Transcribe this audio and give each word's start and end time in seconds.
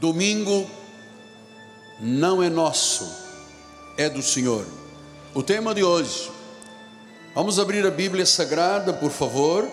domingo 0.00 0.68
não 2.00 2.42
é 2.42 2.48
nosso, 2.48 3.06
é 3.98 4.08
do 4.08 4.22
Senhor. 4.22 4.66
O 5.34 5.42
tema 5.42 5.74
de 5.74 5.84
hoje, 5.84 6.30
vamos 7.34 7.58
abrir 7.58 7.86
a 7.86 7.90
Bíblia 7.90 8.24
Sagrada, 8.24 8.94
por 8.94 9.10
favor. 9.10 9.70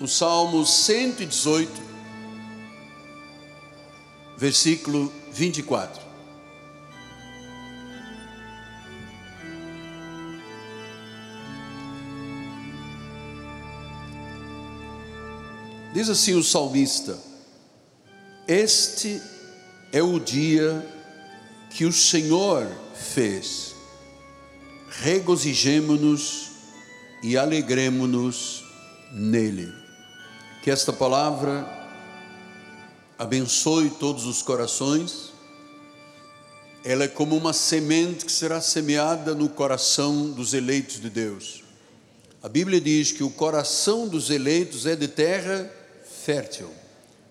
O 0.00 0.08
Salmo 0.08 0.66
118, 0.66 1.70
versículo 4.36 5.12
24. 5.30 6.01
Diz 15.92 16.08
assim 16.08 16.34
o 16.34 16.42
salmista: 16.42 17.18
Este 18.48 19.20
é 19.92 20.02
o 20.02 20.18
dia 20.18 20.86
que 21.70 21.84
o 21.84 21.92
Senhor 21.92 22.66
fez, 22.94 23.74
regozijemo-nos 24.88 26.50
e 27.22 27.36
alegremo-nos 27.36 28.64
nele. 29.12 29.70
Que 30.62 30.70
esta 30.70 30.92
palavra 30.92 31.66
abençoe 33.18 33.90
todos 33.90 34.24
os 34.24 34.40
corações, 34.40 35.30
ela 36.84 37.04
é 37.04 37.08
como 37.08 37.36
uma 37.36 37.52
semente 37.52 38.24
que 38.24 38.32
será 38.32 38.62
semeada 38.62 39.34
no 39.34 39.48
coração 39.48 40.30
dos 40.30 40.54
eleitos 40.54 41.00
de 41.00 41.10
Deus. 41.10 41.62
A 42.42 42.48
Bíblia 42.48 42.80
diz 42.80 43.12
que 43.12 43.22
o 43.22 43.30
coração 43.30 44.08
dos 44.08 44.30
eleitos 44.30 44.86
é 44.86 44.96
de 44.96 45.06
terra 45.06 45.70
fértil, 46.24 46.70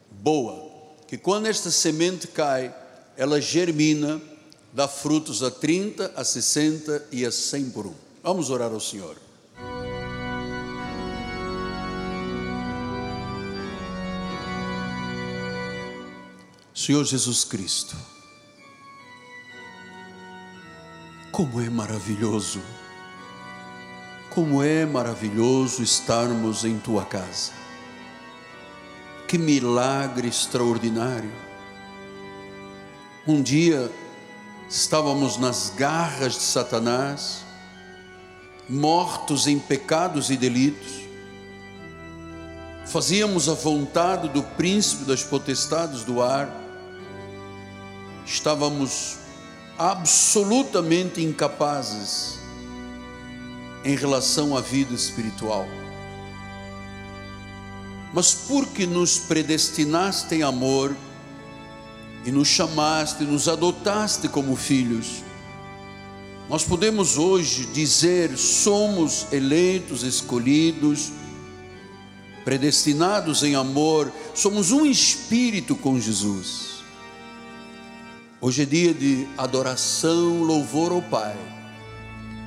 boa, 0.10 0.70
que 1.08 1.18
quando 1.18 1.46
esta 1.46 1.72
semente 1.72 2.28
cai, 2.28 2.76
ela 3.16 3.40
germina, 3.40 4.22
dá 4.74 4.88
frutos 4.88 5.42
a 5.42 5.50
30, 5.50 6.12
a 6.16 6.24
60 6.24 7.08
e 7.12 7.26
a 7.26 7.32
100 7.32 7.70
por 7.70 7.88
um. 7.88 7.94
Vamos 8.22 8.50
orar 8.50 8.72
ao 8.72 8.80
Senhor. 8.80 9.18
Senhor 16.74 17.06
Jesus 17.06 17.44
Cristo, 17.44 17.96
como 21.32 21.62
é 21.62 21.70
maravilhoso, 21.70 22.62
como 24.32 24.64
é 24.64 24.86
maravilhoso 24.86 25.84
estarmos 25.84 26.66
em 26.66 26.80
tua 26.80 27.06
casa. 27.06 27.61
Que 29.32 29.38
milagre 29.38 30.28
extraordinário. 30.28 31.32
Um 33.26 33.42
dia 33.42 33.90
estávamos 34.70 35.38
nas 35.38 35.70
garras 35.74 36.34
de 36.34 36.42
Satanás, 36.42 37.46
mortos 38.68 39.48
em 39.48 39.58
pecados 39.58 40.30
e 40.32 40.36
delitos, 40.36 41.08
fazíamos 42.86 43.48
a 43.48 43.54
vontade 43.54 44.28
do 44.28 44.44
príncipe 44.44 45.06
das 45.06 45.24
potestades 45.24 46.04
do 46.04 46.22
ar, 46.22 46.54
estávamos 48.26 49.16
absolutamente 49.78 51.24
incapazes 51.24 52.38
em 53.86 53.96
relação 53.96 54.58
à 54.58 54.60
vida 54.60 54.94
espiritual 54.94 55.66
mas 58.14 58.34
porque 58.34 58.86
nos 58.86 59.18
predestinaste 59.18 60.36
em 60.36 60.44
amor 60.44 60.96
e 62.26 62.32
nos 62.32 62.48
chamaste, 62.48 63.24
nos 63.24 63.48
adotaste 63.48 64.28
como 64.28 64.56
filhos, 64.56 65.24
nós 66.50 66.64
podemos 66.64 67.18
hoje 67.18 67.66
dizer: 67.68 68.38
somos 68.38 69.26
eleitos, 69.32 70.04
escolhidos, 70.04 71.12
predestinados 72.44 73.44
em 73.44 73.56
amor, 73.56 74.12
somos 74.36 74.72
um 74.72 74.86
espírito 74.86 75.76
com 75.76 76.00
Jesus. 76.00 76.82
Hoje 78.42 78.64
é 78.64 78.66
dia 78.66 78.94
de 78.94 79.28
adoração, 79.38 80.44
louvor 80.44 80.92
ao 80.92 81.02
Pai. 81.02 81.38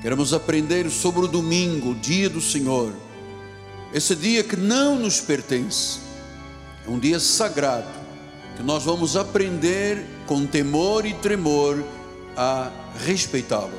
Queremos 0.02 0.34
aprender 0.34 0.90
sobre 0.90 1.24
o 1.24 1.28
domingo, 1.28 1.92
o 1.92 1.94
dia 1.94 2.28
do 2.28 2.40
Senhor 2.40 2.92
esse 3.94 4.16
dia 4.16 4.42
que 4.42 4.56
não 4.56 4.98
nos 4.98 5.20
pertence, 5.20 6.00
é 6.84 6.90
um 6.90 6.98
dia 6.98 7.20
sagrado, 7.20 7.86
que 8.56 8.62
nós 8.64 8.82
vamos 8.82 9.16
aprender 9.16 10.04
com 10.26 10.44
temor 10.44 11.06
e 11.06 11.14
tremor 11.14 11.80
a 12.36 12.72
respeitá-lo. 13.06 13.78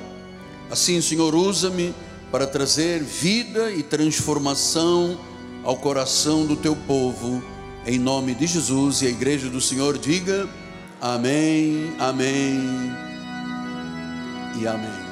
Assim, 0.72 1.02
Senhor, 1.02 1.36
usa-me 1.36 1.94
para 2.31 2.48
trazer 2.48 3.04
vida 3.04 3.72
e 3.72 3.84
transformação 3.84 5.20
ao 5.66 5.75
coração 5.75 6.46
do 6.46 6.56
teu 6.56 6.78
povo, 6.78 7.44
em 7.86 8.00
nome 8.00 8.34
de 8.34 8.48
Jesus 8.48 9.02
e 9.02 9.08
a 9.08 9.09
igreja 9.09 9.50
do 9.50 9.59
Senhor 9.59 9.98
diga 9.98 10.48
amém, 11.02 11.94
amém 12.00 12.62
e 14.62 14.66
amém. 14.66 15.06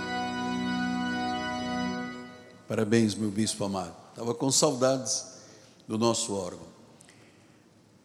Parabéns, 2.69 3.13
meu 3.13 3.29
bispo 3.29 3.65
amado. 3.65 4.02
Estava 4.13 4.35
com 4.35 4.51
saudades 4.51 5.25
do 5.87 5.97
nosso 5.97 6.35
órgão. 6.35 6.67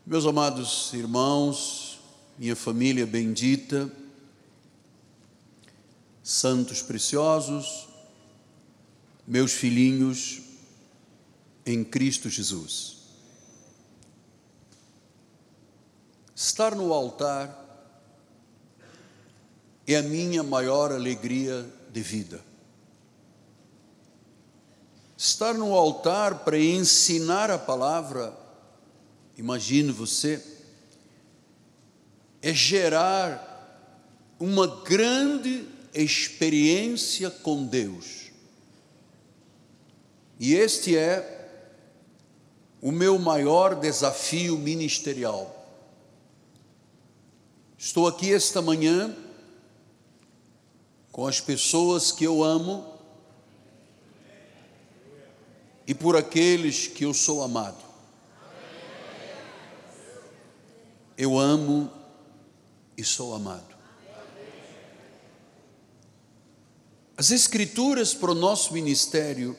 Meus 0.06 0.24
amados 0.24 0.90
irmãos, 0.94 2.00
minha 2.38 2.56
família 2.56 3.06
bendita, 3.06 3.92
santos 6.22 6.80
preciosos, 6.80 7.88
meus 9.26 9.52
filhinhos 9.52 10.40
em 11.66 11.84
Cristo 11.84 12.30
Jesus. 12.30 12.96
Estar 16.34 16.74
no 16.74 16.94
altar 16.94 17.66
é 19.86 19.96
a 19.96 20.02
minha 20.02 20.42
maior 20.42 20.90
alegria 20.90 21.70
de 21.92 22.00
vida 22.00 22.47
estar 25.18 25.52
no 25.54 25.74
altar 25.74 26.44
para 26.44 26.56
ensinar 26.56 27.50
a 27.50 27.58
palavra, 27.58 28.32
imagine 29.36 29.90
você, 29.90 30.40
é 32.40 32.54
gerar 32.54 33.44
uma 34.38 34.64
grande 34.84 35.66
experiência 35.92 37.28
com 37.30 37.66
Deus. 37.66 38.30
E 40.38 40.54
este 40.54 40.96
é 40.96 41.34
o 42.80 42.92
meu 42.92 43.18
maior 43.18 43.74
desafio 43.74 44.56
ministerial. 44.56 45.52
Estou 47.76 48.06
aqui 48.06 48.32
esta 48.32 48.62
manhã 48.62 49.16
com 51.10 51.26
as 51.26 51.40
pessoas 51.40 52.12
que 52.12 52.22
eu 52.22 52.44
amo 52.44 52.97
e 55.88 55.94
por 55.94 56.14
aqueles 56.14 56.86
que 56.86 57.06
eu 57.06 57.14
sou 57.14 57.42
amado. 57.42 57.82
Eu 61.16 61.38
amo 61.38 61.90
e 62.94 63.02
sou 63.02 63.34
amado. 63.34 63.74
As 67.16 67.30
Escrituras 67.30 68.12
para 68.12 68.32
o 68.32 68.34
nosso 68.34 68.74
ministério 68.74 69.56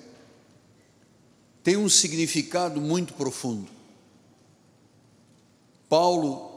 têm 1.64 1.76
um 1.76 1.90
significado 1.90 2.80
muito 2.80 3.16
profundo. 3.16 3.68
Paulo 5.90 6.48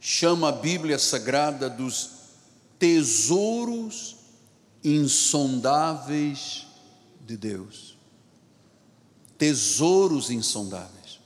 chama 0.00 0.48
a 0.48 0.52
Bíblia 0.52 0.98
Sagrada 0.98 1.68
dos 1.68 2.12
tesouros 2.78 4.16
insondáveis 4.82 6.66
de 7.20 7.36
Deus 7.36 7.95
tesouros 9.38 10.30
insondáveis. 10.30 11.20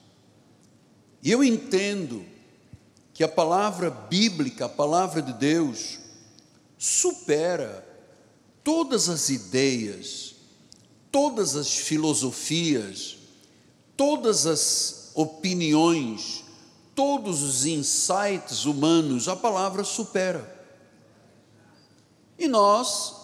E 1.23 1.31
eu 1.31 1.45
entendo 1.45 2.25
que 3.13 3.23
a 3.23 3.29
palavra 3.29 3.91
bíblica, 3.91 4.65
a 4.65 4.69
palavra 4.69 5.21
de 5.21 5.33
Deus, 5.35 5.99
supera 6.79 7.87
todas 8.65 9.09
as 9.09 9.29
ideias, 9.29 10.35
todas 11.13 11.57
as 11.57 11.77
filosofias, 11.77 13.19
todas 13.97 14.47
as 14.47 15.11
opiniões, 15.15 16.45
todos 16.95 17.43
os 17.43 17.67
insights 17.67 18.65
humanos, 18.65 19.29
a 19.29 19.37
palavra 19.37 19.85
supera. 19.85 20.59
E 22.39 22.49
nós 22.49 23.15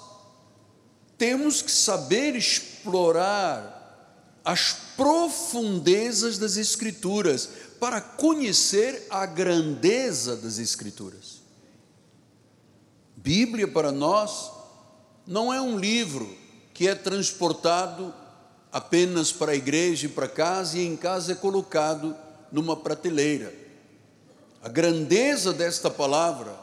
temos 1.16 1.62
que 1.62 1.70
saber 1.70 2.36
explorar 2.36 3.75
as 4.46 4.76
profundezas 4.96 6.38
das 6.38 6.56
Escrituras 6.56 7.48
para 7.80 8.00
conhecer 8.00 9.04
a 9.10 9.26
grandeza 9.26 10.36
das 10.36 10.58
Escrituras. 10.58 11.42
Bíblia 13.16 13.66
para 13.66 13.90
nós 13.90 14.52
não 15.26 15.52
é 15.52 15.60
um 15.60 15.76
livro 15.76 16.32
que 16.72 16.86
é 16.86 16.94
transportado 16.94 18.14
apenas 18.70 19.32
para 19.32 19.50
a 19.50 19.56
igreja 19.56 20.06
e 20.06 20.10
para 20.10 20.28
casa 20.28 20.78
e 20.78 20.86
em 20.86 20.96
casa 20.96 21.32
é 21.32 21.34
colocado 21.34 22.16
numa 22.52 22.76
prateleira. 22.76 23.52
A 24.62 24.68
grandeza 24.68 25.52
desta 25.52 25.90
palavra, 25.90 26.56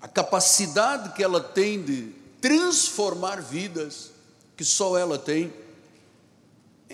a 0.00 0.08
capacidade 0.08 1.12
que 1.14 1.22
ela 1.22 1.40
tem 1.40 1.80
de 1.80 2.12
transformar 2.40 3.40
vidas, 3.40 4.10
que 4.56 4.64
só 4.64 4.98
ela 4.98 5.16
tem, 5.16 5.61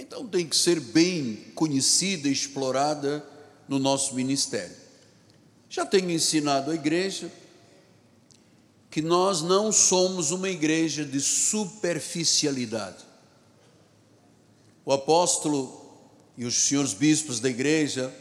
então 0.00 0.26
tem 0.26 0.46
que 0.46 0.56
ser 0.56 0.78
bem 0.78 1.46
conhecida 1.54 2.28
explorada 2.28 3.24
no 3.68 3.78
nosso 3.78 4.14
ministério. 4.14 4.74
Já 5.68 5.84
tenho 5.84 6.10
ensinado 6.10 6.70
a 6.70 6.74
igreja 6.74 7.30
que 8.90 9.02
nós 9.02 9.42
não 9.42 9.70
somos 9.70 10.30
uma 10.30 10.48
igreja 10.48 11.04
de 11.04 11.20
superficialidade. 11.20 13.04
O 14.84 14.92
apóstolo 14.92 15.84
e 16.36 16.44
os 16.44 16.54
senhores 16.54 16.94
bispos 16.94 17.40
da 17.40 17.50
igreja 17.50 18.14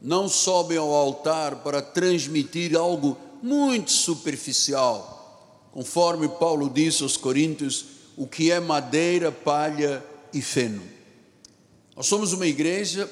não 0.00 0.28
sobem 0.28 0.76
ao 0.76 0.92
altar 0.92 1.56
para 1.56 1.80
transmitir 1.80 2.76
algo 2.76 3.16
muito 3.40 3.92
superficial, 3.92 5.70
conforme 5.72 6.28
Paulo 6.28 6.68
disse 6.68 7.02
aos 7.02 7.16
Coríntios, 7.16 7.86
o 8.16 8.26
que 8.26 8.50
é 8.50 8.60
madeira, 8.60 9.32
palha 9.32 10.04
e 10.32 10.42
feno. 10.42 10.82
Nós 11.94 12.06
somos 12.06 12.32
uma 12.32 12.46
igreja 12.46 13.10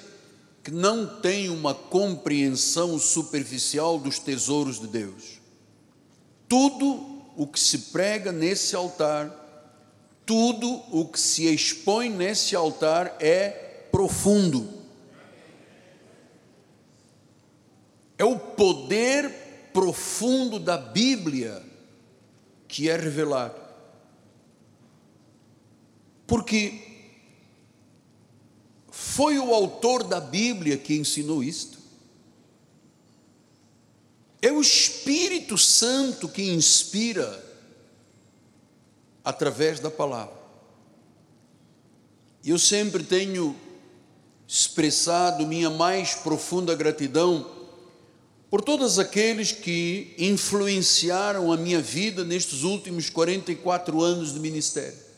que 0.62 0.70
não 0.70 1.20
tem 1.20 1.48
uma 1.48 1.74
compreensão 1.74 2.98
superficial 2.98 3.98
dos 3.98 4.18
tesouros 4.18 4.80
de 4.80 4.86
Deus. 4.86 5.40
Tudo 6.48 7.22
o 7.36 7.46
que 7.46 7.58
se 7.60 7.78
prega 7.92 8.32
nesse 8.32 8.74
altar, 8.74 9.30
tudo 10.26 10.82
o 10.90 11.06
que 11.06 11.18
se 11.18 11.46
expõe 11.52 12.10
nesse 12.10 12.54
altar 12.56 13.16
é 13.20 13.48
profundo. 13.90 14.80
É 18.18 18.24
o 18.24 18.38
poder 18.38 19.70
profundo 19.72 20.58
da 20.58 20.76
Bíblia 20.76 21.62
que 22.68 22.88
é 22.88 22.96
revelado. 22.96 23.58
Porque 26.26 26.89
foi 29.10 29.40
o 29.40 29.52
autor 29.52 30.04
da 30.04 30.20
Bíblia 30.20 30.78
que 30.78 30.94
ensinou 30.94 31.42
isto. 31.42 31.78
É 34.40 34.52
o 34.52 34.60
Espírito 34.60 35.58
Santo 35.58 36.28
que 36.28 36.42
inspira 36.42 37.44
através 39.24 39.80
da 39.80 39.90
palavra. 39.90 40.38
Eu 42.44 42.56
sempre 42.56 43.02
tenho 43.02 43.56
expressado 44.46 45.44
minha 45.44 45.68
mais 45.68 46.14
profunda 46.14 46.74
gratidão 46.76 47.50
por 48.48 48.62
todos 48.62 48.98
aqueles 48.98 49.50
que 49.50 50.14
influenciaram 50.18 51.52
a 51.52 51.56
minha 51.56 51.82
vida 51.82 52.24
nestes 52.24 52.62
últimos 52.62 53.10
44 53.10 54.00
anos 54.00 54.32
de 54.32 54.38
ministério 54.38 55.09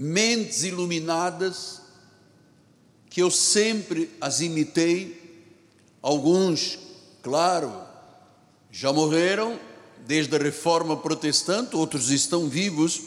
mentes 0.00 0.64
iluminadas, 0.64 1.82
que 3.10 3.20
eu 3.20 3.30
sempre 3.30 4.10
as 4.18 4.40
imitei, 4.40 5.44
alguns, 6.00 6.78
claro, 7.22 7.70
já 8.70 8.90
morreram 8.90 9.60
desde 10.06 10.34
a 10.34 10.38
reforma 10.38 10.96
protestante, 10.96 11.76
outros 11.76 12.08
estão 12.08 12.48
vivos, 12.48 13.02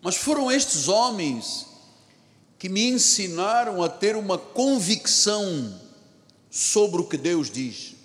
mas 0.00 0.16
foram 0.16 0.50
estes 0.50 0.88
homens 0.88 1.66
que 2.58 2.70
me 2.70 2.88
ensinaram 2.88 3.82
a 3.82 3.88
ter 3.90 4.16
uma 4.16 4.38
convicção 4.38 5.78
sobre 6.50 7.02
o 7.02 7.04
que 7.04 7.18
Deus 7.18 7.50
diz. 7.50 7.96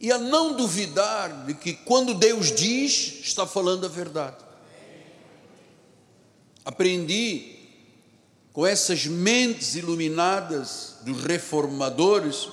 E 0.00 0.10
a 0.10 0.18
não 0.18 0.56
duvidar 0.56 1.46
de 1.46 1.54
que 1.54 1.74
quando 1.74 2.12
Deus 2.12 2.50
diz, 2.50 3.20
está 3.22 3.46
falando 3.46 3.86
a 3.86 3.88
verdade 3.88 4.49
aprendi 6.64 7.56
com 8.52 8.66
essas 8.66 9.06
mentes 9.06 9.74
iluminadas 9.74 10.96
dos 11.02 11.22
reformadores 11.22 12.48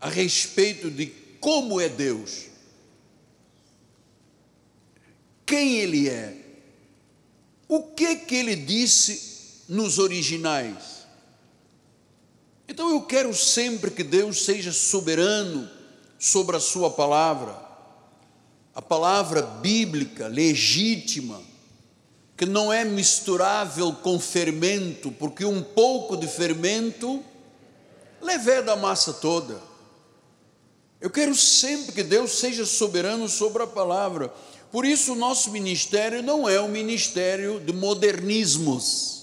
a 0.00 0.08
respeito 0.08 0.90
de 0.90 1.06
como 1.40 1.80
é 1.80 1.88
Deus, 1.88 2.46
quem 5.44 5.76
Ele 5.76 6.08
é, 6.08 6.36
o 7.68 7.82
que 7.82 8.16
que 8.16 8.34
Ele 8.34 8.56
disse 8.56 9.64
nos 9.68 9.98
originais. 9.98 11.06
Então 12.68 12.90
eu 12.90 13.02
quero 13.02 13.34
sempre 13.34 13.90
que 13.90 14.02
Deus 14.02 14.44
seja 14.44 14.72
soberano 14.72 15.68
sobre 16.18 16.56
a 16.56 16.60
Sua 16.60 16.90
palavra, 16.90 17.56
a 18.74 18.82
palavra 18.82 19.42
bíblica, 19.42 20.26
legítima, 20.26 21.40
que 22.36 22.44
não 22.44 22.70
é 22.70 22.84
misturável 22.84 23.92
com 23.94 24.20
fermento, 24.20 25.10
porque 25.12 25.44
um 25.44 25.62
pouco 25.62 26.16
de 26.16 26.28
fermento 26.28 27.24
leveda 28.20 28.74
a 28.74 28.76
massa 28.76 29.14
toda. 29.14 29.60
Eu 31.00 31.08
quero 31.08 31.34
sempre 31.34 31.92
que 31.92 32.02
Deus 32.02 32.32
seja 32.32 32.66
soberano 32.66 33.26
sobre 33.28 33.62
a 33.62 33.66
palavra. 33.66 34.28
Por 34.70 34.84
isso, 34.84 35.12
o 35.12 35.16
nosso 35.16 35.50
ministério 35.50 36.22
não 36.22 36.46
é 36.46 36.60
um 36.60 36.68
ministério 36.68 37.58
de 37.58 37.72
modernismos. 37.72 39.14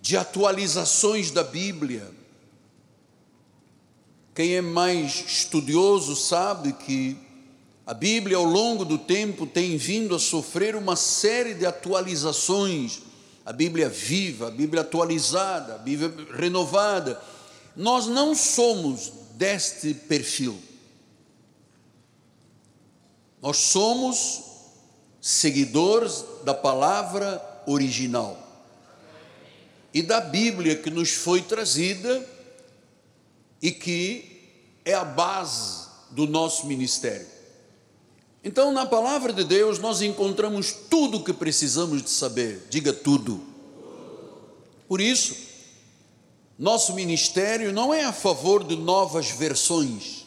De 0.00 0.16
atualizações 0.16 1.30
da 1.30 1.44
Bíblia. 1.44 2.10
Quem 4.34 4.54
é 4.54 4.62
mais 4.62 5.24
estudioso 5.26 6.16
sabe 6.16 6.72
que 6.72 7.27
a 7.88 7.94
Bíblia, 7.94 8.36
ao 8.36 8.44
longo 8.44 8.84
do 8.84 8.98
tempo, 8.98 9.46
tem 9.46 9.78
vindo 9.78 10.14
a 10.14 10.18
sofrer 10.18 10.76
uma 10.76 10.94
série 10.94 11.54
de 11.54 11.64
atualizações. 11.64 13.00
A 13.46 13.50
Bíblia 13.50 13.88
viva, 13.88 14.48
a 14.48 14.50
Bíblia 14.50 14.82
atualizada, 14.82 15.76
a 15.76 15.78
Bíblia 15.78 16.12
renovada. 16.34 17.18
Nós 17.74 18.06
não 18.06 18.34
somos 18.34 19.10
deste 19.36 19.94
perfil. 19.94 20.58
Nós 23.40 23.56
somos 23.56 24.42
seguidores 25.18 26.26
da 26.44 26.52
palavra 26.52 27.42
original 27.66 28.38
e 29.94 30.02
da 30.02 30.20
Bíblia 30.20 30.76
que 30.76 30.90
nos 30.90 31.14
foi 31.14 31.40
trazida 31.40 32.22
e 33.62 33.70
que 33.70 34.42
é 34.84 34.92
a 34.92 35.06
base 35.06 35.88
do 36.10 36.26
nosso 36.26 36.66
ministério. 36.66 37.37
Então, 38.48 38.72
na 38.72 38.86
palavra 38.86 39.30
de 39.30 39.44
Deus, 39.44 39.78
nós 39.78 40.00
encontramos 40.00 40.72
tudo 40.72 41.18
o 41.18 41.22
que 41.22 41.34
precisamos 41.34 42.02
de 42.02 42.08
saber, 42.08 42.66
diga 42.70 42.94
tudo. 42.94 43.42
Por 44.88 45.02
isso, 45.02 45.36
nosso 46.58 46.94
ministério 46.94 47.74
não 47.74 47.92
é 47.92 48.04
a 48.04 48.12
favor 48.12 48.64
de 48.64 48.74
novas 48.74 49.30
versões. 49.30 50.24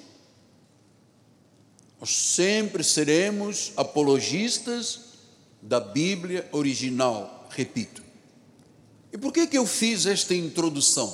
Nós 2.00 2.16
sempre 2.16 2.84
seremos 2.84 3.72
apologistas 3.76 5.00
da 5.60 5.80
Bíblia 5.80 6.48
original, 6.52 7.50
repito. 7.50 8.04
E 9.12 9.18
por 9.18 9.34
que, 9.34 9.48
que 9.48 9.58
eu 9.58 9.66
fiz 9.66 10.06
esta 10.06 10.36
introdução? 10.36 11.12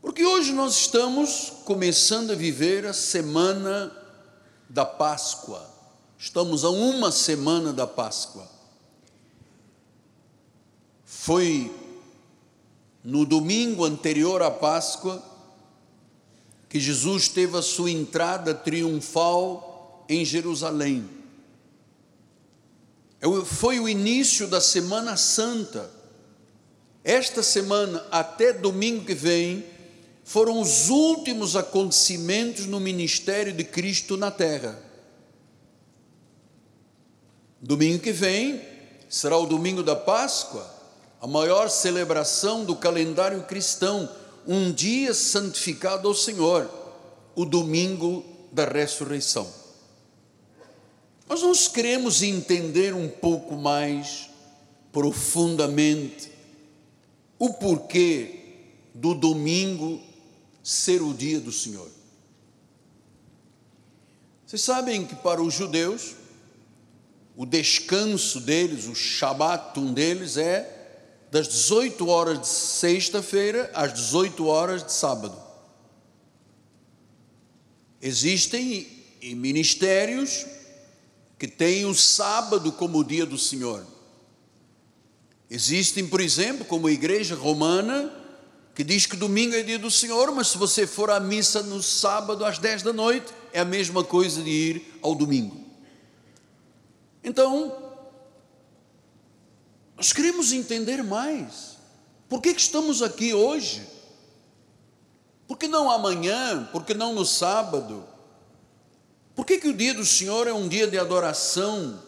Porque 0.00 0.24
hoje 0.24 0.50
nós 0.50 0.78
estamos 0.78 1.52
começando 1.64 2.32
a 2.32 2.34
viver 2.34 2.86
a 2.86 2.92
semana 2.92 4.01
da 4.72 4.86
Páscoa. 4.86 5.68
Estamos 6.18 6.64
a 6.64 6.70
uma 6.70 7.12
semana 7.12 7.74
da 7.74 7.86
Páscoa. 7.86 8.48
Foi 11.04 11.70
no 13.04 13.26
domingo 13.26 13.84
anterior 13.84 14.40
à 14.40 14.50
Páscoa 14.50 15.22
que 16.70 16.80
Jesus 16.80 17.28
teve 17.28 17.58
a 17.58 17.62
sua 17.62 17.90
entrada 17.90 18.54
triunfal 18.54 20.06
em 20.08 20.24
Jerusalém. 20.24 21.06
É 23.20 23.44
foi 23.44 23.78
o 23.78 23.86
início 23.86 24.48
da 24.48 24.60
Semana 24.60 25.18
Santa. 25.18 25.90
Esta 27.04 27.42
semana, 27.42 28.06
até 28.10 28.54
domingo 28.54 29.04
que 29.04 29.14
vem, 29.14 29.66
foram 30.24 30.60
os 30.60 30.88
últimos 30.88 31.56
acontecimentos 31.56 32.66
no 32.66 32.78
ministério 32.78 33.52
de 33.52 33.64
Cristo 33.64 34.16
na 34.16 34.30
terra. 34.30 34.80
Domingo 37.60 38.00
que 38.00 38.12
vem 38.12 38.60
será 39.08 39.36
o 39.36 39.46
domingo 39.46 39.82
da 39.82 39.94
Páscoa, 39.94 40.68
a 41.20 41.26
maior 41.26 41.68
celebração 41.68 42.64
do 42.64 42.74
calendário 42.74 43.42
cristão, 43.44 44.08
um 44.46 44.72
dia 44.72 45.14
santificado 45.14 46.08
ao 46.08 46.14
Senhor, 46.14 46.68
o 47.34 47.44
domingo 47.44 48.24
da 48.50 48.64
ressurreição. 48.64 49.46
Mas 51.28 51.42
nós 51.42 51.68
queremos 51.68 52.22
entender 52.22 52.94
um 52.94 53.08
pouco 53.08 53.54
mais 53.54 54.28
profundamente 54.90 56.30
o 57.38 57.54
porquê 57.54 58.40
do 58.94 59.14
domingo 59.14 60.00
ser 60.62 61.02
o 61.02 61.12
dia 61.12 61.40
do 61.40 61.50
Senhor. 61.50 61.90
Vocês 64.46 64.62
sabem 64.62 65.06
que 65.06 65.14
para 65.16 65.42
os 65.42 65.54
judeus, 65.54 66.14
o 67.34 67.46
descanso 67.46 68.40
deles, 68.40 68.86
o 68.86 68.94
Shabbatum 68.94 69.92
deles 69.92 70.36
é 70.36 70.80
das 71.30 71.48
18 71.48 72.06
horas 72.06 72.40
de 72.40 72.46
sexta-feira 72.46 73.70
às 73.72 73.94
18 73.94 74.46
horas 74.46 74.84
de 74.84 74.92
sábado. 74.92 75.40
Existem 78.00 78.86
ministérios 79.22 80.44
que 81.38 81.48
têm 81.48 81.86
o 81.86 81.94
sábado 81.94 82.70
como 82.72 82.98
o 82.98 83.04
dia 83.04 83.24
do 83.24 83.38
Senhor. 83.38 83.86
Existem, 85.48 86.06
por 86.06 86.20
exemplo, 86.20 86.64
como 86.64 86.86
a 86.86 86.92
igreja 86.92 87.34
romana, 87.34 88.12
que 88.74 88.82
diz 88.82 89.04
que 89.04 89.16
domingo 89.16 89.54
é 89.54 89.62
dia 89.62 89.78
do 89.78 89.90
Senhor, 89.90 90.32
mas 90.32 90.48
se 90.48 90.58
você 90.58 90.86
for 90.86 91.10
à 91.10 91.20
missa 91.20 91.62
no 91.62 91.82
sábado 91.82 92.44
às 92.44 92.58
10 92.58 92.82
da 92.82 92.92
noite, 92.92 93.32
é 93.52 93.60
a 93.60 93.64
mesma 93.64 94.02
coisa 94.02 94.42
de 94.42 94.50
ir 94.50 94.98
ao 95.02 95.14
domingo. 95.14 95.60
Então, 97.22 97.76
nós 99.96 100.12
queremos 100.12 100.52
entender 100.52 101.02
mais. 101.02 101.76
Por 102.28 102.40
que, 102.40 102.54
que 102.54 102.60
estamos 102.60 103.02
aqui 103.02 103.34
hoje? 103.34 103.86
Por 105.46 105.58
que 105.58 105.68
não 105.68 105.90
amanhã? 105.90 106.66
Por 106.72 106.84
que 106.84 106.94
não 106.94 107.14
no 107.14 107.26
sábado? 107.26 108.08
Por 109.34 109.44
que, 109.44 109.58
que 109.58 109.68
o 109.68 109.74
dia 109.74 109.92
do 109.92 110.04
Senhor 110.04 110.46
é 110.46 110.52
um 110.52 110.66
dia 110.66 110.86
de 110.86 110.98
adoração? 110.98 112.02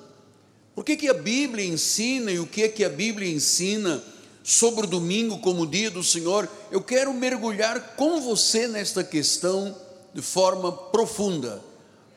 Por 0.75 0.83
que, 0.83 0.97
que 0.97 1.09
a 1.09 1.15
Bíblia 1.15 1.67
ensina 1.67 2.33
e 2.33 2.39
o 2.39 2.47
que 2.47 2.63
é 2.63 2.69
que 2.69 2.83
a 2.83 2.89
Bíblia 2.89 3.31
ensina 3.31 4.03
sobre 4.45 4.85
o 4.85 4.89
domingo 4.89 5.39
como 5.39 5.67
dia 5.67 5.91
do 5.91 6.05
Senhor? 6.05 6.49
Eu 6.71 6.83
quero 6.83 7.13
mergulhar 7.15 7.97
com 7.97 8.21
você 8.21 8.69
nesta 8.69 9.03
questão 9.03 9.75
de 10.13 10.21
forma 10.23 10.71
profunda 10.71 11.61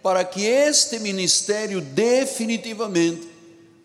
para 0.04 0.24
que 0.24 0.44
este 0.44 1.00
ministério 1.00 1.82
definitivamente 1.82 3.28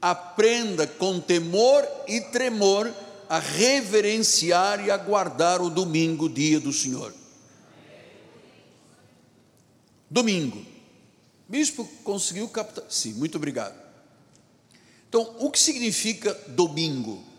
aprenda 0.00 0.86
com 0.86 1.20
temor 1.20 1.86
e 2.08 2.20
tremor 2.20 2.92
a 3.28 3.38
reverenciar 3.38 4.84
e 4.84 4.90
a 4.90 4.96
guardar 4.96 5.62
o 5.62 5.70
domingo, 5.70 6.28
dia 6.28 6.60
do 6.60 6.72
Senhor. 6.72 7.14
Domingo. 10.10 10.62
Bispo 11.48 11.88
conseguiu 12.04 12.48
captar. 12.48 12.84
Sim, 12.90 13.14
muito 13.14 13.36
obrigado. 13.36 13.80
Então, 15.08 15.36
o 15.38 15.50
que 15.50 15.58
significa 15.58 16.34
domingo? 16.48 17.31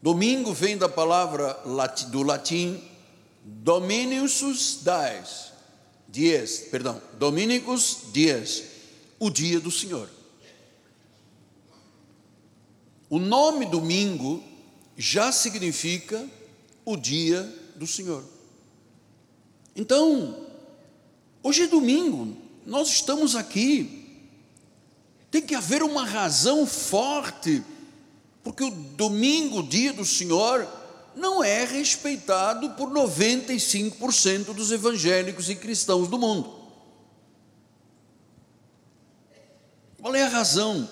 Domingo 0.00 0.52
vem 0.52 0.76
da 0.78 0.88
palavra 0.88 1.60
do 2.10 2.22
latim 2.22 2.80
Dominius 3.44 4.80
Dies, 4.82 5.52
dias, 6.08 6.58
perdão, 6.70 7.00
Dominicus 7.18 7.98
dias, 8.12 8.62
o 9.18 9.30
dia 9.30 9.58
do 9.58 9.70
Senhor. 9.70 10.08
O 13.10 13.18
nome 13.18 13.66
domingo 13.66 14.42
já 14.96 15.32
significa 15.32 16.28
o 16.84 16.96
dia 16.96 17.42
do 17.74 17.86
Senhor. 17.86 18.22
Então, 19.74 20.46
hoje 21.42 21.62
é 21.62 21.66
domingo, 21.66 22.36
nós 22.66 22.88
estamos 22.88 23.34
aqui. 23.34 24.06
Tem 25.30 25.40
que 25.40 25.54
haver 25.54 25.82
uma 25.82 26.04
razão 26.04 26.66
forte, 26.66 27.62
porque 28.48 28.64
o 28.64 28.70
domingo, 28.70 29.62
dia 29.62 29.92
do 29.92 30.06
Senhor, 30.06 30.66
não 31.14 31.44
é 31.44 31.66
respeitado 31.66 32.70
por 32.70 32.88
95% 32.88 34.54
dos 34.54 34.72
evangélicos 34.72 35.50
e 35.50 35.54
cristãos 35.54 36.08
do 36.08 36.18
mundo. 36.18 36.58
Qual 40.00 40.14
é 40.14 40.22
a 40.22 40.28
razão? 40.28 40.88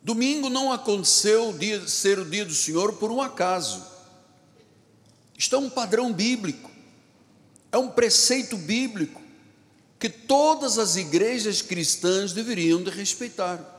Domingo 0.00 0.48
não 0.48 0.70
aconteceu 0.70 1.52
dia, 1.52 1.88
ser 1.88 2.20
o 2.20 2.24
dia 2.24 2.44
do 2.44 2.54
Senhor 2.54 2.92
por 2.92 3.10
um 3.10 3.20
acaso. 3.20 3.84
Isto 5.36 5.56
é 5.56 5.58
um 5.58 5.68
padrão 5.68 6.12
bíblico, 6.12 6.70
é 7.72 7.78
um 7.78 7.88
preceito 7.88 8.56
bíblico 8.56 9.20
que 9.98 10.08
todas 10.08 10.78
as 10.78 10.94
igrejas 10.94 11.60
cristãs 11.60 12.32
deveriam 12.32 12.80
de 12.80 12.90
respeitar. 12.90 13.77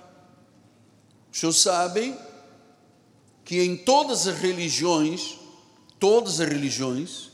Os 1.31 1.39
senhores 1.39 1.61
sabem 1.61 2.17
que 3.45 3.61
em 3.61 3.75
todas 3.75 4.27
as 4.27 4.37
religiões, 4.39 5.37
todas 5.99 6.39
as 6.39 6.47
religiões, 6.47 7.29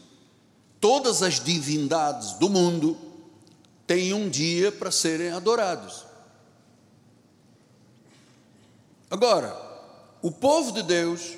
todas 0.79 1.21
as 1.21 1.39
divindades 1.39 2.33
do 2.33 2.49
mundo 2.49 2.97
têm 3.85 4.13
um 4.13 4.29
dia 4.29 4.71
para 4.71 4.91
serem 4.91 5.31
adorados. 5.31 6.05
Agora, 9.09 9.55
o 10.21 10.31
povo 10.31 10.71
de 10.71 10.81
Deus, 10.81 11.37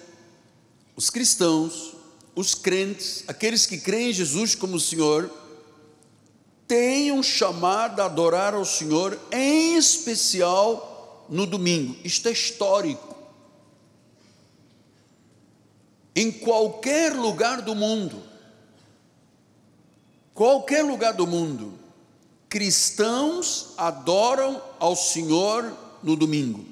os 0.96 1.10
cristãos, 1.10 1.94
os 2.36 2.56
crentes, 2.56 3.24
aqueles 3.28 3.66
que 3.66 3.78
creem 3.78 4.12
em 4.12 4.14
Jesus 4.14 4.56
como 4.56 4.80
Senhor, 4.80 5.30
têm 6.68 7.12
um 7.12 7.24
chamado 7.24 8.02
a 8.02 8.06
adorar 8.06 8.54
ao 8.54 8.64
Senhor, 8.64 9.20
em 9.32 9.76
especial 9.76 10.97
no 11.30 11.46
domingo. 11.46 11.96
Isto 12.04 12.30
é 12.30 12.32
histórico 12.32 13.18
em 16.20 16.32
qualquer 16.32 17.14
lugar 17.14 17.62
do 17.62 17.76
mundo, 17.76 18.24
qualquer 20.34 20.84
lugar 20.84 21.14
do 21.14 21.28
mundo, 21.28 21.78
cristãos 22.50 23.76
adoram 23.78 24.60
ao 24.80 24.96
Senhor 24.96 25.78
no 26.02 26.16
domingo. 26.16 26.66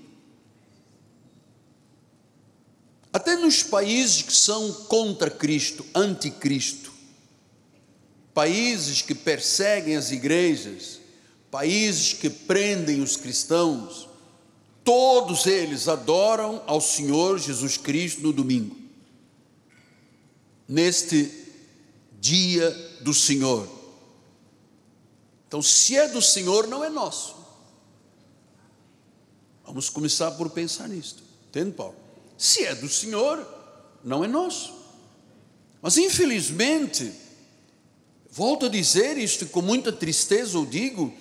Até 3.13 3.35
nos 3.35 3.61
países 3.61 4.23
que 4.23 4.33
são 4.33 4.73
contra 4.87 5.29
Cristo, 5.29 5.85
anticristo, 5.93 6.91
países 8.33 9.03
que 9.03 9.13
perseguem 9.13 9.95
as 9.95 10.09
igrejas, 10.09 10.99
países 11.51 12.13
que 12.13 12.31
prendem 12.31 12.99
os 12.99 13.15
cristãos, 13.15 14.09
todos 14.85 15.45
eles 15.45 15.89
adoram 15.89 16.63
ao 16.65 16.79
Senhor 16.79 17.37
Jesus 17.37 17.75
Cristo 17.75 18.21
no 18.21 18.31
domingo 18.31 18.85
neste 20.67 21.31
dia 22.19 22.71
do 23.01 23.13
Senhor. 23.13 23.67
Então, 25.47 25.61
se 25.61 25.95
é 25.95 26.07
do 26.07 26.21
Senhor, 26.21 26.67
não 26.67 26.83
é 26.83 26.89
nosso. 26.89 27.35
Vamos 29.63 29.89
começar 29.89 30.31
por 30.31 30.49
pensar 30.49 30.87
nisto. 30.87 31.23
Entende, 31.49 31.71
Paulo? 31.71 31.95
Se 32.37 32.65
é 32.65 32.75
do 32.75 32.89
Senhor, 32.89 33.45
não 34.03 34.23
é 34.23 34.27
nosso. 34.27 34.73
Mas, 35.81 35.97
infelizmente, 35.97 37.11
volto 38.29 38.65
a 38.65 38.69
dizer 38.69 39.17
isto 39.17 39.45
com 39.47 39.61
muita 39.61 39.91
tristeza, 39.91 40.57
eu 40.57 40.65
digo, 40.65 41.13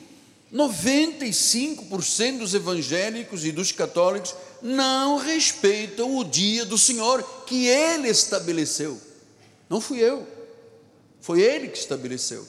95% 0.54 2.38
dos 2.38 2.54
evangélicos 2.54 3.44
e 3.44 3.50
dos 3.50 3.72
católicos 3.72 4.36
não 4.62 5.16
respeitam 5.16 6.16
o 6.16 6.22
dia 6.22 6.64
do 6.64 6.78
Senhor 6.78 7.22
que 7.44 7.66
Ele 7.66 8.08
estabeleceu. 8.08 9.00
Não 9.68 9.80
fui 9.80 9.98
eu, 9.98 10.26
foi 11.20 11.40
ele 11.40 11.68
que 11.68 11.78
estabeleceu. 11.78 12.46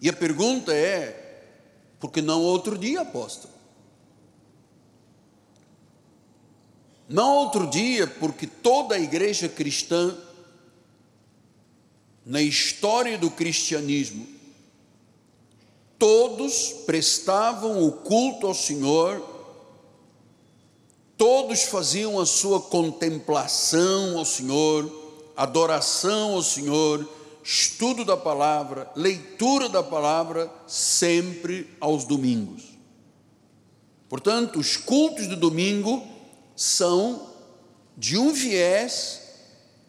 E 0.00 0.08
a 0.08 0.12
pergunta 0.12 0.72
é: 0.72 1.42
por 1.98 2.12
que 2.12 2.22
não 2.22 2.42
outro 2.42 2.78
dia, 2.78 3.00
apóstolo? 3.00 3.52
Não 7.08 7.34
outro 7.36 7.66
dia, 7.68 8.06
porque 8.06 8.46
toda 8.46 8.96
a 8.96 9.00
igreja 9.00 9.48
cristã, 9.48 10.16
na 12.24 12.42
história 12.42 13.16
do 13.16 13.30
cristianismo, 13.30 14.35
todos 15.98 16.74
prestavam 16.86 17.86
o 17.86 17.92
culto 17.92 18.46
ao 18.46 18.54
Senhor, 18.54 19.22
todos 21.16 21.62
faziam 21.64 22.20
a 22.20 22.26
sua 22.26 22.60
contemplação 22.60 24.18
ao 24.18 24.24
Senhor, 24.24 24.90
adoração 25.36 26.34
ao 26.34 26.42
Senhor, 26.42 27.08
estudo 27.42 28.04
da 28.04 28.16
palavra, 28.16 28.90
leitura 28.94 29.68
da 29.68 29.82
palavra, 29.82 30.50
sempre 30.66 31.68
aos 31.80 32.04
domingos. 32.04 32.76
Portanto, 34.08 34.58
os 34.58 34.76
cultos 34.76 35.28
de 35.28 35.36
domingo 35.36 36.06
são 36.54 37.34
de 37.96 38.18
um 38.18 38.32
viés 38.32 39.22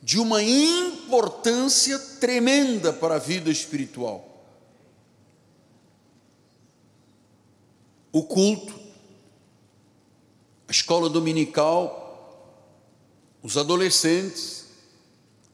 de 0.02 0.20
uma 0.20 0.42
importância 0.42 2.00
tremenda 2.00 2.94
para 2.94 3.16
a 3.16 3.20
vida 3.20 3.50
espiritual. 3.50 4.37
O 8.18 8.24
culto, 8.24 8.74
a 10.68 10.72
escola 10.72 11.08
dominical, 11.08 12.68
os 13.44 13.56
adolescentes, 13.56 14.66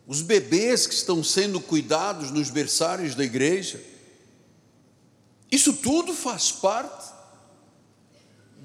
os 0.08 0.22
bebês 0.22 0.88
que 0.88 0.94
estão 0.94 1.22
sendo 1.22 1.60
cuidados 1.60 2.32
nos 2.32 2.50
berçários 2.50 3.16
da 3.16 3.24
igreja, 3.26 3.84
isso 5.52 5.74
tudo 5.74 6.14
faz 6.14 6.54
parte 6.54 7.12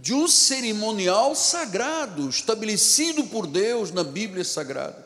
de 0.01 0.15
um 0.15 0.29
cerimonial 0.29 1.35
sagrado, 1.35 2.29
estabelecido 2.29 3.25
por 3.25 3.49
Deus 3.49 3.91
na 3.91 4.05
Bíblia 4.05 4.45
Sagrada. 4.45 5.05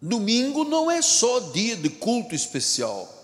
Domingo 0.00 0.62
não 0.62 0.88
é 0.88 1.02
só 1.02 1.40
dia 1.50 1.74
de 1.74 1.90
culto 1.90 2.32
especial. 2.32 3.17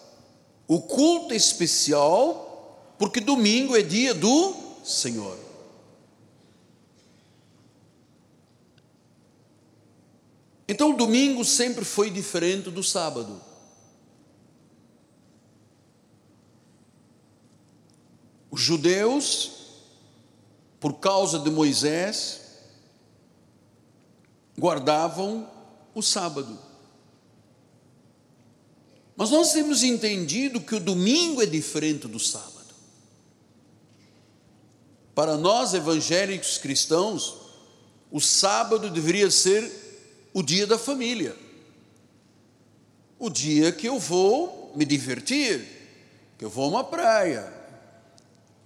O 0.67 0.81
culto 0.81 1.35
é 1.35 1.37
especial 1.37 2.95
porque 2.99 3.21
domingo 3.21 3.77
é 3.77 3.83
dia 3.83 4.15
do 4.15 4.55
Senhor. 4.85 5.39
Então 10.67 10.93
o 10.93 10.97
domingo 10.97 11.45
sempre 11.45 11.85
foi 11.85 12.11
diferente 12.11 12.71
do 12.71 12.83
sábado. 12.83 13.41
Os 18.51 18.61
judeus, 18.61 19.51
por 20.81 20.95
causa 20.95 21.39
de 21.39 21.51
Moisés, 21.51 22.41
guardavam 24.59 25.51
o 25.95 26.01
sábado. 26.01 26.59
Mas 29.17 29.31
nós 29.31 29.53
temos 29.53 29.83
entendido 29.83 30.61
que 30.61 30.75
o 30.75 30.81
domingo 30.81 31.43
é 31.43 31.47
diferente 31.47 32.09
do 32.09 32.19
sábado. 32.19 32.55
Para 35.15 35.37
nós 35.37 35.73
evangélicos 35.75 36.59
cristãos, 36.59 37.37
o 38.11 38.21
sábado 38.21 38.91
deveria 38.91 39.31
ser 39.31 39.71
o 40.33 40.43
dia 40.43 40.67
da 40.67 40.77
família, 40.77 41.37
o 43.19 43.31
dia 43.31 43.71
que 43.71 43.89
eu 43.89 43.99
vou 44.01 44.73
me 44.75 44.85
divertir, 44.85 45.65
que 46.37 46.45
eu 46.45 46.51
vou 46.51 46.65
a 46.65 46.69
uma 46.69 46.85
praia, 46.85 47.53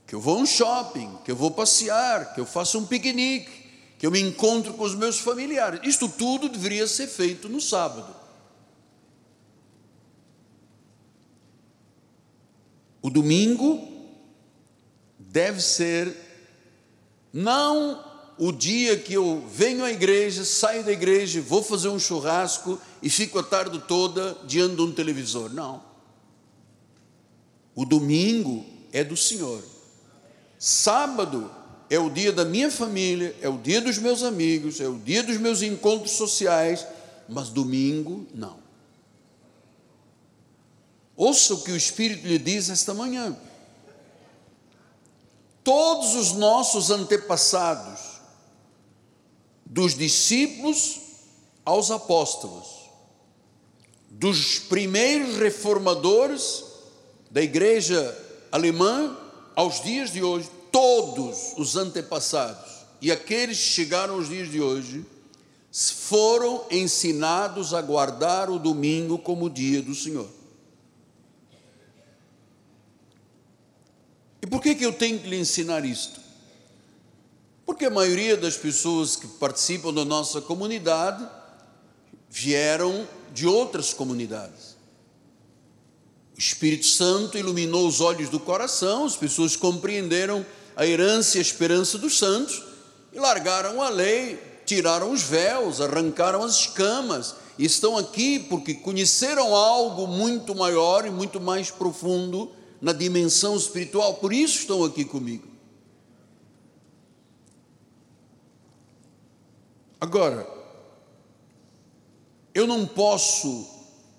que 0.07 0.15
eu 0.15 0.21
vou 0.21 0.39
a 0.39 0.41
um 0.41 0.47
shopping, 0.47 1.19
que 1.23 1.31
eu 1.31 1.37
vou 1.37 1.51
passear, 1.51 2.33
que 2.33 2.41
eu 2.41 2.47
faço 2.47 2.79
um 2.79 2.87
piquenique, 2.87 3.69
que 3.99 4.07
eu 4.07 4.11
me 4.11 4.21
encontro 4.21 4.73
com 4.73 4.85
os 4.85 4.95
meus 4.95 5.19
familiares. 5.19 5.81
Isto 5.85 6.09
tudo 6.09 6.49
deveria 6.49 6.87
ser 6.87 7.09
feito 7.09 7.47
no 7.49 7.61
sábado. 7.61 8.17
O 13.01 13.11
domingo 13.11 13.87
deve 15.19 15.61
ser 15.61 16.15
não 17.33 18.05
o 18.39 18.53
dia 18.53 18.97
que 18.97 19.15
eu 19.15 19.45
venho 19.53 19.85
à 19.85 19.91
igreja, 19.91 20.45
saio 20.45 20.85
da 20.85 20.93
igreja, 20.93 21.41
vou 21.41 21.63
fazer 21.63 21.89
um 21.89 21.99
churrasco 21.99 22.81
e 23.03 23.11
fico 23.11 23.39
a 23.39 23.43
tarde 23.43 23.81
toda 23.87 24.37
diante 24.47 24.77
de 24.77 24.83
um 24.83 24.93
televisor. 24.93 25.53
Não. 25.53 25.83
O 27.75 27.85
domingo 27.85 28.65
é 28.93 29.03
do 29.03 29.17
Senhor. 29.17 29.63
Sábado 30.59 31.51
é 31.91 31.99
o 31.99 32.11
dia 32.11 32.33
da 32.33 32.45
minha 32.45 32.71
família, 32.71 33.35
é 33.41 33.49
o 33.49 33.59
dia 33.59 33.81
dos 33.81 33.99
meus 33.99 34.23
amigos, 34.23 34.81
é 34.81 34.89
o 34.89 34.99
dia 34.99 35.23
dos 35.23 35.37
meus 35.39 35.63
encontros 35.63 36.13
sociais, 36.13 36.87
mas 37.29 37.49
domingo 37.49 38.27
não. 38.35 38.68
Ouça 41.19 41.53
o 41.55 41.63
que 41.63 41.73
o 41.73 41.77
Espírito 41.77 42.25
lhe 42.25 42.39
diz 42.39 42.71
esta 42.71 42.95
manhã. 42.95 43.37
Todos 45.65 46.15
os 46.15 46.33
nossos 46.33 46.93
antepassados, 46.93 48.21
dos 49.67 49.97
discípulos 49.97 51.01
aos 51.65 51.91
apóstolos, 51.91 52.69
dos 54.09 54.61
primeiros 54.61 55.37
reformadores 55.39 56.65
da 57.29 57.43
igreja 57.43 58.17
alemã 58.53 59.19
aos 59.57 59.83
dias 59.83 60.13
de 60.13 60.23
hoje, 60.23 60.49
todos 60.71 61.53
os 61.57 61.75
antepassados 61.75 62.71
e 63.01 63.11
aqueles 63.11 63.59
que 63.59 63.71
chegaram 63.71 64.15
aos 64.15 64.29
dias 64.29 64.49
de 64.49 64.61
hoje 64.61 65.05
foram 65.73 66.65
ensinados 66.71 67.75
a 67.75 67.83
guardar 67.83 68.49
o 68.49 68.59
domingo 68.61 69.19
como 69.19 69.51
dia 69.51 69.83
do 69.83 69.97
Senhor. 69.97 70.38
E 74.43 74.47
por 74.47 74.63
que, 74.63 74.75
que 74.75 74.85
eu 74.85 74.93
tenho 74.93 75.19
que 75.19 75.29
lhe 75.29 75.39
ensinar 75.39 75.85
isto? 75.85 76.21
Porque 77.67 77.85
a 77.85 77.91
maioria 77.91 78.37
das 78.37 78.57
pessoas 78.57 79.17
que 79.17 79.27
participam 79.27 79.93
da 79.93 80.05
nossa 80.05 80.41
comunidade 80.41 81.27
vieram 82.31 83.07
de 83.33 83.47
outras 83.47 83.93
comunidades. 83.93 84.77
O 86.37 86.39
Espírito 86.39 86.87
Santo 86.87 87.37
iluminou 87.37 87.87
os 87.87 88.01
olhos 88.01 88.29
do 88.29 88.39
coração, 88.39 89.05
as 89.05 89.17
pessoas 89.17 89.57
compreenderam 89.57 90.47
a 90.77 90.87
herança 90.87 91.37
e 91.37 91.41
a 91.41 91.43
esperança 91.43 91.99
dos 91.99 92.17
santos 92.17 92.63
e 93.13 93.19
largaram 93.19 93.83
a 93.83 93.89
lei, 93.89 94.41
tiraram 94.65 95.11
os 95.11 95.23
véus, 95.23 95.81
arrancaram 95.81 96.43
as 96.45 96.61
escamas 96.61 97.35
e 97.59 97.65
estão 97.65 97.99
aqui 97.99 98.39
porque 98.39 98.75
conheceram 98.75 99.55
algo 99.55 100.07
muito 100.07 100.55
maior 100.55 101.05
e 101.05 101.11
muito 101.11 101.41
mais 101.41 101.71
profundo 101.71 102.53
na 102.81 102.93
dimensão 102.93 103.57
espiritual, 103.57 104.15
por 104.15 104.33
isso 104.33 104.61
estão 104.61 104.85
aqui 104.85 105.05
comigo. 105.05 105.49
Agora, 110.01 110.47
eu 112.55 112.67
não 112.67 112.87
posso 112.87 113.67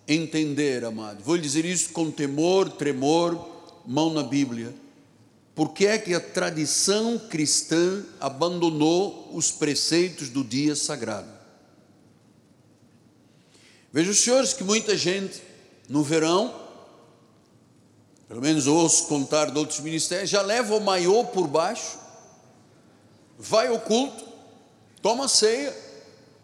entender, 0.08 0.84
amado, 0.84 1.24
vou 1.24 1.36
lhe 1.36 1.42
dizer 1.42 1.64
isso 1.64 1.92
com 1.92 2.12
temor, 2.12 2.70
tremor, 2.70 3.48
mão 3.86 4.12
na 4.12 4.24
Bíblia, 4.24 4.74
porque 5.56 5.86
é 5.86 5.98
que 5.98 6.14
a 6.14 6.20
tradição 6.20 7.18
cristã 7.18 8.04
abandonou 8.20 9.30
os 9.34 9.52
preceitos 9.52 10.30
do 10.30 10.44
dia 10.44 10.76
sagrado. 10.76 11.30
Veja 13.92 14.12
os 14.12 14.20
senhores 14.20 14.54
que 14.54 14.64
muita 14.64 14.96
gente 14.96 15.42
no 15.88 16.04
verão, 16.04 16.69
pelo 18.30 18.42
menos 18.42 18.68
ouço 18.68 19.08
contar 19.08 19.50
de 19.50 19.58
outros 19.58 19.80
ministérios, 19.80 20.30
já 20.30 20.44
leva 20.44 20.76
o 20.76 20.80
maiô 20.80 21.26
por 21.26 21.48
baixo, 21.48 21.98
vai 23.40 23.68
ao 23.68 23.80
culto, 23.80 24.24
toma 25.02 25.28
ceia, 25.28 25.76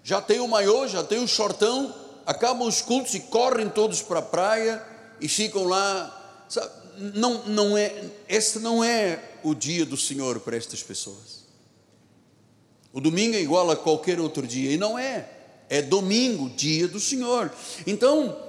já 0.04 0.20
tem 0.20 0.40
o 0.40 0.48
maiô, 0.48 0.88
já 0.88 1.04
tem 1.04 1.20
o 1.20 1.28
shortão, 1.28 1.94
acabam 2.26 2.68
os 2.68 2.82
cultos 2.82 3.14
e 3.14 3.20
correm 3.20 3.70
todos 3.70 4.02
para 4.02 4.18
a 4.18 4.24
praia 4.24 4.84
e 5.22 5.28
ficam 5.28 5.66
lá. 5.66 6.44
Sabe? 6.50 6.72
Não, 7.14 7.44
não 7.46 7.78
é, 7.78 8.04
esse 8.28 8.58
não 8.60 8.84
é 8.84 9.22
o 9.44 9.54
dia 9.54 9.86
do 9.86 9.96
Senhor 9.96 10.40
para 10.40 10.58
estas 10.58 10.82
pessoas. 10.82 11.46
O 12.92 13.00
domingo 13.00 13.36
é 13.36 13.42
igual 13.42 13.70
a 13.70 13.76
qualquer 13.76 14.20
outro 14.20 14.48
dia, 14.48 14.72
e 14.72 14.78
não 14.78 14.98
é. 14.98 15.30
É 15.70 15.82
domingo, 15.82 16.50
dia 16.50 16.88
do 16.88 17.00
Senhor. 17.00 17.52
Então, 17.86 18.45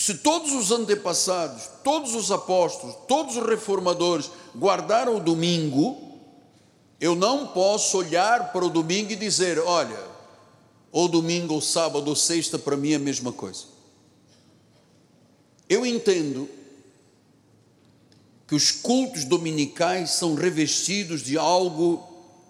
se 0.00 0.14
todos 0.14 0.54
os 0.54 0.70
antepassados, 0.70 1.68
todos 1.84 2.14
os 2.14 2.32
apóstolos, 2.32 2.96
todos 3.06 3.36
os 3.36 3.46
reformadores 3.46 4.30
guardaram 4.56 5.18
o 5.18 5.20
domingo, 5.20 6.18
eu 6.98 7.14
não 7.14 7.48
posso 7.48 7.98
olhar 7.98 8.50
para 8.50 8.64
o 8.64 8.70
domingo 8.70 9.12
e 9.12 9.16
dizer: 9.16 9.58
olha, 9.58 10.02
ou 10.90 11.06
domingo, 11.06 11.52
ou 11.52 11.60
sábado, 11.60 12.08
ou 12.08 12.16
sexta, 12.16 12.58
para 12.58 12.78
mim 12.78 12.92
é 12.92 12.94
a 12.94 12.98
mesma 12.98 13.30
coisa. 13.30 13.64
Eu 15.68 15.84
entendo 15.84 16.48
que 18.48 18.54
os 18.54 18.70
cultos 18.70 19.26
dominicais 19.26 20.12
são 20.12 20.34
revestidos 20.34 21.22
de 21.22 21.36
algo 21.36 22.02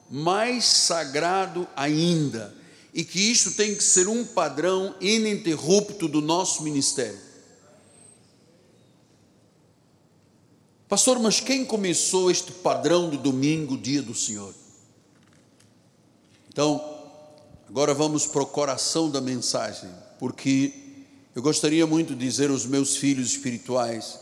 mais 0.09 0.67
sagrado 0.67 1.67
ainda, 1.75 2.55
e 2.95 3.03
que 3.03 3.19
isto 3.19 3.51
tem 3.57 3.75
que 3.75 3.83
ser 3.83 4.07
um 4.07 4.25
padrão 4.25 4.95
ininterrupto 5.01 6.07
do 6.07 6.21
nosso 6.21 6.63
ministério. 6.63 7.30
Pastor, 10.91 11.21
mas 11.21 11.39
quem 11.39 11.65
começou 11.65 12.33
este 12.33 12.51
padrão 12.51 13.09
do 13.09 13.17
domingo, 13.17 13.79
dia 13.79 14.03
do 14.03 14.13
Senhor? 14.13 14.53
Então, 16.49 16.85
agora 17.69 17.95
vamos 17.95 18.27
para 18.27 18.43
o 18.43 18.47
coração 18.47 19.09
da 19.09 19.21
mensagem, 19.21 19.89
porque 20.19 20.75
eu 21.33 21.41
gostaria 21.43 21.87
muito 21.87 22.13
de 22.13 22.27
dizer 22.27 22.51
aos 22.51 22.67
meus 22.67 22.97
filhos 22.97 23.29
espirituais 23.29 24.19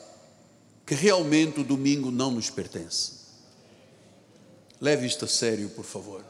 que 0.85 0.95
realmente 0.95 1.61
o 1.61 1.65
domingo 1.65 2.11
não 2.11 2.31
nos 2.31 2.51
pertence. 2.51 3.13
Leve 4.79 5.07
isto 5.07 5.25
a 5.25 5.29
sério, 5.29 5.71
por 5.71 5.87
favor. 5.87 6.23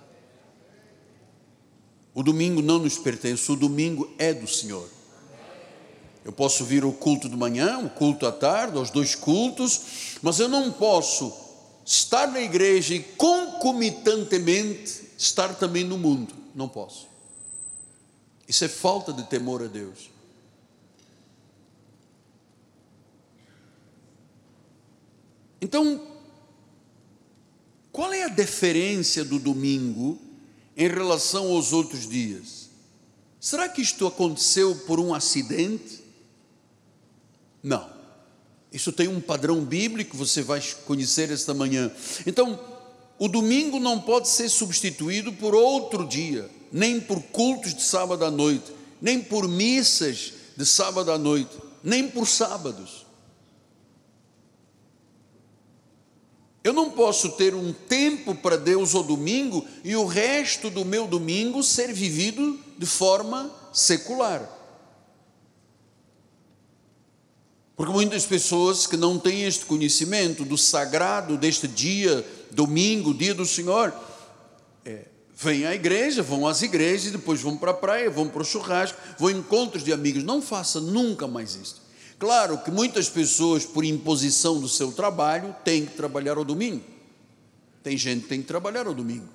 O 2.14 2.22
domingo 2.22 2.62
não 2.62 2.78
nos 2.78 2.96
pertence, 2.96 3.50
o 3.50 3.56
domingo 3.56 4.08
é 4.16 4.32
do 4.32 4.46
Senhor. 4.46 4.97
Eu 6.24 6.32
posso 6.32 6.64
vir 6.64 6.82
ao 6.82 6.92
culto 6.92 7.28
de 7.28 7.36
manhã, 7.36 7.78
o 7.78 7.90
culto 7.90 8.26
à 8.26 8.32
tarde, 8.32 8.76
aos 8.76 8.90
dois 8.90 9.14
cultos, 9.14 10.18
mas 10.22 10.40
eu 10.40 10.48
não 10.48 10.72
posso 10.72 11.32
estar 11.84 12.26
na 12.26 12.40
igreja 12.40 12.94
e 12.94 13.02
concomitantemente 13.02 15.10
estar 15.16 15.54
também 15.54 15.84
no 15.84 15.96
mundo. 15.96 16.34
Não 16.54 16.68
posso. 16.68 17.06
Isso 18.46 18.64
é 18.64 18.68
falta 18.68 19.12
de 19.12 19.22
temor 19.24 19.62
a 19.62 19.66
Deus. 19.66 20.10
Então, 25.60 26.06
qual 27.90 28.12
é 28.12 28.24
a 28.24 28.28
deferência 28.28 29.24
do 29.24 29.38
domingo 29.38 30.18
em 30.76 30.88
relação 30.88 31.52
aos 31.52 31.72
outros 31.72 32.08
dias? 32.08 32.68
Será 33.40 33.68
que 33.68 33.82
isto 33.82 34.06
aconteceu 34.06 34.74
por 34.86 35.00
um 35.00 35.12
acidente? 35.12 35.97
Não. 37.62 37.88
Isso 38.72 38.92
tem 38.92 39.08
um 39.08 39.20
padrão 39.20 39.64
bíblico, 39.64 40.16
você 40.16 40.42
vai 40.42 40.62
conhecer 40.84 41.30
esta 41.30 41.54
manhã. 41.54 41.90
Então, 42.26 42.58
o 43.18 43.28
domingo 43.28 43.80
não 43.80 44.00
pode 44.00 44.28
ser 44.28 44.48
substituído 44.48 45.32
por 45.32 45.54
outro 45.54 46.06
dia, 46.06 46.48
nem 46.70 47.00
por 47.00 47.22
cultos 47.22 47.74
de 47.74 47.82
sábado 47.82 48.24
à 48.24 48.30
noite, 48.30 48.72
nem 49.00 49.20
por 49.20 49.48
missas 49.48 50.34
de 50.56 50.66
sábado 50.66 51.10
à 51.10 51.18
noite, 51.18 51.56
nem 51.82 52.08
por 52.08 52.26
sábados. 52.26 53.06
Eu 56.62 56.74
não 56.74 56.90
posso 56.90 57.30
ter 57.30 57.54
um 57.54 57.72
tempo 57.72 58.34
para 58.34 58.58
Deus 58.58 58.94
ao 58.94 59.02
domingo 59.02 59.66
e 59.82 59.96
o 59.96 60.04
resto 60.04 60.68
do 60.68 60.84
meu 60.84 61.06
domingo 61.06 61.62
ser 61.62 61.92
vivido 61.94 62.58
de 62.76 62.84
forma 62.84 63.50
secular. 63.72 64.57
Porque 67.78 67.92
muitas 67.92 68.26
pessoas 68.26 68.88
que 68.88 68.96
não 68.96 69.20
têm 69.20 69.44
este 69.44 69.64
conhecimento 69.64 70.44
do 70.44 70.58
sagrado 70.58 71.36
deste 71.36 71.68
dia, 71.68 72.26
domingo, 72.50 73.14
dia 73.14 73.32
do 73.32 73.46
Senhor, 73.46 73.94
é, 74.84 75.04
vêm 75.36 75.64
à 75.64 75.72
igreja, 75.76 76.20
vão 76.20 76.44
às 76.44 76.60
igrejas, 76.60 77.12
depois 77.12 77.40
vão 77.40 77.56
para 77.56 77.70
a 77.70 77.74
praia, 77.74 78.10
vão 78.10 78.28
para 78.28 78.42
o 78.42 78.44
churrasco, 78.44 78.98
vão 79.16 79.28
a 79.28 79.32
encontros 79.32 79.84
de 79.84 79.92
amigos. 79.92 80.24
Não 80.24 80.42
faça 80.42 80.80
nunca 80.80 81.28
mais 81.28 81.54
isto. 81.54 81.80
Claro 82.18 82.58
que 82.58 82.70
muitas 82.72 83.08
pessoas, 83.08 83.64
por 83.64 83.84
imposição 83.84 84.60
do 84.60 84.68
seu 84.68 84.90
trabalho, 84.90 85.54
têm 85.64 85.86
que 85.86 85.94
trabalhar 85.94 86.36
ao 86.36 86.44
domingo. 86.44 86.82
Tem 87.84 87.96
gente 87.96 88.22
que 88.22 88.28
tem 88.28 88.40
que 88.40 88.48
trabalhar 88.48 88.88
ao 88.88 88.92
domingo. 88.92 89.28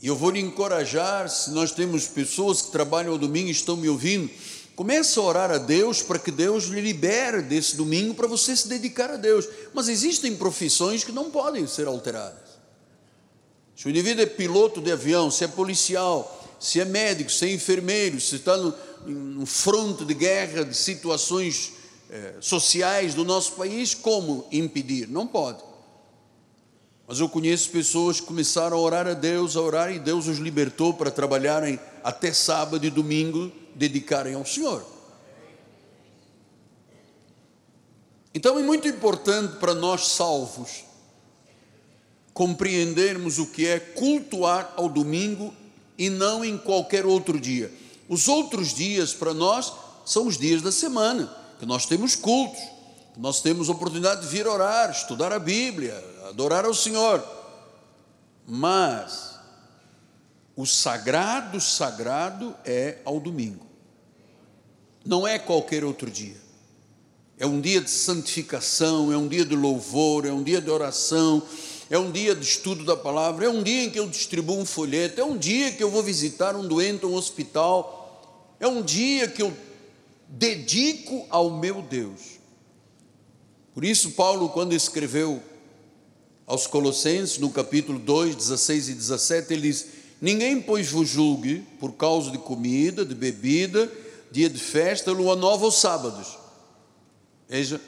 E 0.00 0.06
eu 0.06 0.14
vou 0.14 0.30
lhe 0.30 0.40
encorajar, 0.40 1.28
se 1.28 1.50
nós 1.50 1.72
temos 1.72 2.06
pessoas 2.06 2.62
que 2.62 2.70
trabalham 2.70 3.12
ao 3.12 3.18
domingo 3.18 3.48
e 3.48 3.52
estão 3.52 3.76
me 3.76 3.88
ouvindo, 3.88 4.30
comece 4.76 5.18
a 5.18 5.22
orar 5.22 5.50
a 5.50 5.58
Deus 5.58 6.02
para 6.02 6.20
que 6.20 6.30
Deus 6.30 6.66
lhe 6.66 6.80
libere 6.80 7.42
desse 7.42 7.76
domingo 7.76 8.14
para 8.14 8.28
você 8.28 8.54
se 8.54 8.68
dedicar 8.68 9.10
a 9.10 9.16
Deus. 9.16 9.48
Mas 9.74 9.88
existem 9.88 10.36
profissões 10.36 11.02
que 11.02 11.10
não 11.10 11.30
podem 11.30 11.66
ser 11.66 11.88
alteradas. 11.88 12.48
Se 13.74 13.86
o 13.86 13.90
indivíduo 13.90 14.22
é 14.22 14.26
piloto 14.26 14.80
de 14.80 14.92
avião, 14.92 15.32
se 15.32 15.42
é 15.42 15.48
policial, 15.48 16.56
se 16.60 16.80
é 16.80 16.84
médico, 16.84 17.30
se 17.30 17.46
é 17.46 17.52
enfermeiro, 17.52 18.20
se 18.20 18.36
está 18.36 18.56
no, 18.56 18.72
no 19.04 19.46
fronte 19.46 20.04
de 20.04 20.14
guerra, 20.14 20.64
de 20.64 20.76
situações 20.76 21.72
eh, 22.10 22.34
sociais 22.40 23.14
do 23.14 23.24
nosso 23.24 23.52
país, 23.52 23.94
como 23.94 24.46
impedir? 24.52 25.08
Não 25.08 25.26
pode. 25.26 25.67
Mas 27.08 27.20
eu 27.20 27.28
conheço 27.28 27.70
pessoas 27.70 28.20
que 28.20 28.26
começaram 28.26 28.76
a 28.76 28.80
orar 28.80 29.06
a 29.06 29.14
Deus, 29.14 29.56
a 29.56 29.62
orar, 29.62 29.90
e 29.90 29.98
Deus 29.98 30.26
os 30.26 30.36
libertou 30.36 30.92
para 30.92 31.10
trabalharem 31.10 31.80
até 32.04 32.34
sábado 32.34 32.84
e 32.84 32.90
domingo, 32.90 33.50
dedicarem 33.74 34.34
ao 34.34 34.44
Senhor. 34.44 34.84
Então 38.34 38.58
é 38.58 38.62
muito 38.62 38.86
importante 38.86 39.56
para 39.56 39.74
nós 39.74 40.08
salvos 40.08 40.84
compreendermos 42.34 43.38
o 43.38 43.46
que 43.46 43.66
é 43.66 43.80
cultuar 43.80 44.74
ao 44.76 44.88
domingo 44.88 45.52
e 45.96 46.10
não 46.10 46.44
em 46.44 46.58
qualquer 46.58 47.06
outro 47.06 47.40
dia. 47.40 47.72
Os 48.06 48.28
outros 48.28 48.74
dias 48.74 49.14
para 49.14 49.32
nós 49.32 49.72
são 50.04 50.26
os 50.26 50.36
dias 50.36 50.60
da 50.60 50.70
semana, 50.70 51.34
que 51.58 51.64
nós 51.64 51.86
temos 51.86 52.14
cultos, 52.14 52.60
que 53.14 53.18
nós 53.18 53.40
temos 53.40 53.70
oportunidade 53.70 54.20
de 54.20 54.28
vir 54.28 54.46
orar, 54.46 54.90
estudar 54.90 55.32
a 55.32 55.38
Bíblia, 55.38 55.92
adorar 56.28 56.64
ao 56.64 56.74
Senhor. 56.74 57.24
Mas 58.46 59.38
o 60.56 60.66
sagrado, 60.66 61.60
sagrado 61.60 62.54
é 62.64 62.98
ao 63.04 63.20
domingo. 63.20 63.66
Não 65.04 65.26
é 65.26 65.38
qualquer 65.38 65.84
outro 65.84 66.10
dia. 66.10 66.36
É 67.38 67.46
um 67.46 67.60
dia 67.60 67.80
de 67.80 67.90
santificação, 67.90 69.12
é 69.12 69.16
um 69.16 69.28
dia 69.28 69.44
de 69.44 69.54
louvor, 69.54 70.26
é 70.26 70.32
um 70.32 70.42
dia 70.42 70.60
de 70.60 70.68
oração, 70.70 71.42
é 71.88 71.96
um 71.96 72.10
dia 72.10 72.34
de 72.34 72.44
estudo 72.44 72.84
da 72.84 72.96
palavra, 72.96 73.46
é 73.46 73.48
um 73.48 73.62
dia 73.62 73.84
em 73.84 73.90
que 73.90 73.98
eu 73.98 74.08
distribuo 74.08 74.58
um 74.58 74.66
folheto, 74.66 75.20
é 75.20 75.24
um 75.24 75.38
dia 75.38 75.70
que 75.70 75.82
eu 75.82 75.90
vou 75.90 76.02
visitar 76.02 76.56
um 76.56 76.66
doente, 76.66 77.06
um 77.06 77.14
hospital, 77.14 78.56
é 78.58 78.66
um 78.66 78.82
dia 78.82 79.28
que 79.28 79.40
eu 79.40 79.56
dedico 80.26 81.26
ao 81.30 81.50
meu 81.50 81.80
Deus. 81.80 82.38
Por 83.72 83.84
isso, 83.84 84.10
Paulo, 84.10 84.48
quando 84.48 84.74
escreveu 84.74 85.40
aos 86.48 86.66
Colossenses, 86.66 87.36
no 87.36 87.50
capítulo 87.50 87.98
2, 87.98 88.34
16 88.34 88.88
e 88.88 88.94
17, 88.94 89.52
ele 89.52 89.68
diz: 89.68 89.86
Ninguém, 90.18 90.60
pois, 90.62 90.90
vos 90.90 91.06
julgue 91.06 91.58
por 91.78 91.92
causa 91.92 92.30
de 92.30 92.38
comida, 92.38 93.04
de 93.04 93.14
bebida, 93.14 93.92
dia 94.32 94.48
de 94.48 94.58
festa, 94.58 95.12
lua 95.12 95.36
nova 95.36 95.66
ou 95.66 95.70
sábados. 95.70 96.38
Veja, 97.46 97.78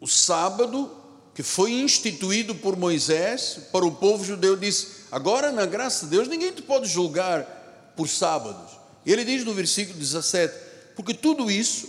o 0.00 0.08
sábado 0.08 0.90
que 1.34 1.42
foi 1.44 1.70
instituído 1.70 2.52
por 2.56 2.76
Moisés 2.76 3.60
para 3.70 3.86
o 3.86 3.94
povo 3.94 4.24
judeu, 4.24 4.56
disse: 4.56 4.88
Agora, 5.12 5.52
na 5.52 5.64
graça 5.64 6.04
de 6.04 6.10
Deus, 6.10 6.26
ninguém 6.26 6.50
te 6.50 6.62
pode 6.62 6.88
julgar 6.88 7.92
por 7.96 8.08
sábados. 8.08 8.72
Ele 9.06 9.24
diz 9.24 9.44
no 9.44 9.54
versículo 9.54 9.96
17: 9.96 10.52
Porque 10.96 11.14
tudo 11.14 11.48
isso 11.48 11.88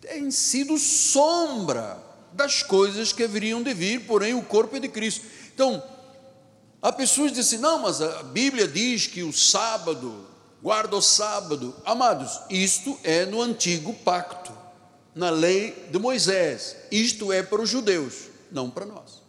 tem 0.00 0.30
sido 0.30 0.78
sombra 0.78 2.07
das 2.32 2.62
coisas 2.62 3.12
que 3.12 3.24
haveriam 3.24 3.62
de 3.62 3.74
vir, 3.74 4.06
porém 4.06 4.34
o 4.34 4.42
corpo 4.42 4.76
é 4.76 4.80
de 4.80 4.88
Cristo. 4.88 5.26
Então, 5.54 5.82
há 6.80 6.92
pessoas 6.92 7.30
que 7.30 7.38
dizem, 7.38 7.58
não, 7.58 7.80
mas 7.80 8.00
a 8.00 8.22
Bíblia 8.22 8.68
diz 8.68 9.06
que 9.06 9.22
o 9.22 9.32
sábado, 9.32 10.26
guarda 10.62 10.96
o 10.96 11.02
sábado. 11.02 11.74
Amados, 11.84 12.40
isto 12.50 12.98
é 13.02 13.26
no 13.26 13.40
antigo 13.40 13.92
pacto, 13.92 14.52
na 15.14 15.30
lei 15.30 15.88
de 15.90 15.98
Moisés. 15.98 16.76
Isto 16.90 17.32
é 17.32 17.42
para 17.42 17.62
os 17.62 17.68
judeus, 17.68 18.28
não 18.50 18.70
para 18.70 18.86
nós. 18.86 19.22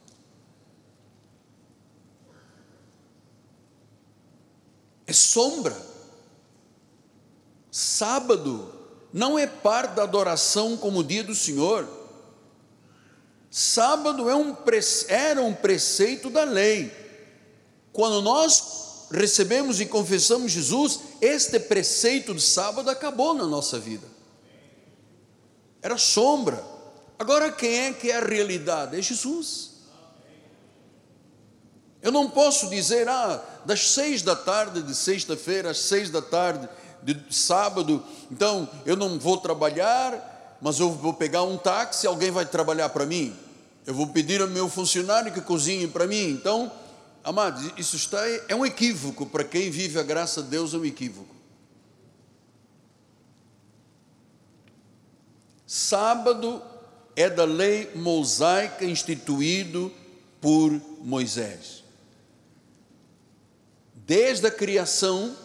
É 5.08 5.14
sombra. 5.14 5.76
Sábado 7.72 8.72
não 9.12 9.40
é 9.40 9.48
parte 9.48 9.96
da 9.96 10.04
adoração 10.04 10.78
como 10.78 11.00
o 11.00 11.04
dia 11.04 11.24
do 11.24 11.34
Senhor. 11.34 11.99
Sábado 13.52 14.30
é 14.30 14.36
um, 14.36 14.56
era 15.08 15.42
um 15.42 15.54
preceito 15.54 16.30
da 16.30 16.44
lei. 16.44 16.92
Quando 17.92 18.22
nós 18.22 19.08
recebemos 19.12 19.82
e 19.82 19.86
confessamos 19.86 20.52
Jesus, 20.52 21.00
este 21.20 21.60
preceito 21.60 22.34
de 22.34 22.42
sábado 22.42 22.90
acabou 22.90 23.34
na 23.34 23.46
nossa 23.46 23.80
vida. 23.80 24.08
Era 25.82 25.98
sombra. 25.98 26.64
Agora 27.18 27.52
quem 27.52 27.80
é 27.80 27.94
que 27.94 28.12
é 28.12 28.18
a 28.18 28.26
realidade? 28.26 28.98
É 28.98 29.02
Jesus. 29.02 29.70
Eu 32.02 32.12
não 32.12 32.30
posso 32.30 32.70
dizer, 32.70 33.10
ah, 33.10 33.44
das 33.66 33.92
seis 33.92 34.22
da 34.22 34.36
tarde 34.36 34.82
de 34.82 34.96
sexta-feira 34.96 35.72
às 35.72 35.80
seis 35.80 36.10
da 36.10 36.22
tarde 36.22 36.70
de 37.04 37.36
sábado, 37.36 38.04
então 38.32 38.70
eu 38.86 38.96
não 38.96 39.20
vou 39.20 39.38
trabalhar, 39.38 40.39
mas 40.62 40.80
eu 40.80 40.92
vou 40.92 41.14
pegar 41.14 41.44
um 41.44 41.58
táxi, 41.58 42.06
alguém 42.06 42.32
vai 42.32 42.46
trabalhar 42.46 42.90
para 42.90 43.06
mim. 43.06 43.36
Eu 43.86 43.94
vou 43.94 44.08
pedir 44.08 44.42
ao 44.42 44.48
meu 44.48 44.70
funcionário 44.70 45.34
que 45.34 45.42
cozinhe 45.42 45.88
para 45.88 46.06
mim. 46.06 46.30
Então, 46.30 46.72
amados, 47.24 47.72
isso 47.78 47.96
está 47.96 48.20
é 48.48 48.56
um 48.56 48.66
equívoco 48.66 49.26
para 49.26 49.44
quem 49.44 49.72
vive 49.72 49.98
a 49.98 50.04
graça 50.04 50.44
de 50.44 50.50
Deus, 50.50 50.74
é 50.74 50.78
um 50.78 50.86
equívoco. 50.86 51.36
Sábado 55.66 56.62
é 57.16 57.30
da 57.30 57.46
lei 57.46 57.92
mosaica 57.96 58.84
instituído 58.84 59.92
por 60.42 60.72
Moisés. 61.02 61.84
Desde 63.94 64.48
a 64.48 64.52
criação, 64.52 65.36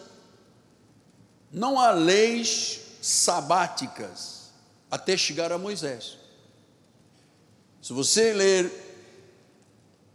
não 1.51 1.79
há 1.79 1.91
leis 1.91 2.81
sabáticas 3.01 4.34
até 4.89 5.17
chegar 5.17 5.51
a 5.51 5.57
Moisés. 5.57 6.17
Se 7.81 7.93
você 7.93 8.33
ler 8.33 8.71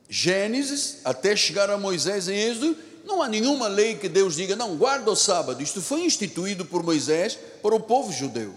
Gênesis 0.08 0.98
até 1.04 1.36
chegar 1.36 1.70
a 1.70 1.78
Moisés 1.78 2.28
em 2.28 2.36
Êxodo, 2.36 2.76
não 3.04 3.22
há 3.22 3.28
nenhuma 3.28 3.68
lei 3.68 3.96
que 3.96 4.08
Deus 4.08 4.34
diga, 4.34 4.56
não, 4.56 4.76
guarda 4.76 5.10
o 5.10 5.16
sábado. 5.16 5.62
Isto 5.62 5.80
foi 5.80 6.04
instituído 6.04 6.64
por 6.64 6.82
Moisés 6.82 7.38
para 7.62 7.74
o 7.74 7.80
povo 7.80 8.12
judeu. 8.12 8.54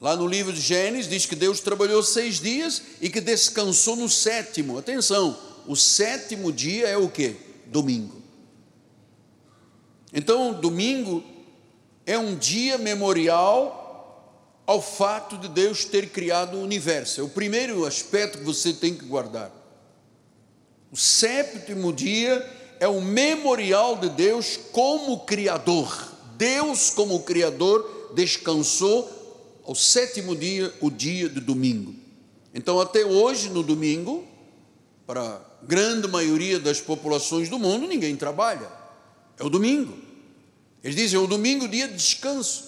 Lá 0.00 0.16
no 0.16 0.26
livro 0.26 0.52
de 0.52 0.60
Gênesis 0.60 1.08
diz 1.08 1.26
que 1.26 1.34
Deus 1.34 1.60
trabalhou 1.60 2.02
seis 2.02 2.40
dias 2.40 2.82
e 3.00 3.08
que 3.08 3.20
descansou 3.20 3.96
no 3.96 4.08
sétimo. 4.08 4.78
Atenção, 4.78 5.36
o 5.66 5.74
sétimo 5.74 6.52
dia 6.52 6.86
é 6.88 6.96
o 6.96 7.08
que? 7.08 7.36
Domingo. 7.66 8.22
Então, 10.12 10.52
domingo 10.52 11.22
é 12.06 12.16
um 12.16 12.34
dia 12.34 12.78
memorial 12.78 13.77
ao 14.68 14.82
fato 14.82 15.38
de 15.38 15.48
Deus 15.48 15.86
ter 15.86 16.10
criado 16.10 16.58
o 16.58 16.62
universo. 16.62 17.22
É 17.22 17.24
o 17.24 17.28
primeiro 17.30 17.86
aspecto 17.86 18.36
que 18.36 18.44
você 18.44 18.70
tem 18.70 18.94
que 18.94 19.06
guardar. 19.06 19.50
O 20.92 20.96
sétimo 20.96 21.90
dia 21.90 22.46
é 22.78 22.86
o 22.86 23.00
memorial 23.00 23.96
de 23.96 24.10
Deus 24.10 24.60
como 24.70 25.20
Criador. 25.20 26.12
Deus, 26.36 26.90
como 26.90 27.22
Criador, 27.22 28.12
descansou 28.14 29.10
ao 29.64 29.74
sétimo 29.74 30.36
dia, 30.36 30.70
o 30.82 30.90
dia 30.90 31.30
de 31.30 31.40
domingo. 31.40 31.94
Então, 32.52 32.78
até 32.78 33.06
hoje, 33.06 33.48
no 33.48 33.62
domingo, 33.62 34.28
para 35.06 35.22
a 35.22 35.40
grande 35.62 36.06
maioria 36.08 36.60
das 36.60 36.78
populações 36.78 37.48
do 37.48 37.58
mundo, 37.58 37.86
ninguém 37.86 38.14
trabalha. 38.16 38.70
É 39.38 39.44
o 39.44 39.48
domingo. 39.48 39.96
Eles 40.84 40.94
dizem, 40.94 41.18
é 41.18 41.22
o 41.22 41.26
domingo, 41.26 41.66
dia 41.66 41.88
de 41.88 41.94
descanso. 41.94 42.67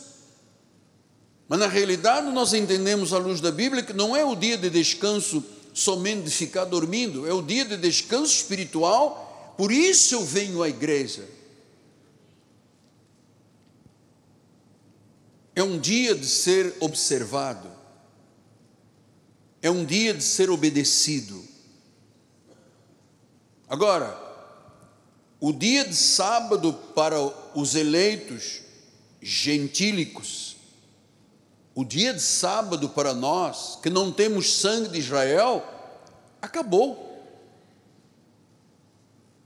Mas 1.51 1.59
na 1.59 1.67
realidade, 1.67 2.31
nós 2.31 2.55
entendemos 2.55 3.13
à 3.13 3.19
luz 3.19 3.41
da 3.41 3.51
Bíblia 3.51 3.83
que 3.83 3.93
não 3.93 4.17
é 4.17 4.25
o 4.25 4.35
dia 4.35 4.57
de 4.57 4.71
descanso 4.71 5.45
somente 5.75 6.23
de 6.23 6.31
ficar 6.31 6.65
dormindo, 6.65 7.27
é 7.27 7.35
o 7.35 7.43
dia 7.43 7.65
de 7.65 7.77
descanso 7.77 8.33
espiritual. 8.33 9.55
Por 9.59 9.71
isso 9.71 10.15
eu 10.15 10.25
venho 10.25 10.63
à 10.63 10.69
igreja 10.69 11.29
É 15.61 15.63
um 15.63 15.79
dia 15.79 16.15
de 16.15 16.27
ser 16.27 16.75
observado, 16.81 17.71
é 19.61 19.71
um 19.71 19.85
dia 19.85 20.15
de 20.15 20.23
ser 20.23 20.49
obedecido. 20.49 21.45
Agora, 23.69 24.19
o 25.39 25.53
dia 25.53 25.85
de 25.85 25.95
sábado 25.95 26.73
para 26.95 27.21
os 27.55 27.75
eleitos 27.75 28.63
gentílicos, 29.21 30.50
o 31.81 31.85
dia 31.85 32.13
de 32.13 32.21
sábado 32.21 32.91
para 32.91 33.15
nós, 33.15 33.79
que 33.83 33.89
não 33.89 34.13
temos 34.13 34.57
sangue 34.57 34.91
de 34.91 34.99
Israel, 34.99 35.65
acabou. 36.43 37.09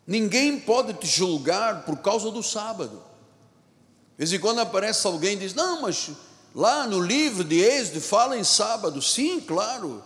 Ninguém 0.04 0.58
pode 0.58 0.94
te 0.94 1.06
julgar 1.06 1.84
por 1.84 1.98
causa 1.98 2.32
do 2.32 2.42
sábado. 2.42 2.96
De 2.96 4.18
vez 4.18 4.32
em 4.32 4.40
quando 4.40 4.58
aparece 4.58 5.06
alguém 5.06 5.34
e 5.34 5.36
diz: 5.36 5.54
Não, 5.54 5.82
mas 5.82 6.10
lá 6.52 6.88
no 6.88 6.98
livro 6.98 7.44
de 7.44 7.60
Êxodo 7.60 8.00
fala 8.00 8.36
em 8.36 8.42
sábado. 8.42 9.00
Sim, 9.00 9.40
claro. 9.40 10.02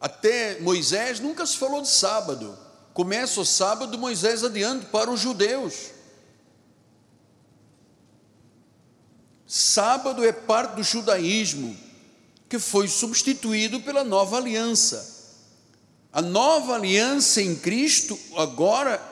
Até 0.00 0.60
Moisés 0.60 1.18
nunca 1.18 1.44
se 1.44 1.56
falou 1.56 1.82
de 1.82 1.88
sábado. 1.88 2.56
Começa 2.94 3.40
o 3.40 3.44
sábado, 3.44 3.98
Moisés 3.98 4.44
adiante 4.44 4.86
para 4.86 5.10
os 5.10 5.18
judeus. 5.18 5.90
Sábado 9.48 10.22
é 10.22 10.30
parte 10.30 10.76
do 10.76 10.82
judaísmo 10.82 11.74
que 12.50 12.58
foi 12.58 12.86
substituído 12.86 13.80
pela 13.80 14.04
nova 14.04 14.36
aliança. 14.36 15.16
A 16.12 16.20
nova 16.20 16.74
aliança 16.74 17.40
em 17.40 17.56
Cristo 17.56 18.18
agora 18.36 19.02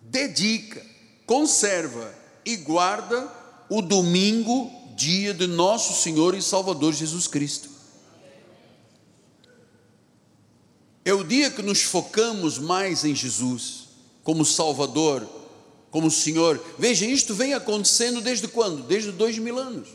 dedica, 0.00 0.84
conserva 1.26 2.10
e 2.42 2.56
guarda 2.56 3.30
o 3.68 3.82
domingo, 3.82 4.70
dia 4.96 5.34
de 5.34 5.46
nosso 5.46 6.02
Senhor 6.02 6.34
e 6.34 6.40
Salvador 6.40 6.94
Jesus 6.94 7.26
Cristo. 7.26 7.68
É 11.04 11.12
o 11.12 11.22
dia 11.22 11.50
que 11.50 11.62
nos 11.62 11.82
focamos 11.82 12.58
mais 12.58 13.04
em 13.04 13.14
Jesus, 13.14 13.88
como 14.22 14.44
Salvador, 14.44 15.37
como 15.90 16.10
Senhor. 16.10 16.62
Veja, 16.78 17.06
isto 17.06 17.34
vem 17.34 17.54
acontecendo 17.54 18.20
desde 18.20 18.48
quando? 18.48 18.82
Desde 18.82 19.10
dois 19.10 19.38
mil 19.38 19.58
anos. 19.58 19.88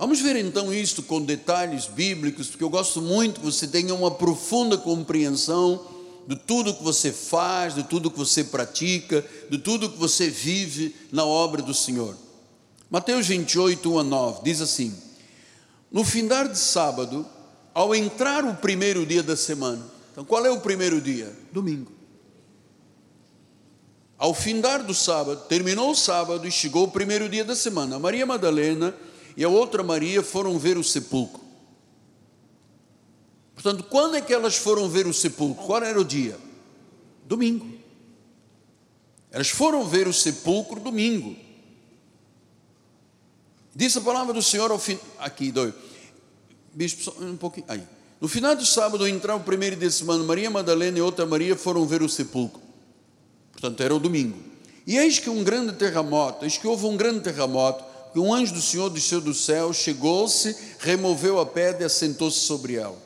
Vamos 0.00 0.20
ver 0.20 0.36
então 0.36 0.72
isto 0.72 1.02
com 1.02 1.20
detalhes 1.20 1.84
bíblicos, 1.84 2.48
porque 2.48 2.64
eu 2.64 2.70
gosto 2.70 3.02
muito 3.02 3.40
que 3.40 3.44
você 3.44 3.66
tenha 3.66 3.94
uma 3.94 4.10
profunda 4.10 4.78
compreensão 4.78 5.86
de 6.26 6.36
tudo 6.36 6.72
que 6.72 6.82
você 6.82 7.12
faz, 7.12 7.74
de 7.74 7.82
tudo 7.82 8.10
que 8.10 8.16
você 8.16 8.42
pratica, 8.42 9.22
de 9.50 9.58
tudo 9.58 9.90
que 9.90 9.98
você 9.98 10.30
vive 10.30 10.96
na 11.12 11.24
obra 11.24 11.60
do 11.60 11.74
Senhor. 11.74 12.16
Mateus 12.88 13.26
28, 13.26 13.92
1 13.92 13.98
a 13.98 14.02
9, 14.02 14.40
diz 14.42 14.62
assim: 14.62 14.96
No 15.92 16.02
findar 16.02 16.48
de 16.48 16.58
sábado, 16.58 17.26
ao 17.74 17.94
entrar 17.94 18.44
o 18.44 18.54
primeiro 18.54 19.04
dia 19.04 19.22
da 19.22 19.36
semana, 19.36 19.84
então 20.12 20.24
qual 20.24 20.46
é 20.46 20.50
o 20.50 20.60
primeiro 20.60 20.98
dia? 20.98 21.30
Domingo. 21.52 21.99
Ao 24.20 24.34
findar 24.34 24.84
do 24.84 24.92
sábado, 24.92 25.46
terminou 25.48 25.92
o 25.92 25.96
sábado 25.96 26.46
e 26.46 26.50
chegou 26.50 26.84
o 26.84 26.90
primeiro 26.90 27.26
dia 27.26 27.42
da 27.42 27.56
semana. 27.56 27.98
Maria 27.98 28.26
Madalena 28.26 28.94
e 29.34 29.42
a 29.42 29.48
outra 29.48 29.82
Maria 29.82 30.22
foram 30.22 30.58
ver 30.58 30.76
o 30.76 30.84
sepulcro. 30.84 31.40
Portanto, 33.54 33.82
quando 33.84 34.16
é 34.16 34.20
que 34.20 34.34
elas 34.34 34.56
foram 34.56 34.90
ver 34.90 35.06
o 35.06 35.14
sepulcro? 35.14 35.64
Qual 35.64 35.82
era 35.82 35.98
o 35.98 36.04
dia? 36.04 36.38
Domingo. 37.24 37.66
Elas 39.30 39.48
foram 39.48 39.88
ver 39.88 40.06
o 40.06 40.12
sepulcro 40.12 40.80
domingo. 40.80 41.34
Diz 43.74 43.96
a 43.96 44.02
palavra 44.02 44.34
do 44.34 44.42
Senhor 44.42 44.70
ao 44.70 44.78
fim. 44.78 44.98
Aqui, 45.18 45.50
dois. 45.50 45.72
Bispo, 46.74 47.14
um 47.24 47.38
pouquinho. 47.38 47.64
Aí. 47.70 47.82
No 48.20 48.28
final 48.28 48.54
do 48.54 48.66
sábado, 48.66 49.08
entrar 49.08 49.34
o 49.34 49.40
primeiro 49.40 49.76
dia 49.76 49.88
de 49.88 49.94
semana, 49.94 50.22
Maria 50.22 50.50
Madalena 50.50 50.98
e 50.98 51.00
outra 51.00 51.24
Maria 51.24 51.56
foram 51.56 51.86
ver 51.86 52.02
o 52.02 52.08
sepulcro. 52.08 52.68
Portanto, 53.60 53.82
era 53.82 53.94
o 53.94 53.98
domingo. 53.98 54.38
E 54.86 54.96
eis 54.96 55.18
que 55.18 55.28
um 55.28 55.44
grande 55.44 55.74
terremoto, 55.74 56.46
eis 56.46 56.56
que 56.56 56.66
houve 56.66 56.86
um 56.86 56.96
grande 56.96 57.20
terremoto, 57.20 57.84
que 58.10 58.18
um 58.18 58.32
anjo 58.32 58.54
do 58.54 58.62
Senhor 58.62 58.88
desceu 58.88 59.20
do 59.20 59.34
céu, 59.34 59.72
chegou-se, 59.72 60.56
removeu 60.78 61.38
a 61.38 61.44
pedra 61.44 61.82
e 61.82 61.84
assentou-se 61.84 62.38
sobre 62.38 62.76
ela. 62.76 62.98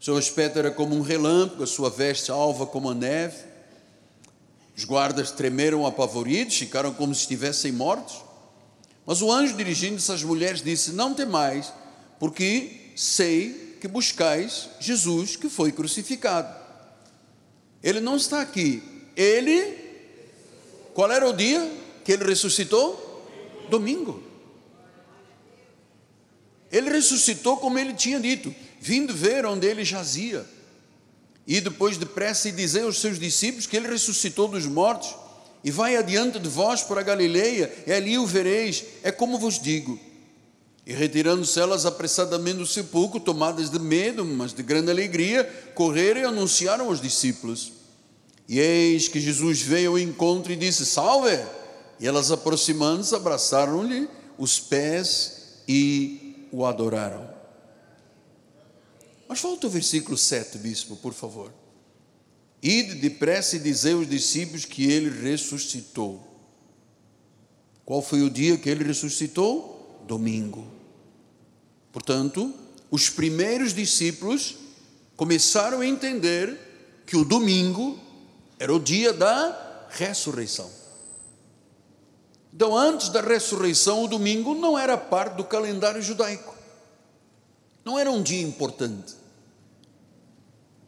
O 0.00 0.04
seu 0.04 0.16
aspecto 0.16 0.58
era 0.58 0.70
como 0.70 0.96
um 0.96 1.02
relâmpago, 1.02 1.62
a 1.62 1.66
sua 1.66 1.90
veste 1.90 2.30
alva 2.30 2.66
como 2.66 2.88
a 2.90 2.94
neve. 2.94 3.36
Os 4.74 4.84
guardas 4.84 5.30
tremeram 5.30 5.86
apavoridos, 5.86 6.56
ficaram 6.56 6.94
como 6.94 7.14
se 7.14 7.20
estivessem 7.20 7.70
mortos. 7.70 8.22
Mas 9.04 9.20
o 9.20 9.30
anjo, 9.30 9.54
dirigindo-se 9.54 10.10
às 10.10 10.22
mulheres, 10.24 10.62
disse: 10.62 10.92
Não 10.92 11.14
temais, 11.14 11.72
porque 12.18 12.92
sei 12.96 13.76
que 13.80 13.86
buscais 13.86 14.70
Jesus 14.80 15.36
que 15.36 15.48
foi 15.50 15.70
crucificado. 15.70 16.61
Ele 17.82 18.00
não 18.00 18.16
está 18.16 18.40
aqui. 18.40 18.82
Ele, 19.16 19.76
qual 20.94 21.10
era 21.10 21.28
o 21.28 21.32
dia 21.32 21.70
que 22.04 22.12
ele 22.12 22.24
ressuscitou? 22.24 23.26
Domingo. 23.68 24.22
Ele 26.70 26.90
ressuscitou 26.90 27.56
como 27.56 27.78
ele 27.78 27.92
tinha 27.94 28.18
dito 28.18 28.54
vindo 28.82 29.14
ver 29.14 29.46
onde 29.46 29.64
ele 29.64 29.84
jazia. 29.84 30.44
E 31.46 31.60
depois 31.60 31.96
depressa 31.96 32.48
e 32.48 32.52
dizer 32.52 32.82
aos 32.82 33.00
seus 33.00 33.16
discípulos 33.16 33.64
que 33.64 33.76
ele 33.76 33.86
ressuscitou 33.86 34.48
dos 34.48 34.66
mortos 34.66 35.14
e 35.62 35.70
vai 35.70 35.96
adiante 35.96 36.40
de 36.40 36.48
vós 36.48 36.82
para 36.82 37.00
a 37.00 37.04
Galileia, 37.04 37.72
e 37.86 37.92
ali 37.92 38.18
o 38.18 38.26
vereis, 38.26 38.84
é 39.04 39.12
como 39.12 39.38
vos 39.38 39.60
digo. 39.60 39.98
E 40.84 40.92
retirando-se 40.92 41.60
elas 41.60 41.86
apressadamente 41.86 42.58
do 42.58 42.66
sepulcro, 42.66 43.20
tomadas 43.20 43.70
de 43.70 43.78
medo, 43.78 44.24
mas 44.24 44.52
de 44.52 44.62
grande 44.62 44.90
alegria, 44.90 45.44
correram 45.74 46.20
e 46.20 46.24
anunciaram 46.24 46.86
aos 46.86 47.00
discípulos. 47.00 47.72
E 48.48 48.58
eis 48.58 49.06
que 49.06 49.20
Jesus 49.20 49.62
veio 49.62 49.92
ao 49.92 49.98
encontro 49.98 50.52
e 50.52 50.56
disse: 50.56 50.84
Salve! 50.84 51.38
E 52.00 52.06
elas 52.06 52.32
aproximando-se, 52.32 53.14
abraçaram-lhe 53.14 54.08
os 54.36 54.58
pés 54.58 55.62
e 55.68 56.48
o 56.50 56.66
adoraram. 56.66 57.30
Mas 59.28 59.40
volta 59.40 59.68
o 59.68 59.70
versículo 59.70 60.18
7, 60.18 60.58
bispo, 60.58 60.96
por 60.96 61.14
favor. 61.14 61.52
Ide 62.60 62.96
depressa 62.96 63.56
e 63.56 63.60
dizei 63.60 63.92
aos 63.92 64.08
discípulos 64.08 64.64
que 64.64 64.84
ele 64.90 65.08
ressuscitou. 65.08 66.22
Qual 67.84 68.02
foi 68.02 68.22
o 68.22 68.30
dia 68.30 68.58
que 68.58 68.68
ele 68.68 68.84
ressuscitou? 68.84 69.71
Domingo. 70.06 70.66
Portanto, 71.92 72.52
os 72.90 73.08
primeiros 73.08 73.72
discípulos 73.72 74.56
começaram 75.16 75.80
a 75.80 75.86
entender 75.86 76.58
que 77.06 77.16
o 77.16 77.24
domingo 77.24 77.98
era 78.58 78.74
o 78.74 78.80
dia 78.80 79.12
da 79.12 79.86
ressurreição. 79.90 80.70
Então, 82.54 82.76
antes 82.76 83.08
da 83.08 83.20
ressurreição, 83.20 84.04
o 84.04 84.08
domingo 84.08 84.54
não 84.54 84.78
era 84.78 84.96
parte 84.96 85.36
do 85.36 85.44
calendário 85.44 86.02
judaico, 86.02 86.54
não 87.84 87.98
era 87.98 88.10
um 88.10 88.22
dia 88.22 88.42
importante. 88.42 89.14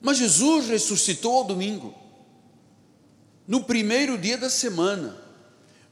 Mas 0.00 0.18
Jesus 0.18 0.68
ressuscitou 0.68 1.36
ao 1.36 1.44
domingo, 1.44 1.94
no 3.48 3.64
primeiro 3.64 4.18
dia 4.18 4.36
da 4.36 4.50
semana. 4.50 5.23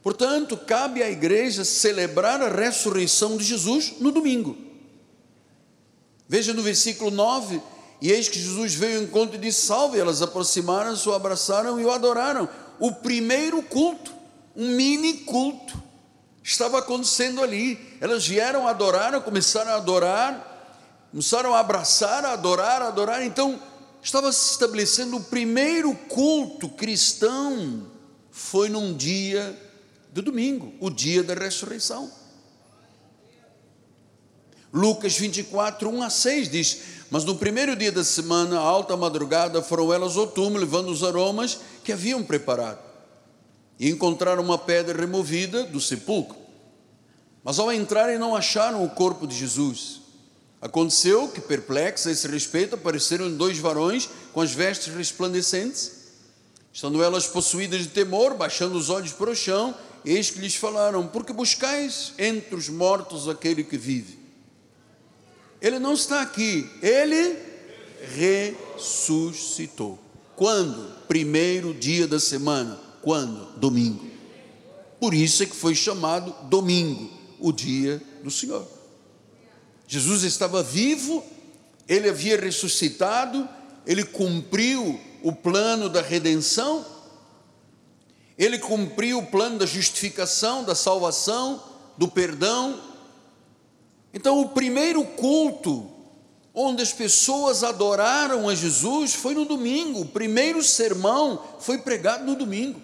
Portanto, 0.03 0.57
cabe 0.57 1.01
à 1.01 1.09
igreja 1.09 1.63
celebrar 1.63 2.41
a 2.41 2.49
ressurreição 2.49 3.37
de 3.37 3.45
Jesus 3.45 3.93
no 4.01 4.11
domingo. 4.11 4.57
Veja 6.27 6.53
no 6.53 6.61
versículo 6.61 7.09
9: 7.09 7.61
E 8.01 8.11
eis 8.11 8.27
que 8.27 8.37
Jesus 8.37 8.73
veio 8.73 8.97
ao 8.97 9.03
encontro 9.05 9.37
e 9.37 9.39
disse: 9.39 9.65
Salve. 9.65 9.97
Elas 9.97 10.21
aproximaram-se, 10.21 11.07
o 11.07 11.13
abraçaram 11.13 11.79
e 11.79 11.85
o 11.85 11.91
adoraram. 11.91 12.49
O 12.79 12.91
primeiro 12.91 13.63
culto, 13.63 14.13
um 14.53 14.75
mini 14.75 15.19
culto, 15.19 15.81
estava 16.43 16.79
acontecendo 16.79 17.41
ali. 17.41 17.79
Elas 18.01 18.27
vieram, 18.27 18.67
adoraram, 18.67 19.21
começaram 19.21 19.71
a 19.71 19.75
adorar, 19.75 21.07
começaram 21.11 21.53
a 21.53 21.59
abraçar, 21.59 22.25
a 22.25 22.33
adorar, 22.33 22.81
a 22.81 22.87
adorar. 22.89 23.23
Então, 23.23 23.57
estava 24.01 24.33
se 24.33 24.51
estabelecendo 24.51 25.15
o 25.15 25.23
primeiro 25.23 25.95
culto 26.09 26.67
cristão, 26.67 27.87
foi 28.29 28.67
num 28.67 28.93
dia 28.93 29.57
do 30.13 30.21
domingo, 30.21 30.71
o 30.79 30.91
dia 30.91 31.23
da 31.23 31.33
ressurreição. 31.33 32.09
Lucas 34.71 35.17
24, 35.17 35.89
1 35.89 36.03
a 36.03 36.09
6 36.09 36.49
diz: 36.49 36.81
Mas 37.09 37.25
no 37.25 37.35
primeiro 37.35 37.75
dia 37.75 37.91
da 37.91 38.03
semana, 38.03 38.59
alta 38.59 38.95
madrugada, 38.95 39.61
foram 39.61 39.91
elas 39.91 40.15
ao 40.15 40.27
túmulo, 40.27 40.59
levando 40.59 40.89
os 40.89 41.03
aromas 41.03 41.59
que 41.83 41.91
haviam 41.91 42.23
preparado. 42.23 42.79
E 43.79 43.89
encontraram 43.89 44.43
uma 44.43 44.57
pedra 44.57 44.99
removida 44.99 45.63
do 45.63 45.81
sepulcro. 45.81 46.37
Mas 47.43 47.57
ao 47.57 47.73
entrarem, 47.73 48.19
não 48.19 48.35
acharam 48.35 48.83
o 48.83 48.89
corpo 48.89 49.27
de 49.27 49.35
Jesus. 49.35 50.01
Aconteceu 50.61 51.27
que, 51.27 51.41
perplexos 51.41 52.07
a 52.07 52.11
esse 52.11 52.27
respeito, 52.27 52.75
apareceram 52.75 53.35
dois 53.35 53.57
varões 53.57 54.07
com 54.31 54.41
as 54.41 54.51
vestes 54.51 54.93
resplandecentes. 54.93 56.02
Estando 56.73 57.03
elas 57.03 57.27
possuídas 57.27 57.81
de 57.81 57.89
temor, 57.89 58.33
baixando 58.33 58.75
os 58.75 58.89
olhos 58.89 59.11
para 59.13 59.29
o 59.29 59.35
chão, 59.35 59.77
eis 60.03 60.31
que 60.31 60.39
lhes 60.39 60.55
falaram: 60.55 61.05
Por 61.07 61.23
que 61.23 61.31
buscais 61.31 62.13
entre 62.17 62.55
os 62.55 62.67
mortos 62.67 63.29
aquele 63.29 63.63
que 63.63 63.77
vive? 63.77 64.17
Ele 65.61 65.77
não 65.77 65.93
está 65.93 66.23
aqui, 66.23 66.67
ele 66.81 67.37
ressuscitou. 68.15 69.99
Quando? 70.35 70.91
Primeiro 71.07 71.75
dia 71.75 72.07
da 72.07 72.19
semana. 72.19 72.79
Quando? 73.03 73.55
Domingo. 73.57 74.11
Por 74.99 75.13
isso 75.13 75.43
é 75.43 75.45
que 75.45 75.55
foi 75.55 75.75
chamado 75.75 76.33
domingo, 76.49 77.11
o 77.39 77.51
dia 77.51 78.01
do 78.23 78.31
Senhor. 78.31 78.67
Jesus 79.87 80.23
estava 80.23 80.63
vivo, 80.63 81.23
ele 81.87 82.09
havia 82.09 82.39
ressuscitado, 82.39 83.47
ele 83.85 84.03
cumpriu 84.03 84.99
o 85.23 85.31
plano 85.31 85.89
da 85.89 86.01
redenção, 86.01 86.85
ele 88.37 88.59
cumpriu 88.59 89.19
o 89.19 89.25
plano 89.25 89.57
da 89.57 89.65
justificação, 89.65 90.63
da 90.63 90.75
salvação, 90.75 91.63
do 91.97 92.07
perdão. 92.07 92.79
Então, 94.13 94.41
o 94.41 94.49
primeiro 94.49 95.03
culto 95.05 95.89
onde 96.53 96.83
as 96.83 96.91
pessoas 96.91 97.63
adoraram 97.63 98.47
a 98.47 98.53
Jesus 98.53 99.13
foi 99.15 99.33
no 99.33 99.45
domingo, 99.45 100.01
o 100.01 100.05
primeiro 100.05 100.61
sermão 100.61 101.43
foi 101.59 101.79
pregado 101.79 102.25
no 102.25 102.35
domingo. 102.35 102.79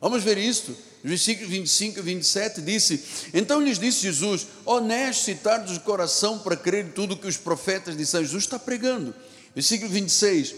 Vamos 0.00 0.22
ver 0.22 0.36
isto. 0.36 0.76
Versículo 1.02 1.48
25 1.48 1.98
e 1.98 2.02
27 2.02 2.62
disse: 2.62 3.02
Então 3.32 3.60
lhes 3.60 3.78
disse 3.78 4.00
Jesus: 4.00 4.46
Honesto 4.64 5.30
e 5.30 5.34
tarde 5.34 5.74
de 5.74 5.80
coração 5.80 6.38
para 6.38 6.56
crer 6.56 6.92
tudo 6.94 7.16
que 7.16 7.26
os 7.26 7.36
profetas 7.36 7.96
disseram. 7.96 8.24
Jesus 8.24 8.44
está 8.44 8.58
pregando. 8.58 9.14
Versículo 9.54 9.90
26: 9.90 10.54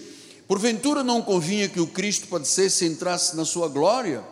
Porventura 0.46 1.02
não 1.02 1.20
convinha 1.20 1.68
que 1.68 1.80
o 1.80 1.88
Cristo 1.88 2.28
padecesse 2.28 2.85
e 2.85 2.88
entrasse 2.88 3.37
na 3.37 3.44
sua 3.44 3.68
glória? 3.68 4.22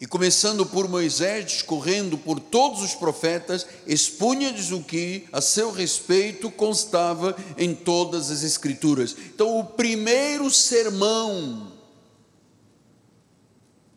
E 0.00 0.06
começando 0.06 0.66
por 0.66 0.88
Moisés, 0.88 1.44
discorrendo 1.44 2.18
por 2.18 2.40
todos 2.40 2.82
os 2.82 2.94
profetas, 2.94 3.66
expunha-lhes 3.86 4.70
o 4.70 4.82
que 4.82 5.26
a 5.32 5.40
seu 5.40 5.70
respeito 5.70 6.50
constava 6.50 7.36
em 7.56 7.74
todas 7.74 8.30
as 8.30 8.42
Escrituras. 8.42 9.14
Então, 9.34 9.58
o 9.58 9.64
primeiro 9.64 10.50
sermão 10.50 11.72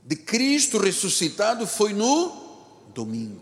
de 0.05 0.15
Cristo 0.15 0.77
ressuscitado 0.77 1.65
foi 1.65 1.93
no 1.93 2.31
domingo. 2.93 3.41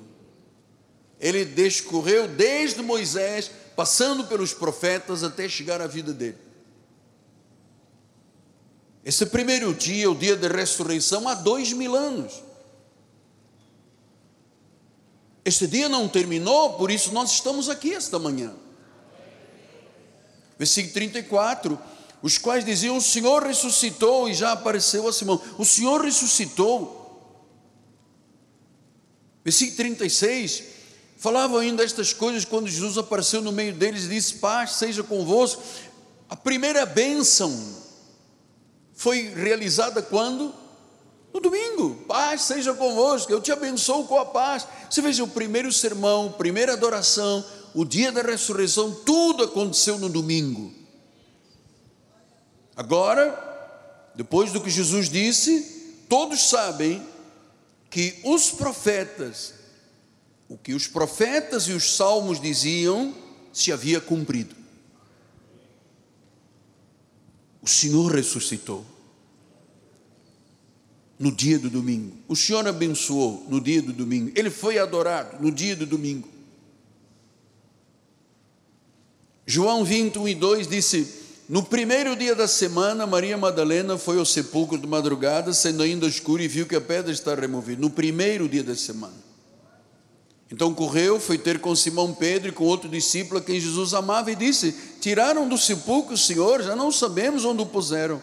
Ele 1.19 1.43
discorreu 1.43 2.27
desde 2.27 2.81
Moisés, 2.81 3.51
passando 3.75 4.25
pelos 4.25 4.53
profetas 4.53 5.23
até 5.23 5.49
chegar 5.49 5.81
à 5.81 5.87
vida 5.87 6.13
dele. 6.13 6.44
Esse 9.05 9.27
primeiro 9.27 9.71
dia, 9.71 10.09
o 10.09 10.15
dia 10.15 10.35
da 10.35 10.47
ressurreição, 10.47 11.27
há 11.27 11.35
dois 11.35 11.71
mil 11.71 11.95
anos. 11.95 12.43
Este 15.45 15.67
dia 15.67 15.87
não 15.87 16.09
terminou, 16.09 16.73
por 16.73 16.89
isso 16.89 17.13
nós 17.13 17.31
estamos 17.31 17.69
aqui 17.69 17.93
esta 17.93 18.17
manhã. 18.17 18.55
Versículo 20.57 20.93
34 20.93 21.79
os 22.25 22.39
quais 22.39 22.65
diziam: 22.65 22.97
O 22.97 23.01
Senhor 23.01 23.43
ressuscitou 23.43 24.27
e 24.27 24.33
já 24.33 24.53
apareceu 24.53 25.07
a 25.07 25.13
Simão. 25.13 25.39
O 25.59 25.63
Senhor 25.63 26.01
ressuscitou. 26.01 27.03
Versículo 29.43 29.77
36, 29.77 30.63
falavam 31.17 31.59
ainda 31.59 31.83
estas 31.83 32.11
coisas 32.11 32.43
quando 32.43 32.67
Jesus 32.67 32.97
apareceu 32.97 33.43
no 33.43 33.51
meio 33.51 33.75
deles 33.75 34.05
e 34.05 34.09
disse: 34.09 34.33
Paz 34.35 34.71
seja 34.71 35.03
convosco. 35.03 35.61
A 36.27 36.35
primeira 36.35 36.83
bênção 36.87 37.84
foi 38.95 39.33
realizada 39.35 40.01
quando? 40.01 40.53
No 41.33 41.39
domingo. 41.41 41.95
Paz 42.07 42.43
seja 42.43 42.73
convosco, 42.73 43.31
eu 43.31 43.41
te 43.41 43.51
abençoo 43.51 44.05
com 44.05 44.17
a 44.17 44.25
paz. 44.25 44.65
Você 44.89 45.01
veja 45.01 45.23
o 45.23 45.27
primeiro 45.27 45.71
sermão, 45.71 46.31
primeira 46.31 46.73
adoração, 46.73 47.43
o 47.73 47.83
dia 47.83 48.11
da 48.11 48.21
ressurreição, 48.21 48.91
tudo 49.05 49.43
aconteceu 49.43 49.99
no 49.99 50.07
domingo. 50.07 50.73
Agora, 52.75 54.11
depois 54.15 54.53
do 54.53 54.61
que 54.61 54.69
Jesus 54.69 55.09
disse, 55.09 56.05
todos 56.07 56.49
sabem 56.49 57.05
que 57.89 58.19
os 58.23 58.51
profetas, 58.51 59.53
o 60.47 60.57
que 60.57 60.73
os 60.73 60.87
profetas 60.87 61.63
e 61.63 61.73
os 61.73 61.95
salmos 61.95 62.39
diziam, 62.39 63.13
se 63.51 63.71
havia 63.71 63.99
cumprido. 63.99 64.64
O 67.65 67.69
Senhor 67.69 68.11
ressuscitou 68.11 68.85
no 71.17 71.31
dia 71.31 71.57
do 71.57 71.67
domingo. 71.67 72.15
O 72.27 72.35
Senhor 72.35 72.67
abençoou 72.67 73.43
no 73.49 73.59
dia 73.59 73.81
do 73.81 73.91
domingo. 73.91 74.31
Ele 74.35 74.51
foi 74.51 74.77
adorado 74.77 75.43
no 75.43 75.51
dia 75.51 75.75
do 75.75 75.85
domingo. 75.85 76.29
João 79.47 79.83
21 79.83 80.27
e 80.27 80.35
2 80.35 80.67
disse: 80.67 81.25
no 81.49 81.63
primeiro 81.63 82.15
dia 82.15 82.35
da 82.35 82.47
semana, 82.47 83.07
Maria 83.07 83.37
Madalena 83.37 83.97
foi 83.97 84.19
ao 84.19 84.25
sepulcro 84.25 84.77
de 84.77 84.85
madrugada, 84.85 85.51
sendo 85.51 85.81
ainda 85.81 86.05
escuro, 86.05 86.43
e 86.43 86.47
viu 86.47 86.67
que 86.67 86.75
a 86.75 86.81
pedra 86.81 87.11
está 87.11 87.33
removida. 87.33 87.81
No 87.81 87.89
primeiro 87.89 88.47
dia 88.47 88.63
da 88.63 88.75
semana. 88.75 89.13
Então 90.51 90.73
correu, 90.73 91.19
foi 91.19 91.37
ter 91.37 91.59
com 91.59 91.75
Simão 91.75 92.13
Pedro 92.13 92.49
e 92.49 92.51
com 92.51 92.65
outro 92.65 92.87
discípulo 92.87 93.39
a 93.39 93.43
quem 93.43 93.59
Jesus 93.59 93.93
amava 93.93 94.31
e 94.31 94.35
disse: 94.35 94.75
Tiraram 95.01 95.49
do 95.49 95.57
sepulcro 95.57 96.13
o 96.13 96.17
Senhor, 96.17 96.61
já 96.61 96.75
não 96.75 96.91
sabemos 96.91 97.43
onde 97.45 97.61
o 97.61 97.65
puseram. 97.65 98.21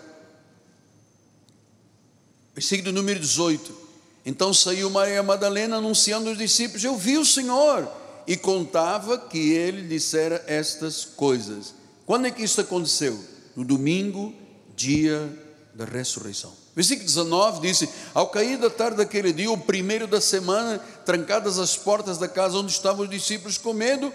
Versículo 2.54 2.92
número 2.92 3.18
18. 3.18 3.83
Então 4.25 4.54
saiu 4.54 4.88
Maria 4.88 5.23
Madalena 5.23 5.77
anunciando 5.79 6.29
aos 6.29 6.38
discípulos: 6.38 6.85
Eu 6.85 6.96
vi 6.96 7.18
o 7.18 7.25
Senhor, 7.25 7.90
e 8.27 8.37
contava 8.37 9.18
que 9.18 9.50
ele 9.50 9.87
dissera 9.88 10.44
estas 10.46 11.04
coisas. 11.04 11.75
Quando 12.06 12.27
é 12.27 12.31
que 12.31 12.42
isso 12.42 12.60
aconteceu? 12.60 13.18
No 13.56 13.64
domingo, 13.64 14.33
dia 14.77 15.29
da 15.75 15.85
ressurreição. 15.85 16.62
Versículo 16.75 17.06
19 17.06 17.60
diz: 17.60 17.88
Ao 18.14 18.29
cair 18.29 18.56
da 18.58 18.70
tarde 18.70 18.96
daquele 18.96 19.33
dia, 19.33 19.50
o 19.50 19.58
primeiro 19.58 20.06
da 20.06 20.20
semana, 20.20 20.79
trancadas 21.04 21.58
as 21.58 21.77
portas 21.77 22.16
da 22.16 22.29
casa 22.29 22.56
onde 22.56 22.73
estavam 22.73 23.04
os 23.04 23.10
discípulos 23.10 23.58
com 23.58 23.73
medo 23.73 24.12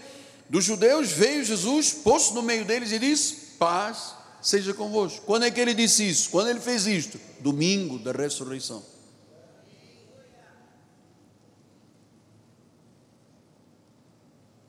dos 0.49 0.63
judeus, 0.63 1.11
veio 1.11 1.43
Jesus, 1.43 1.91
posto 1.91 2.33
no 2.33 2.41
meio 2.41 2.65
deles 2.65 2.91
e 2.91 2.97
disse: 2.97 3.35
Paz 3.59 4.15
seja 4.41 4.73
convosco. 4.73 5.21
Quando 5.25 5.43
é 5.43 5.51
que 5.51 5.59
ele 5.59 5.73
disse 5.73 6.07
isso? 6.07 6.29
Quando 6.29 6.49
ele 6.49 6.59
fez 6.59 6.87
isto? 6.87 7.19
Domingo 7.39 7.99
da 7.99 8.11
ressurreição. 8.11 8.83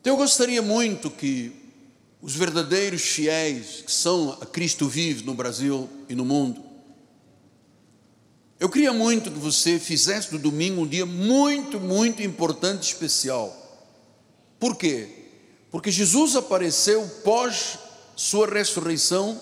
Então 0.00 0.12
eu 0.12 0.16
gostaria 0.16 0.62
muito 0.62 1.10
que 1.10 1.52
os 2.20 2.34
verdadeiros 2.34 3.02
fiéis 3.02 3.82
que 3.82 3.92
são 3.92 4.36
a 4.40 4.46
Cristo 4.46 4.88
vive 4.88 5.24
no 5.24 5.34
Brasil 5.34 5.88
e 6.08 6.14
no 6.14 6.24
mundo, 6.24 6.67
Eu 8.60 8.68
queria 8.68 8.92
muito 8.92 9.30
que 9.30 9.38
você 9.38 9.78
fizesse 9.78 10.30
do 10.32 10.38
domingo 10.38 10.82
um 10.82 10.86
dia 10.86 11.06
muito, 11.06 11.78
muito 11.78 12.22
importante 12.22 12.82
e 12.84 12.92
especial. 12.92 13.54
Por 14.58 14.76
quê? 14.76 15.08
Porque 15.70 15.92
Jesus 15.92 16.34
apareceu 16.34 17.06
pós 17.22 17.78
sua 18.16 18.48
ressurreição 18.48 19.40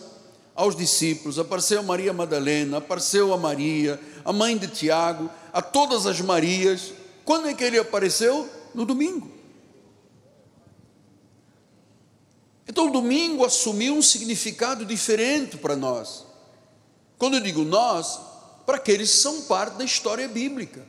aos 0.54 0.76
discípulos, 0.76 1.38
apareceu 1.38 1.80
a 1.80 1.82
Maria 1.82 2.12
Madalena, 2.12 2.76
apareceu 2.76 3.32
a 3.32 3.38
Maria, 3.38 3.98
a 4.22 4.32
mãe 4.34 4.56
de 4.58 4.66
Tiago, 4.66 5.30
a 5.50 5.62
todas 5.62 6.04
as 6.04 6.20
Marias. 6.20 6.92
Quando 7.24 7.48
é 7.48 7.54
que 7.54 7.64
ele 7.64 7.78
apareceu? 7.78 8.46
No 8.74 8.84
domingo. 8.84 9.30
Então 12.68 12.88
o 12.88 12.92
domingo 12.92 13.46
assumiu 13.46 13.94
um 13.94 14.02
significado 14.02 14.84
diferente 14.84 15.56
para 15.56 15.74
nós. 15.74 16.26
Quando 17.16 17.34
eu 17.34 17.40
digo 17.40 17.64
nós, 17.64 18.20
para 18.66 18.76
aqueles 18.76 19.12
que 19.12 19.18
são 19.18 19.42
parte 19.42 19.78
da 19.78 19.84
história 19.84 20.26
bíblica. 20.26 20.84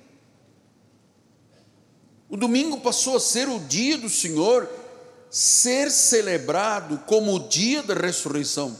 O 2.28 2.36
domingo 2.36 2.82
passou 2.82 3.15
a 3.15 3.19
ser 3.19 3.47
o 3.47 3.59
dia 3.59 3.97
do 3.97 4.09
Senhor, 4.09 4.67
ser 5.30 5.89
celebrado 5.91 6.97
como 7.05 7.36
o 7.36 7.47
dia 7.47 7.84
da 7.84 7.93
ressurreição. 7.93 8.78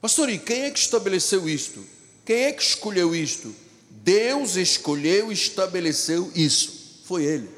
Pastor, 0.00 0.28
e 0.28 0.38
quem 0.38 0.62
é 0.62 0.70
que 0.70 0.78
estabeleceu 0.78 1.48
isto? 1.48 1.84
Quem 2.24 2.44
é 2.44 2.52
que 2.52 2.62
escolheu 2.62 3.14
isto? 3.14 3.54
Deus 3.90 4.56
escolheu 4.56 5.30
e 5.30 5.34
estabeleceu 5.34 6.30
isso. 6.34 7.00
Foi 7.04 7.24
Ele. 7.24 7.48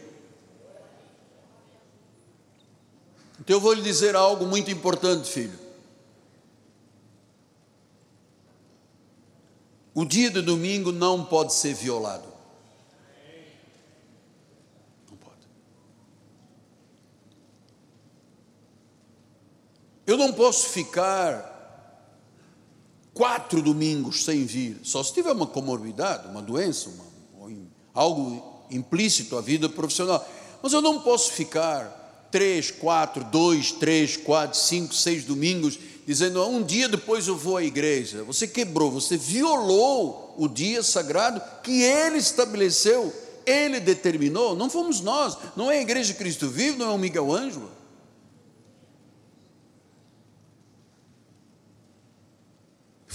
Então 3.40 3.56
eu 3.56 3.60
vou 3.60 3.72
lhe 3.72 3.82
dizer 3.82 4.16
algo 4.16 4.46
muito 4.46 4.70
importante, 4.70 5.28
filho. 5.28 5.65
O 9.96 10.04
dia 10.04 10.30
de 10.30 10.42
domingo 10.42 10.92
não 10.92 11.24
pode 11.24 11.54
ser 11.54 11.72
violado. 11.72 12.28
Não 15.10 15.16
pode. 15.16 15.48
Eu 20.06 20.18
não 20.18 20.34
posso 20.34 20.68
ficar 20.68 21.54
quatro 23.14 23.62
domingos 23.62 24.22
sem 24.22 24.44
vir, 24.44 24.78
só 24.82 25.02
se 25.02 25.14
tiver 25.14 25.32
uma 25.32 25.46
comorbidade, 25.46 26.28
uma 26.28 26.42
doença, 26.42 26.90
uma, 26.90 27.50
algo 27.94 28.66
implícito 28.70 29.34
à 29.38 29.40
vida 29.40 29.66
profissional. 29.66 30.28
Mas 30.62 30.74
eu 30.74 30.82
não 30.82 31.00
posso 31.00 31.32
ficar 31.32 32.05
três, 32.30 32.70
quatro, 32.70 33.24
dois, 33.24 33.72
três, 33.72 34.16
quatro, 34.16 34.58
cinco, 34.58 34.94
seis 34.94 35.24
domingos 35.24 35.78
dizendo: 36.06 36.46
um 36.46 36.62
dia 36.62 36.88
depois 36.88 37.26
eu 37.26 37.36
vou 37.36 37.56
à 37.56 37.64
igreja. 37.64 38.22
Você 38.24 38.46
quebrou, 38.46 38.90
você 38.90 39.16
violou 39.16 40.34
o 40.38 40.48
dia 40.48 40.82
sagrado 40.82 41.42
que 41.62 41.82
ele 41.82 42.18
estabeleceu, 42.18 43.12
ele 43.44 43.80
determinou. 43.80 44.54
Não 44.54 44.70
fomos 44.70 45.00
nós, 45.00 45.36
não 45.56 45.70
é 45.70 45.78
a 45.78 45.82
igreja 45.82 46.12
de 46.12 46.18
Cristo 46.18 46.48
vivo, 46.48 46.78
não 46.78 46.86
é 46.86 46.90
o 46.90 46.98
Miguel 46.98 47.32
Ângelo. 47.32 47.76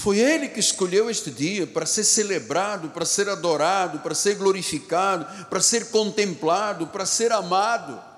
Foi 0.01 0.17
Ele 0.17 0.49
que 0.49 0.59
escolheu 0.59 1.11
este 1.11 1.29
dia 1.29 1.67
para 1.67 1.85
ser 1.85 2.03
celebrado, 2.03 2.89
para 2.89 3.05
ser 3.05 3.29
adorado, 3.29 3.99
para 3.99 4.15
ser 4.15 4.33
glorificado, 4.33 5.45
para 5.45 5.61
ser 5.61 5.91
contemplado, 5.91 6.87
para 6.87 7.05
ser 7.05 7.31
amado. 7.31 8.10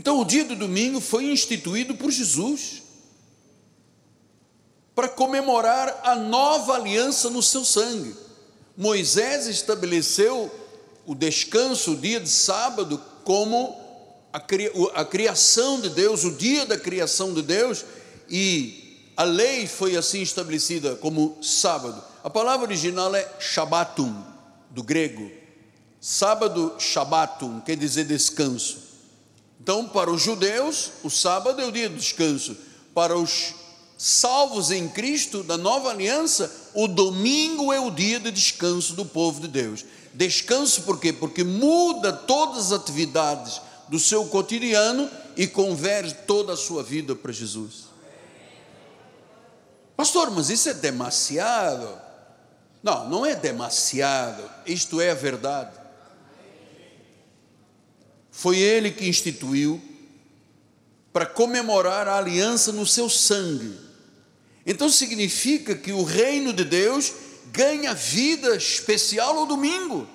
Então, 0.00 0.18
o 0.18 0.24
dia 0.24 0.46
do 0.46 0.56
domingo 0.56 0.98
foi 0.98 1.26
instituído 1.30 1.94
por 1.94 2.10
Jesus 2.10 2.82
para 4.94 5.10
comemorar 5.10 6.00
a 6.02 6.14
nova 6.14 6.72
aliança 6.72 7.28
no 7.28 7.42
seu 7.42 7.66
sangue. 7.66 8.16
Moisés 8.74 9.46
estabeleceu 9.46 10.50
o 11.04 11.14
descanso, 11.14 11.92
o 11.92 11.96
dia 11.98 12.18
de 12.18 12.30
sábado, 12.30 12.98
como 13.24 13.78
a, 14.32 15.04
criação 15.04 15.78
de 15.82 15.90
Deus, 15.90 16.24
o 16.24 16.30
dia 16.30 16.64
da 16.64 16.78
criação 16.78 17.34
de 17.34 17.42
Deus, 17.42 17.84
e 18.26 19.12
a 19.18 19.24
lei 19.24 19.66
foi 19.66 19.98
assim 19.98 20.22
estabelecida 20.22 20.96
como 20.96 21.36
sábado. 21.42 22.02
A 22.24 22.30
palavra 22.30 22.66
original 22.66 23.14
é 23.14 23.30
Shabbatum, 23.38 24.16
do 24.70 24.82
grego. 24.82 25.30
Sábado, 26.00 26.76
Shabbatum, 26.78 27.60
quer 27.60 27.76
dizer 27.76 28.06
descanso. 28.06 28.88
Então, 29.62 29.86
para 29.86 30.10
os 30.10 30.22
judeus, 30.22 30.90
o 31.02 31.10
sábado 31.10 31.60
é 31.60 31.66
o 31.66 31.72
dia 31.72 31.88
do 31.88 31.96
descanso. 31.96 32.56
Para 32.94 33.16
os 33.16 33.54
salvos 33.98 34.70
em 34.70 34.88
Cristo, 34.88 35.42
da 35.42 35.58
nova 35.58 35.90
aliança, 35.90 36.50
o 36.72 36.88
domingo 36.88 37.70
é 37.72 37.78
o 37.78 37.90
dia 37.90 38.18
de 38.18 38.30
descanso 38.30 38.94
do 38.94 39.04
povo 39.04 39.40
de 39.40 39.48
Deus. 39.48 39.84
Descanso 40.14 40.82
por 40.82 40.98
quê? 40.98 41.12
Porque 41.12 41.44
muda 41.44 42.12
todas 42.12 42.72
as 42.72 42.80
atividades 42.80 43.60
do 43.88 43.98
seu 43.98 44.24
cotidiano 44.26 45.10
e 45.36 45.46
converge 45.46 46.14
toda 46.26 46.54
a 46.54 46.56
sua 46.56 46.82
vida 46.82 47.14
para 47.14 47.30
Jesus. 47.30 47.90
Pastor, 49.96 50.30
mas 50.30 50.48
isso 50.48 50.70
é 50.70 50.74
demasiado. 50.74 52.00
Não, 52.82 53.08
não 53.08 53.26
é 53.26 53.34
demasiado. 53.34 54.42
Isto 54.64 55.00
é 55.00 55.10
a 55.10 55.14
verdade. 55.14 55.79
Foi 58.40 58.56
ele 58.56 58.90
que 58.90 59.06
instituiu 59.06 59.78
para 61.12 61.26
comemorar 61.26 62.08
a 62.08 62.16
aliança 62.16 62.72
no 62.72 62.86
seu 62.86 63.06
sangue. 63.06 63.78
Então 64.64 64.88
significa 64.88 65.74
que 65.74 65.92
o 65.92 66.02
reino 66.02 66.50
de 66.50 66.64
Deus 66.64 67.12
ganha 67.52 67.92
vida 67.92 68.56
especial 68.56 69.36
ao 69.36 69.44
domingo. 69.44 70.08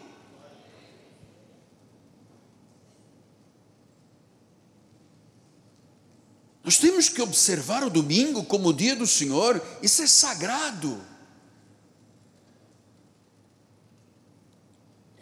Nós 6.64 6.80
temos 6.80 7.08
que 7.08 7.22
observar 7.22 7.84
o 7.84 7.92
domingo 7.92 8.44
como 8.44 8.70
o 8.70 8.74
dia 8.74 8.96
do 8.96 9.06
Senhor, 9.06 9.64
isso 9.84 10.02
é 10.02 10.08
sagrado. 10.08 11.00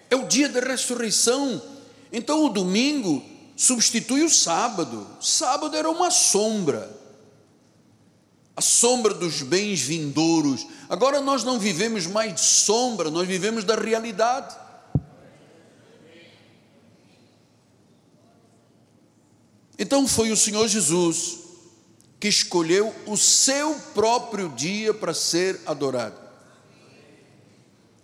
É 0.09 0.15
o 0.15 0.25
dia 0.25 0.47
da 0.47 0.61
ressurreição, 0.61 1.72
então 2.13 2.45
o 2.45 2.49
domingo 2.49 3.25
substitui 3.57 4.23
o 4.23 4.29
sábado. 4.29 5.07
Sábado 5.19 5.75
era 5.75 5.89
uma 5.89 6.11
sombra, 6.11 6.95
a 8.55 8.61
sombra 8.61 9.15
dos 9.15 9.41
bens 9.41 9.81
vindouros. 9.81 10.67
Agora 10.87 11.19
nós 11.19 11.43
não 11.43 11.57
vivemos 11.57 12.05
mais 12.05 12.35
de 12.35 12.41
sombra, 12.41 13.09
nós 13.09 13.27
vivemos 13.27 13.63
da 13.63 13.75
realidade. 13.75 14.55
Então 19.79 20.07
foi 20.07 20.31
o 20.31 20.37
Senhor 20.37 20.67
Jesus 20.67 21.39
que 22.19 22.27
escolheu 22.27 22.93
o 23.05 23.17
seu 23.17 23.75
próprio 23.93 24.47
dia 24.49 24.93
para 24.93 25.13
ser 25.13 25.59
adorado. 25.65 26.15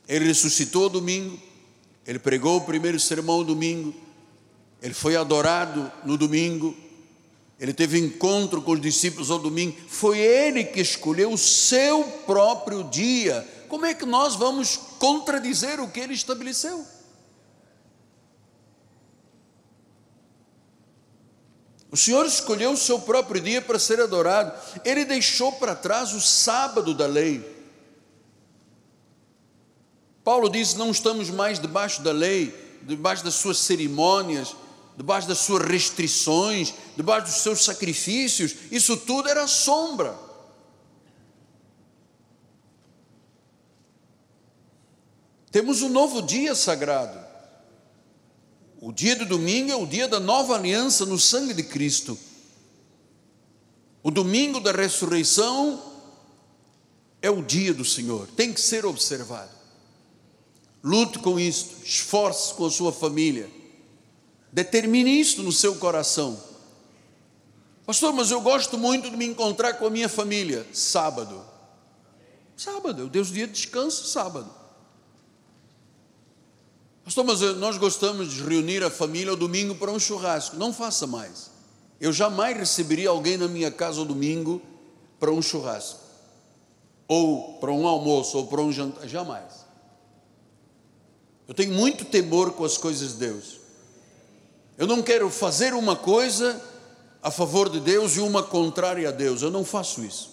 Ele 0.08 0.26
ressuscitou 0.26 0.90
domingo, 0.90 1.40
ele 2.10 2.18
pregou 2.18 2.58
o 2.58 2.62
primeiro 2.62 3.00
sermão 3.00 3.44
domingo, 3.44 3.94
ele 4.82 4.96
foi 4.96 5.16
adorado 5.16 5.92
no 6.04 6.18
domingo, 6.18 6.76
ele 7.60 7.72
teve 7.72 8.00
encontro 8.00 8.64
com 8.64 8.72
os 8.72 8.82
discípulos 8.82 9.30
ao 9.30 9.38
domingo, 9.38 9.78
foi 9.88 10.18
ele 10.18 10.64
que 10.64 10.82
escolheu 10.82 11.32
o 11.32 11.38
seu 11.38 12.04
próprio 12.26 12.84
dia. 12.86 13.48
Como 13.68 13.86
é 13.86 13.94
que 13.94 14.08
nós 14.08 14.34
vamos 14.34 14.76
contradizer 14.98 15.80
o 15.80 15.88
que 15.88 16.00
ele 16.00 16.16
estabeleceu? 16.16 16.84
O 21.92 21.98
Senhor 21.98 22.26
escolheu 22.26 22.72
o 22.72 22.78
seu 22.78 22.98
próprio 22.98 23.40
dia 23.40 23.62
para 23.62 23.78
ser 23.78 24.02
adorado, 24.02 24.60
ele 24.84 25.06
deixou 25.06 25.52
para 25.52 25.76
trás 25.76 26.12
o 26.14 26.20
sábado 26.20 26.96
da 26.96 27.06
lei. 27.06 27.59
Paulo 30.30 30.48
diz: 30.48 30.76
não 30.76 30.92
estamos 30.92 31.32
mais 31.32 31.60
debaixo 31.60 32.04
da 32.04 32.12
lei, 32.12 32.54
debaixo 32.84 33.24
das 33.24 33.34
suas 33.34 33.58
cerimônias, 33.58 34.56
debaixo 34.96 35.28
das 35.28 35.40
suas 35.40 35.66
restrições, 35.66 36.72
debaixo 36.96 37.26
dos 37.26 37.42
seus 37.42 37.66
sacrifícios, 37.66 38.54
isso 38.70 38.96
tudo 38.96 39.28
era 39.28 39.48
sombra. 39.48 40.16
Temos 45.50 45.82
um 45.82 45.90
novo 45.90 46.22
dia 46.22 46.54
sagrado. 46.54 47.20
O 48.80 48.92
dia 48.92 49.16
do 49.16 49.26
domingo 49.26 49.72
é 49.72 49.76
o 49.76 49.88
dia 49.88 50.08
da 50.08 50.20
nova 50.20 50.54
aliança 50.54 51.08
no 51.08 51.18
sangue 51.18 51.56
de 51.56 51.64
Cristo. 51.64 52.16
O 54.04 54.12
domingo 54.12 54.60
da 54.60 54.72
ressurreição 54.72 55.82
é 57.20 57.32
o 57.32 57.42
dia 57.42 57.74
do 57.74 57.84
Senhor, 57.84 58.28
tem 58.36 58.54
que 58.54 58.62
ser 58.62 58.86
observado. 58.86 59.58
Lute 60.84 61.20
com 61.20 61.40
isto, 61.40 61.84
esforce 61.84 62.54
com 62.54 62.66
a 62.66 62.72
sua 62.72 62.92
família. 62.92 63.50
Determine 64.52 65.20
isto 65.20 65.44
no 65.44 65.52
seu 65.52 65.76
coração. 65.76 66.42
Pastor, 67.86 68.14
mas 68.14 68.32
eu 68.32 68.40
gosto 68.42 68.78
muito 68.78 69.10
de 69.10 69.18
me 69.18 69.26
encontrar 69.26 69.74
com 69.74 69.86
a 69.86 69.90
minha 69.90 70.08
família. 70.08 70.66
Sábado. 70.72 71.44
Sábado, 72.56 73.06
o 73.06 73.10
Deus 73.10 73.32
dia 73.32 73.48
de 73.48 73.54
descanso, 73.54 74.06
sábado. 74.06 74.50
Pastor, 77.04 77.26
mas 77.26 77.42
nós 77.58 77.78
gostamos 77.78 78.34
de 78.34 78.44
reunir 78.44 78.84
a 78.84 78.90
família 78.90 79.32
ao 79.32 79.36
domingo 79.36 79.74
para 79.76 79.92
um 79.92 80.00
churrasco. 80.00 80.56
Não 80.56 80.72
faça 80.72 81.08
mais. 81.08 81.50
Eu 82.00 82.14
jamais 82.14 82.56
receberia 82.56 83.10
alguém 83.10 83.38
na 83.38 83.48
minha 83.48 83.72
casa 83.72 84.00
ao 84.00 84.06
domingo 84.06 84.62
para 85.20 85.32
um 85.32 85.42
churrasco, 85.42 86.00
ou 87.08 87.60
para 87.60 87.72
um 87.72 87.86
almoço, 87.88 88.38
ou 88.38 88.48
para 88.48 88.62
um 88.62 88.72
jantar. 88.72 89.08
Jamais. 89.08 89.59
Eu 91.50 91.56
tenho 91.56 91.74
muito 91.74 92.06
temor 92.06 92.52
com 92.52 92.64
as 92.64 92.78
coisas 92.78 93.14
de 93.14 93.16
Deus. 93.16 93.60
Eu 94.78 94.86
não 94.86 95.02
quero 95.02 95.32
fazer 95.32 95.74
uma 95.74 95.96
coisa 95.96 96.62
a 97.24 97.32
favor 97.32 97.70
de 97.70 97.80
Deus 97.80 98.18
e 98.18 98.20
uma 98.20 98.44
contrária 98.44 99.10
a 99.10 99.12
Deus. 99.12 99.42
Eu 99.42 99.50
não 99.50 99.66
faço 99.66 100.06
isso. 100.06 100.30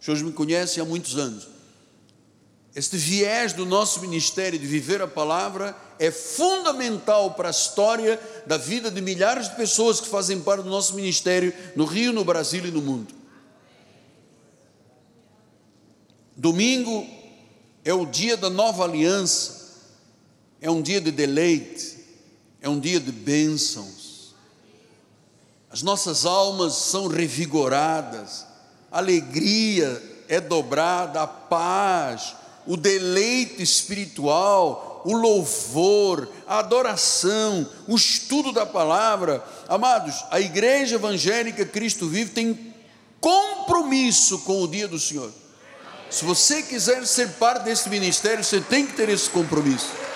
Os 0.00 0.04
senhores 0.04 0.24
me 0.24 0.32
conhecem 0.32 0.82
há 0.82 0.84
muitos 0.84 1.16
anos. 1.16 1.46
Este 2.74 2.96
viés 2.96 3.52
do 3.52 3.64
nosso 3.64 4.00
ministério 4.00 4.58
de 4.58 4.66
viver 4.66 5.00
a 5.00 5.06
palavra 5.06 5.76
é 5.96 6.10
fundamental 6.10 7.34
para 7.34 7.46
a 7.46 7.52
história 7.52 8.20
da 8.44 8.56
vida 8.56 8.90
de 8.90 9.00
milhares 9.00 9.48
de 9.48 9.54
pessoas 9.54 10.00
que 10.00 10.08
fazem 10.08 10.40
parte 10.40 10.64
do 10.64 10.70
nosso 10.70 10.96
ministério 10.96 11.54
no 11.76 11.84
Rio, 11.84 12.12
no 12.12 12.24
Brasil 12.24 12.66
e 12.66 12.72
no 12.72 12.82
mundo. 12.82 13.14
Domingo 16.36 17.06
é 17.84 17.94
o 17.94 18.04
dia 18.04 18.36
da 18.36 18.50
nova 18.50 18.82
aliança 18.82 19.57
é 20.60 20.70
um 20.70 20.82
dia 20.82 21.00
de 21.00 21.10
deleite, 21.10 21.96
é 22.60 22.68
um 22.68 22.78
dia 22.78 22.98
de 22.98 23.12
bênçãos. 23.12 24.34
As 25.70 25.82
nossas 25.82 26.24
almas 26.24 26.74
são 26.74 27.06
revigoradas, 27.06 28.46
a 28.90 28.98
alegria 28.98 30.02
é 30.28 30.40
dobrada, 30.40 31.22
a 31.22 31.26
paz, 31.26 32.34
o 32.66 32.76
deleite 32.76 33.62
espiritual, 33.62 35.02
o 35.04 35.12
louvor, 35.14 36.28
a 36.46 36.58
adoração, 36.58 37.66
o 37.86 37.94
estudo 37.94 38.52
da 38.52 38.66
palavra. 38.66 39.44
Amados, 39.68 40.24
a 40.30 40.40
igreja 40.40 40.96
evangélica 40.96 41.64
Cristo 41.64 42.08
Vive 42.08 42.30
tem 42.30 42.74
compromisso 43.20 44.40
com 44.40 44.62
o 44.62 44.68
dia 44.68 44.88
do 44.88 44.98
Senhor. 44.98 45.32
Se 46.10 46.24
você 46.24 46.62
quiser 46.62 47.06
ser 47.06 47.28
parte 47.32 47.64
desse 47.64 47.88
ministério, 47.88 48.42
você 48.42 48.60
tem 48.60 48.86
que 48.86 48.94
ter 48.94 49.08
esse 49.10 49.28
compromisso. 49.28 50.07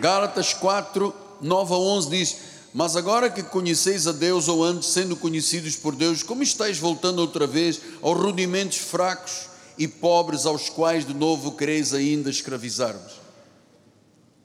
Gálatas 0.00 0.54
4, 0.54 1.14
9 1.42 1.74
a 1.74 1.76
11 1.76 2.10
diz: 2.10 2.36
Mas 2.72 2.96
agora 2.96 3.28
que 3.28 3.42
conheceis 3.42 4.06
a 4.06 4.12
Deus, 4.12 4.48
ou 4.48 4.64
antes 4.64 4.88
sendo 4.88 5.14
conhecidos 5.14 5.76
por 5.76 5.94
Deus, 5.94 6.22
como 6.22 6.42
estáis 6.42 6.78
voltando 6.78 7.18
outra 7.18 7.46
vez 7.46 7.80
aos 8.00 8.18
rudimentos 8.18 8.78
fracos 8.78 9.50
e 9.76 9.86
pobres 9.86 10.46
aos 10.46 10.70
quais 10.70 11.06
de 11.06 11.12
novo 11.12 11.52
quereis 11.52 11.92
ainda 11.92 12.30
escravizar-vos? 12.30 13.20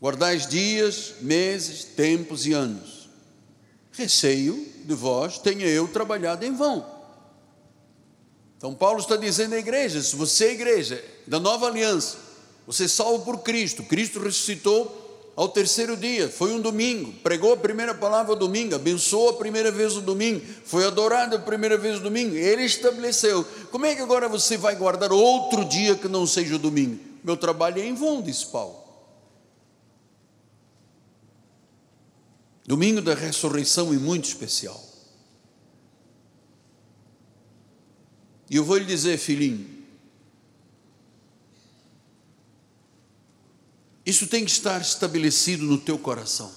Guardais 0.01 0.45
dias, 0.45 1.13
meses, 1.21 1.85
tempos 1.85 2.45
e 2.45 2.51
anos. 2.51 3.09
Receio 3.93 4.67
de 4.83 4.93
vós 4.93 5.37
tenha 5.39 5.65
eu 5.65 5.87
trabalhado 5.87 6.45
em 6.45 6.53
vão. 6.53 6.85
Então, 8.57 8.75
Paulo 8.75 8.99
está 8.99 9.15
dizendo 9.15 9.55
à 9.55 9.57
igreja: 9.57 10.01
se 10.01 10.17
você 10.17 10.47
é 10.47 10.51
igreja 10.51 11.01
da 11.25 11.39
nova 11.39 11.67
aliança, 11.67 12.17
você 12.67 12.85
é 12.85 12.87
salvo 12.89 13.23
por 13.23 13.37
Cristo, 13.37 13.83
Cristo 13.83 14.19
ressuscitou 14.19 15.04
ao 15.35 15.49
terceiro 15.49 15.97
dia, 15.97 16.29
foi 16.29 16.53
um 16.53 16.61
domingo, 16.61 17.11
pregou 17.21 17.51
a 17.51 17.57
primeira 17.57 17.93
palavra 17.93 18.35
domingo, 18.35 18.73
abençoou 18.73 19.29
a 19.29 19.33
primeira 19.33 19.69
vez 19.69 19.97
o 19.97 20.01
domingo, 20.01 20.41
foi 20.63 20.85
adorado 20.85 21.35
a 21.35 21.39
primeira 21.39 21.77
vez 21.77 21.97
o 21.97 22.03
domingo, 22.03 22.35
ele 22.35 22.63
estabeleceu. 22.63 23.43
Como 23.69 23.85
é 23.85 23.93
que 23.93 24.01
agora 24.01 24.29
você 24.29 24.55
vai 24.55 24.75
guardar 24.77 25.11
outro 25.11 25.65
dia 25.65 25.95
que 25.95 26.07
não 26.07 26.25
seja 26.25 26.55
o 26.55 26.59
domingo? 26.59 26.97
Meu 27.21 27.35
trabalho 27.35 27.81
é 27.81 27.85
em 27.85 27.93
vão, 27.93 28.21
disse 28.21 28.45
Paulo. 28.45 28.81
Domingo 32.65 33.01
da 33.01 33.13
ressurreição 33.13 33.93
é 33.93 33.97
muito 33.97 34.25
especial. 34.25 34.81
E 38.49 38.55
eu 38.55 38.63
vou 38.63 38.77
lhe 38.77 38.85
dizer, 38.85 39.17
filhinho, 39.17 39.74
Isso 44.05 44.27
tem 44.27 44.45
que 44.45 44.51
estar 44.51 44.79
estabelecido 44.81 45.65
no 45.65 45.77
teu 45.77 45.97
coração. 45.97 46.51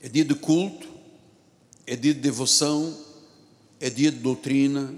É 0.00 0.08
dia 0.08 0.24
de 0.24 0.34
culto, 0.34 0.88
é 1.86 1.96
dia 1.96 2.12
de 2.12 2.20
devoção, 2.20 2.96
é 3.80 3.88
dia 3.88 4.10
de 4.10 4.18
doutrina, 4.18 4.94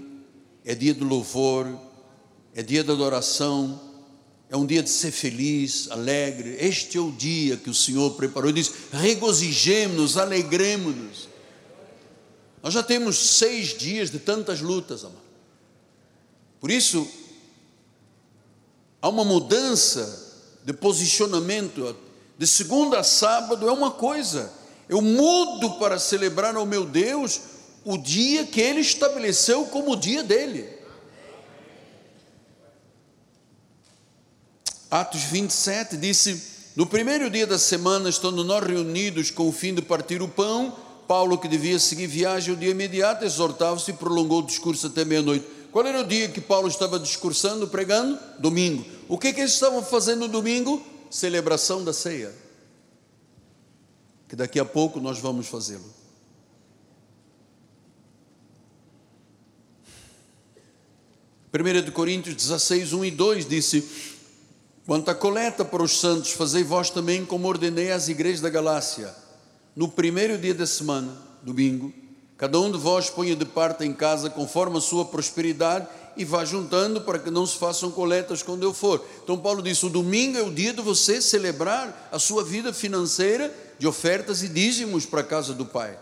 é 0.65 0.75
dia 0.75 0.93
de 0.93 1.03
louvor, 1.03 1.79
é 2.53 2.61
dia 2.61 2.83
de 2.83 2.91
adoração, 2.91 3.81
é 4.49 4.57
um 4.57 4.65
dia 4.65 4.83
de 4.83 4.89
ser 4.89 5.11
feliz, 5.11 5.89
alegre. 5.91 6.57
Este 6.59 6.97
é 6.97 7.01
o 7.01 7.11
dia 7.11 7.55
que 7.57 7.69
o 7.69 7.73
Senhor 7.73 8.11
preparou. 8.15 8.49
Ele 8.49 8.61
diz: 8.61 8.71
regozijemos-nos, 8.91 10.17
alegremos-nos. 10.17 11.29
Nós 12.61 12.73
já 12.73 12.81
temos 12.83 13.17
seis 13.17 13.77
dias 13.77 14.09
de 14.09 14.19
tantas 14.19 14.59
lutas, 14.59 15.03
amado. 15.05 15.23
Por 16.59 16.71
isso, 16.71 17.07
há 19.05 19.09
uma 19.09 19.23
mudança 19.23 20.33
de 20.63 20.73
posicionamento. 20.73 21.95
De 22.39 22.47
segunda 22.47 23.01
a 23.01 23.03
sábado 23.03 23.69
é 23.69 23.71
uma 23.71 23.91
coisa. 23.91 24.51
Eu 24.89 24.99
mudo 24.99 25.75
para 25.75 25.99
celebrar 25.99 26.55
ao 26.55 26.65
meu 26.65 26.85
Deus 26.85 27.39
o 27.85 27.99
dia 27.99 28.47
que 28.47 28.59
Ele 28.59 28.79
estabeleceu 28.79 29.65
como 29.65 29.91
o 29.91 29.95
dia 29.95 30.23
dele. 30.23 30.67
Atos 34.89 35.21
27 35.21 35.97
disse: 35.97 36.71
No 36.75 36.87
primeiro 36.87 37.29
dia 37.29 37.45
da 37.45 37.59
semana, 37.59 38.09
estando 38.09 38.43
nós 38.43 38.65
reunidos 38.65 39.29
com 39.29 39.47
o 39.47 39.51
fim 39.51 39.75
de 39.75 39.83
partir 39.83 40.19
o 40.23 40.27
pão, 40.27 40.75
Paulo, 41.07 41.37
que 41.37 41.47
devia 41.47 41.77
seguir 41.77 42.07
viagem 42.07 42.55
o 42.55 42.57
dia 42.57 42.71
imediato, 42.71 43.23
exortava-se 43.23 43.91
e 43.91 43.93
prolongou 43.93 44.39
o 44.39 44.47
discurso 44.47 44.87
até 44.87 45.05
meia-noite. 45.05 45.54
Qual 45.75 45.85
era 45.85 45.99
o 45.99 46.07
dia 46.07 46.29
que 46.29 46.39
Paulo 46.39 46.69
estava 46.69 46.97
discursando, 46.97 47.67
pregando? 47.67 48.17
Domingo. 48.39 48.85
O 49.09 49.17
que, 49.17 49.33
que 49.33 49.41
eles 49.41 49.51
estavam 49.51 49.83
fazendo 49.83 50.19
no 50.19 50.29
domingo? 50.29 50.81
Celebração 51.11 51.83
da 51.83 51.91
ceia. 51.91 52.33
Que 54.29 54.37
daqui 54.37 54.57
a 54.57 54.63
pouco 54.63 55.01
nós 55.01 55.19
vamos 55.19 55.47
fazê-lo. 55.47 55.83
Primeira 61.51 61.81
de 61.81 61.91
Coríntios 61.91 62.35
16, 62.37 62.93
1 62.93 63.03
e 63.03 63.11
2 63.11 63.45
disse: 63.45 63.85
Quanto 64.85 65.11
à 65.11 65.13
coleta 65.13 65.65
para 65.65 65.83
os 65.83 65.99
santos, 65.99 66.31
fazei 66.31 66.63
vós 66.63 66.89
também 66.89 67.25
como 67.25 67.49
ordenei 67.49 67.91
às 67.91 68.07
igrejas 68.07 68.39
da 68.39 68.49
Galácia. 68.49 69.13
No 69.75 69.89
primeiro 69.89 70.37
dia 70.37 70.53
da 70.53 70.65
semana, 70.65 71.21
domingo, 71.43 71.93
Cada 72.37 72.59
um 72.59 72.71
de 72.71 72.77
vós 72.77 73.09
ponha 73.09 73.35
de 73.35 73.45
parte 73.45 73.85
em 73.85 73.93
casa 73.93 74.29
conforme 74.29 74.77
a 74.77 74.81
sua 74.81 75.05
prosperidade 75.05 75.87
e 76.17 76.25
vá 76.25 76.43
juntando 76.43 77.01
para 77.01 77.19
que 77.19 77.31
não 77.31 77.45
se 77.45 77.57
façam 77.57 77.91
coletas 77.91 78.43
quando 78.43 78.63
eu 78.63 78.73
for. 78.73 79.05
Então 79.23 79.37
Paulo 79.37 79.61
disse: 79.61 79.85
o 79.85 79.89
domingo 79.89 80.37
é 80.37 80.41
o 80.41 80.53
dia 80.53 80.73
de 80.73 80.81
você 80.81 81.21
celebrar 81.21 82.09
a 82.11 82.19
sua 82.19 82.43
vida 82.43 82.73
financeira 82.73 83.53
de 83.79 83.87
ofertas 83.87 84.43
e 84.43 84.49
dízimos 84.49 85.05
para 85.05 85.21
a 85.21 85.23
casa 85.23 85.53
do 85.53 85.65
Pai. 85.65 85.97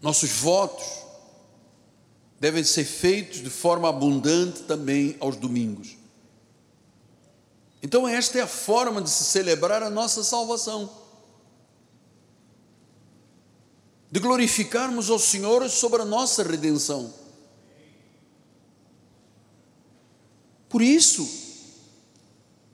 Nossos 0.00 0.30
votos 0.30 0.86
devem 2.38 2.62
ser 2.62 2.84
feitos 2.84 3.42
de 3.42 3.50
forma 3.50 3.88
abundante 3.88 4.62
também 4.62 5.16
aos 5.18 5.36
domingos. 5.36 5.97
Então, 7.82 8.08
esta 8.08 8.38
é 8.38 8.42
a 8.42 8.46
forma 8.46 9.00
de 9.00 9.08
se 9.08 9.24
celebrar 9.24 9.82
a 9.82 9.90
nossa 9.90 10.24
salvação. 10.24 10.90
De 14.10 14.18
glorificarmos 14.18 15.10
ao 15.10 15.18
Senhor 15.18 15.68
sobre 15.68 16.02
a 16.02 16.04
nossa 16.04 16.42
redenção. 16.42 17.12
Por 20.68 20.82
isso, 20.82 21.26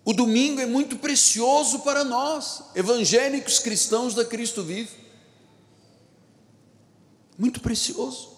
o 0.05 0.13
domingo 0.13 0.61
é 0.61 0.67
muito 0.67 0.97
precioso 0.97 1.81
para 1.81 2.03
nós, 2.03 2.63
evangélicos 2.75 3.59
cristãos 3.59 4.15
da 4.15 4.25
Cristo 4.25 4.63
Vive. 4.63 5.05
Muito 7.39 7.61
precioso. 7.61 8.35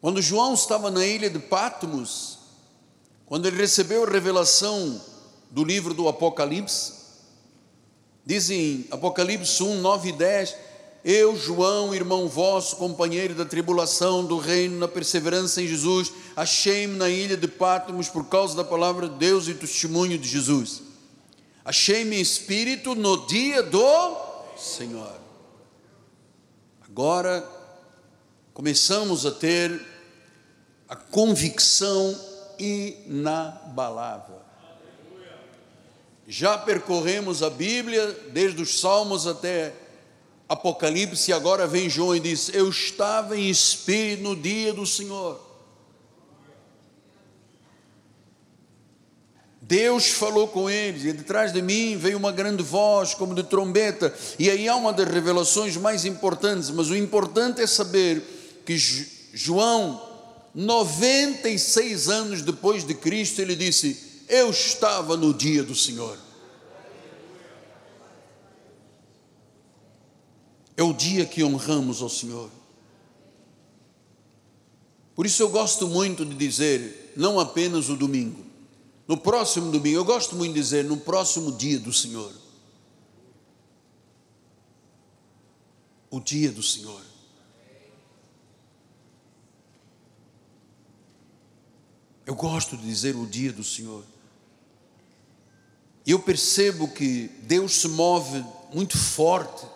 Quando 0.00 0.20
João 0.20 0.54
estava 0.54 0.90
na 0.90 1.06
ilha 1.06 1.30
de 1.30 1.38
Patmos, 1.38 2.38
quando 3.32 3.46
ele 3.46 3.56
recebeu 3.56 4.04
a 4.04 4.10
revelação 4.10 5.00
do 5.50 5.64
livro 5.64 5.94
do 5.94 6.06
Apocalipse, 6.06 6.92
diz 8.26 8.50
em 8.50 8.86
Apocalipse 8.90 9.62
1, 9.62 9.80
9 9.80 10.10
e 10.10 10.12
10, 10.12 10.56
eu, 11.02 11.34
João, 11.34 11.94
irmão 11.94 12.28
vosso, 12.28 12.76
companheiro 12.76 13.34
da 13.34 13.46
tribulação 13.46 14.22
do 14.22 14.36
reino, 14.36 14.78
na 14.78 14.86
perseverança 14.86 15.62
em 15.62 15.66
Jesus, 15.66 16.12
achei-me 16.36 16.94
na 16.94 17.08
ilha 17.08 17.34
de 17.34 17.48
Patmos 17.48 18.10
por 18.10 18.26
causa 18.26 18.54
da 18.54 18.64
palavra 18.64 19.08
de 19.08 19.16
Deus 19.16 19.48
e 19.48 19.54
testemunho 19.54 20.18
de 20.18 20.28
Jesus. 20.28 20.82
Achei-me 21.64 22.16
em 22.16 22.20
espírito 22.20 22.94
no 22.94 23.26
dia 23.26 23.62
do 23.62 24.14
Senhor. 24.58 25.18
Agora 26.86 27.48
começamos 28.52 29.24
a 29.24 29.30
ter 29.30 29.80
a 30.86 30.94
convicção 30.94 32.14
inabalável. 32.58 34.40
Já 36.26 36.56
percorremos 36.56 37.42
a 37.42 37.50
Bíblia, 37.50 38.06
desde 38.32 38.62
os 38.62 38.80
Salmos 38.80 39.26
até 39.26 39.74
Apocalipse, 40.48 41.32
agora 41.32 41.66
vem 41.66 41.88
João 41.88 42.14
e 42.14 42.20
diz: 42.20 42.50
Eu 42.54 42.68
estava 42.68 43.36
em 43.36 43.48
espírito 43.48 44.22
no 44.22 44.36
dia 44.36 44.72
do 44.72 44.86
Senhor. 44.86 45.52
Deus 49.72 50.08
falou 50.08 50.48
com 50.48 50.68
eles, 50.68 51.04
e 51.04 51.12
de 51.14 51.22
trás 51.22 51.50
de 51.50 51.62
mim 51.62 51.96
veio 51.96 52.18
uma 52.18 52.30
grande 52.30 52.62
voz, 52.62 53.14
como 53.14 53.34
de 53.34 53.42
trombeta, 53.42 54.14
e 54.38 54.50
aí 54.50 54.68
há 54.68 54.76
uma 54.76 54.92
das 54.92 55.08
revelações 55.08 55.78
mais 55.78 56.04
importantes, 56.04 56.68
mas 56.68 56.90
o 56.90 56.96
importante 56.96 57.62
é 57.62 57.66
saber 57.66 58.22
que 58.66 58.76
João, 59.32 60.11
96 60.54 62.08
anos 62.08 62.42
depois 62.42 62.84
de 62.84 62.94
Cristo, 62.94 63.40
ele 63.40 63.56
disse: 63.56 64.24
Eu 64.28 64.50
estava 64.50 65.16
no 65.16 65.32
dia 65.32 65.62
do 65.62 65.74
Senhor. 65.74 66.18
é 70.76 70.82
o 70.82 70.92
dia 70.92 71.24
que 71.24 71.44
honramos 71.44 72.02
ao 72.02 72.08
Senhor. 72.08 72.50
Por 75.14 75.26
isso 75.26 75.42
eu 75.42 75.48
gosto 75.48 75.86
muito 75.86 76.24
de 76.24 76.34
dizer, 76.34 77.12
não 77.16 77.38
apenas 77.38 77.88
o 77.88 77.96
domingo, 77.96 78.44
no 79.06 79.16
próximo 79.16 79.70
domingo, 79.70 79.96
eu 79.96 80.04
gosto 80.04 80.34
muito 80.34 80.54
de 80.54 80.60
dizer, 80.60 80.84
no 80.84 80.96
próximo 80.96 81.52
dia 81.52 81.78
do 81.78 81.92
Senhor. 81.92 82.32
O 86.10 86.20
dia 86.20 86.50
do 86.50 86.62
Senhor. 86.62 87.00
Eu 92.32 92.36
gosto 92.36 92.78
de 92.78 92.86
dizer 92.86 93.14
o 93.14 93.26
dia 93.26 93.52
do 93.52 93.62
Senhor. 93.62 94.02
E 96.06 96.12
eu 96.12 96.18
percebo 96.18 96.88
que 96.88 97.30
Deus 97.42 97.74
se 97.74 97.88
move 97.88 98.42
muito 98.72 98.96
forte 98.96 99.66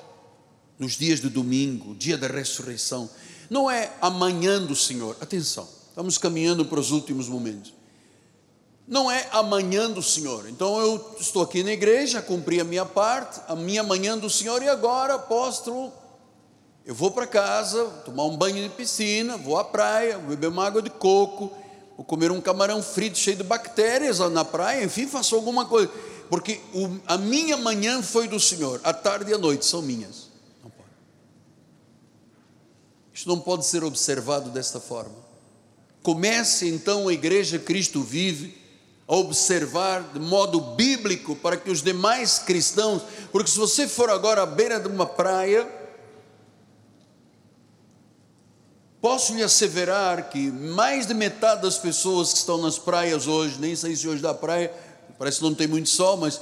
nos 0.78 0.92
dias 0.94 1.20
de 1.20 1.28
domingo, 1.28 1.94
dia 1.94 2.16
da 2.16 2.26
ressurreição. 2.26 3.10
Não 3.50 3.70
é 3.70 3.92
amanhã 4.00 4.58
do 4.58 4.74
Senhor, 4.74 5.18
atenção, 5.20 5.68
estamos 5.90 6.16
caminhando 6.16 6.64
para 6.64 6.80
os 6.80 6.92
últimos 6.92 7.28
momentos. 7.28 7.74
Não 8.88 9.10
é 9.10 9.28
amanhã 9.32 9.90
do 9.90 10.02
Senhor. 10.02 10.48
Então 10.48 10.80
eu 10.80 11.14
estou 11.20 11.42
aqui 11.42 11.62
na 11.62 11.72
igreja, 11.72 12.22
cumpri 12.22 12.58
a 12.58 12.64
minha 12.64 12.86
parte, 12.86 13.38
a 13.48 13.54
minha 13.54 13.82
manhã 13.82 14.16
do 14.16 14.30
Senhor, 14.30 14.62
e 14.62 14.68
agora, 14.70 15.16
apóstolo, 15.16 15.92
eu 16.86 16.94
vou 16.94 17.10
para 17.10 17.26
casa, 17.26 17.84
tomar 18.06 18.24
um 18.24 18.34
banho 18.34 18.66
de 18.66 18.74
piscina, 18.74 19.36
vou 19.36 19.58
à 19.58 19.64
praia, 19.64 20.16
beber 20.16 20.48
uma 20.48 20.66
água 20.66 20.80
de 20.80 20.88
coco, 20.88 21.52
vou 21.96 22.04
comer 22.04 22.30
um 22.30 22.40
camarão 22.40 22.82
frito 22.82 23.18
cheio 23.18 23.36
de 23.36 23.42
bactérias 23.42 24.18
na 24.18 24.44
praia, 24.44 24.84
enfim, 24.84 25.06
faço 25.06 25.34
alguma 25.34 25.64
coisa. 25.64 25.90
Porque 26.28 26.60
o, 26.74 26.98
a 27.06 27.16
minha 27.16 27.56
manhã 27.56 28.02
foi 28.02 28.28
do 28.28 28.38
Senhor, 28.38 28.80
a 28.84 28.92
tarde 28.92 29.30
e 29.30 29.34
a 29.34 29.38
noite 29.38 29.64
são 29.64 29.80
minhas. 29.80 30.26
Isso 33.14 33.28
não 33.28 33.40
pode 33.40 33.64
ser 33.64 33.82
observado 33.82 34.50
desta 34.50 34.78
forma. 34.78 35.14
Comece 36.02 36.68
então 36.68 37.08
a 37.08 37.12
Igreja 37.12 37.58
Cristo 37.58 38.02
Vive 38.02 38.66
a 39.08 39.16
observar 39.16 40.02
de 40.12 40.18
modo 40.18 40.60
bíblico 40.60 41.36
para 41.36 41.56
que 41.56 41.70
os 41.70 41.80
demais 41.80 42.38
cristãos, 42.40 43.02
porque 43.30 43.50
se 43.50 43.56
você 43.56 43.86
for 43.86 44.10
agora 44.10 44.42
à 44.42 44.46
beira 44.46 44.80
de 44.80 44.88
uma 44.88 45.06
praia, 45.06 45.66
posso 49.00 49.34
lhe 49.34 49.42
asseverar 49.42 50.30
que 50.30 50.50
mais 50.50 51.06
de 51.06 51.14
metade 51.14 51.62
das 51.62 51.78
pessoas 51.78 52.32
que 52.32 52.38
estão 52.38 52.58
nas 52.58 52.78
praias 52.78 53.26
hoje, 53.26 53.56
nem 53.58 53.76
sei 53.76 53.94
se 53.94 54.08
hoje 54.08 54.22
da 54.22 54.34
praia, 54.34 54.72
parece 55.18 55.38
que 55.38 55.44
não 55.44 55.54
tem 55.54 55.66
muito 55.66 55.88
sol, 55.88 56.16
mas 56.16 56.40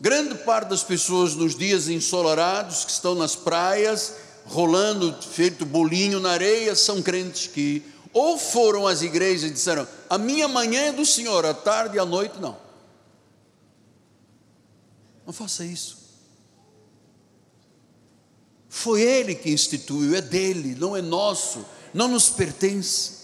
grande 0.00 0.34
parte 0.36 0.68
das 0.68 0.82
pessoas 0.82 1.34
nos 1.34 1.56
dias 1.56 1.88
ensolarados 1.88 2.84
que 2.84 2.90
estão 2.90 3.14
nas 3.14 3.34
praias, 3.36 4.14
rolando, 4.46 5.14
feito 5.22 5.66
bolinho 5.66 6.20
na 6.20 6.30
areia, 6.30 6.74
são 6.74 7.02
crentes 7.02 7.46
que 7.46 7.82
ou 8.12 8.38
foram 8.38 8.86
às 8.86 9.02
igrejas 9.02 9.50
e 9.50 9.54
disseram: 9.54 9.86
A 10.08 10.18
minha 10.18 10.48
manhã 10.48 10.86
é 10.86 10.92
do 10.92 11.04
Senhor, 11.04 11.44
a 11.44 11.54
tarde 11.54 11.96
e 11.96 12.00
a 12.00 12.04
noite 12.04 12.38
não. 12.40 12.56
Não 15.26 15.32
faça 15.32 15.64
isso. 15.64 15.98
Foi 18.68 19.02
Ele 19.02 19.34
que 19.34 19.50
instituiu, 19.50 20.14
é 20.14 20.20
dele, 20.20 20.74
não 20.74 20.96
é 20.96 21.02
nosso, 21.02 21.64
não 21.92 22.08
nos 22.08 22.28
pertence. 22.30 23.18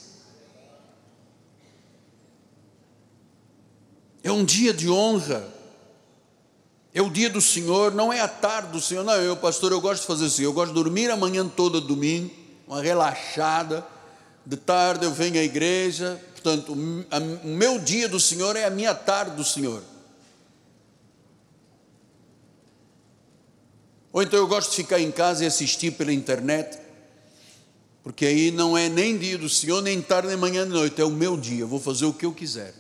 É 4.23 4.33
um 4.33 4.45
dia 4.45 4.73
de 4.73 4.89
honra 4.89 5.55
é 6.95 7.03
o 7.03 7.11
dia 7.11 7.29
do 7.29 7.41
Senhor, 7.41 7.93
não 7.93 8.13
é 8.13 8.21
a 8.21 8.29
tarde 8.29 8.69
do 8.69 8.81
Senhor. 8.81 9.03
Não, 9.03 9.15
eu, 9.15 9.37
pastor, 9.37 9.73
eu 9.73 9.81
gosto 9.81 10.03
de 10.03 10.07
fazer 10.07 10.27
assim. 10.27 10.45
Eu 10.45 10.53
gosto 10.53 10.69
de 10.69 10.75
dormir 10.75 11.11
a 11.11 11.17
manhã 11.17 11.47
toda, 11.49 11.81
domingo, 11.81 12.33
uma 12.69 12.81
relaxada. 12.81 13.85
De 14.47 14.57
tarde 14.57 15.05
eu 15.05 15.11
venho 15.11 15.35
à 15.35 15.43
igreja. 15.43 16.23
Portanto, 16.35 16.73
o 16.73 17.49
meu 17.49 17.81
dia 17.81 18.09
do 18.09 18.21
Senhor 18.21 18.55
é 18.55 18.65
a 18.65 18.71
minha 18.71 18.95
tarde 18.95 19.35
do 19.35 19.43
Senhor. 19.43 19.83
Ou 24.13 24.23
então 24.23 24.39
eu 24.39 24.47
gosto 24.47 24.71
de 24.71 24.77
ficar 24.77 25.01
em 25.01 25.11
casa 25.11 25.43
e 25.43 25.49
assistir 25.49 25.91
pela 25.95 26.13
internet, 26.13 26.79
porque 28.05 28.25
aí 28.25 28.53
não 28.53 28.79
é 28.79 28.89
nem 28.89 29.19
dia 29.19 29.37
do 29.37 29.49
Senhor, 29.49 29.83
nem 29.83 30.01
tarde, 30.01 30.29
nem 30.29 30.37
manhã, 30.37 30.65
nem 30.65 30.75
noite, 30.75 31.01
é 31.01 31.05
o 31.05 31.11
meu 31.11 31.37
dia, 31.37 31.63
eu 31.63 31.69
vou 31.69 31.81
fazer 31.81 32.05
o 32.05 32.13
que 32.13 32.25
eu 32.25 32.33
quiser. 32.33 32.73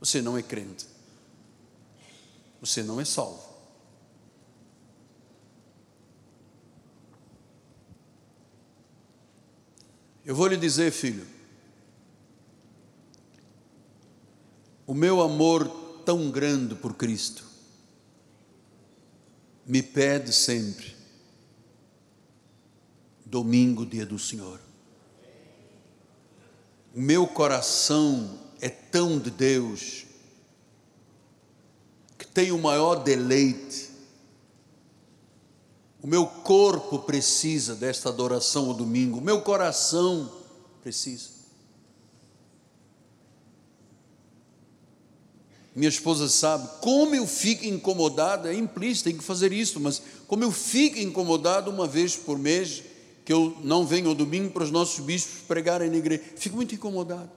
Você 0.00 0.22
não 0.22 0.38
é 0.38 0.42
crente 0.42 0.92
você 2.62 2.80
não 2.84 3.00
é 3.00 3.04
salvo. 3.04 3.42
Eu 10.24 10.36
vou 10.36 10.46
lhe 10.46 10.56
dizer, 10.56 10.92
filho, 10.92 11.26
o 14.86 14.94
meu 14.94 15.20
amor 15.20 15.66
tão 16.06 16.30
grande 16.30 16.76
por 16.76 16.94
Cristo 16.94 17.44
me 19.66 19.82
pede 19.82 20.32
sempre, 20.32 20.91
domingo, 23.32 23.84
dia 23.84 24.06
do 24.06 24.18
Senhor. 24.18 24.60
O 26.94 27.00
meu 27.00 27.26
coração 27.26 28.38
é 28.60 28.68
tão 28.68 29.18
de 29.18 29.30
Deus 29.30 30.06
tenho 32.32 32.56
o 32.56 32.62
maior 32.62 32.96
deleite. 32.96 33.90
O 36.02 36.06
meu 36.06 36.26
corpo 36.26 36.98
precisa 36.98 37.74
desta 37.74 38.08
adoração 38.08 38.66
ao 38.68 38.74
domingo, 38.74 39.18
o 39.18 39.22
meu 39.22 39.40
coração 39.42 40.32
precisa. 40.82 41.30
Minha 45.74 45.88
esposa 45.88 46.28
sabe 46.28 46.68
como 46.80 47.14
eu 47.14 47.26
fico 47.26 47.64
incomodado, 47.64 48.48
é 48.48 48.54
implícito, 48.54 49.08
tem 49.08 49.16
que 49.16 49.24
fazer 49.24 49.52
isso, 49.52 49.78
mas 49.78 50.02
como 50.26 50.42
eu 50.42 50.50
fico 50.50 50.98
incomodado 50.98 51.70
uma 51.70 51.86
vez 51.86 52.16
por 52.16 52.36
mês, 52.36 52.82
que 53.24 53.32
eu 53.32 53.56
não 53.62 53.86
venho 53.86 54.08
ao 54.08 54.14
domingo 54.14 54.50
para 54.50 54.64
os 54.64 54.70
nossos 54.70 55.04
bispos 55.04 55.42
pregarem 55.46 55.88
na 55.88 55.96
igreja, 55.96 56.22
fico 56.36 56.56
muito 56.56 56.74
incomodado. 56.74 57.30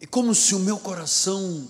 É 0.00 0.06
como 0.06 0.34
se 0.34 0.54
o 0.54 0.60
meu 0.60 0.78
coração 0.78 1.68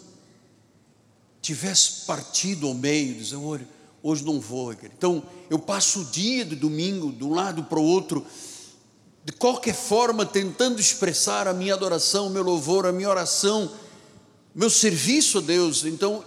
tivesse 1.40 2.04
partido 2.06 2.66
ao 2.66 2.74
meio, 2.74 3.14
dizendo, 3.14 3.46
olha, 3.46 3.66
hoje 4.02 4.24
não 4.24 4.38
vou. 4.38 4.72
Então, 4.72 5.22
eu 5.48 5.58
passo 5.58 6.02
o 6.02 6.04
dia 6.04 6.44
de 6.44 6.54
domingo 6.54 7.10
de 7.10 7.24
um 7.24 7.34
lado 7.34 7.64
para 7.64 7.78
o 7.78 7.84
outro, 7.84 8.24
de 9.24 9.32
qualquer 9.32 9.74
forma, 9.74 10.24
tentando 10.24 10.80
expressar 10.80 11.48
a 11.48 11.54
minha 11.54 11.74
adoração, 11.74 12.26
o 12.26 12.30
meu 12.30 12.42
louvor, 12.42 12.86
a 12.86 12.92
minha 12.92 13.08
oração, 13.08 13.70
meu 14.54 14.70
serviço 14.70 15.38
a 15.38 15.40
Deus. 15.40 15.84
Então, 15.84 16.24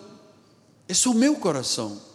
esse 0.87 1.07
é 1.07 1.11
o 1.11 1.13
meu 1.13 1.35
coração. 1.35 2.10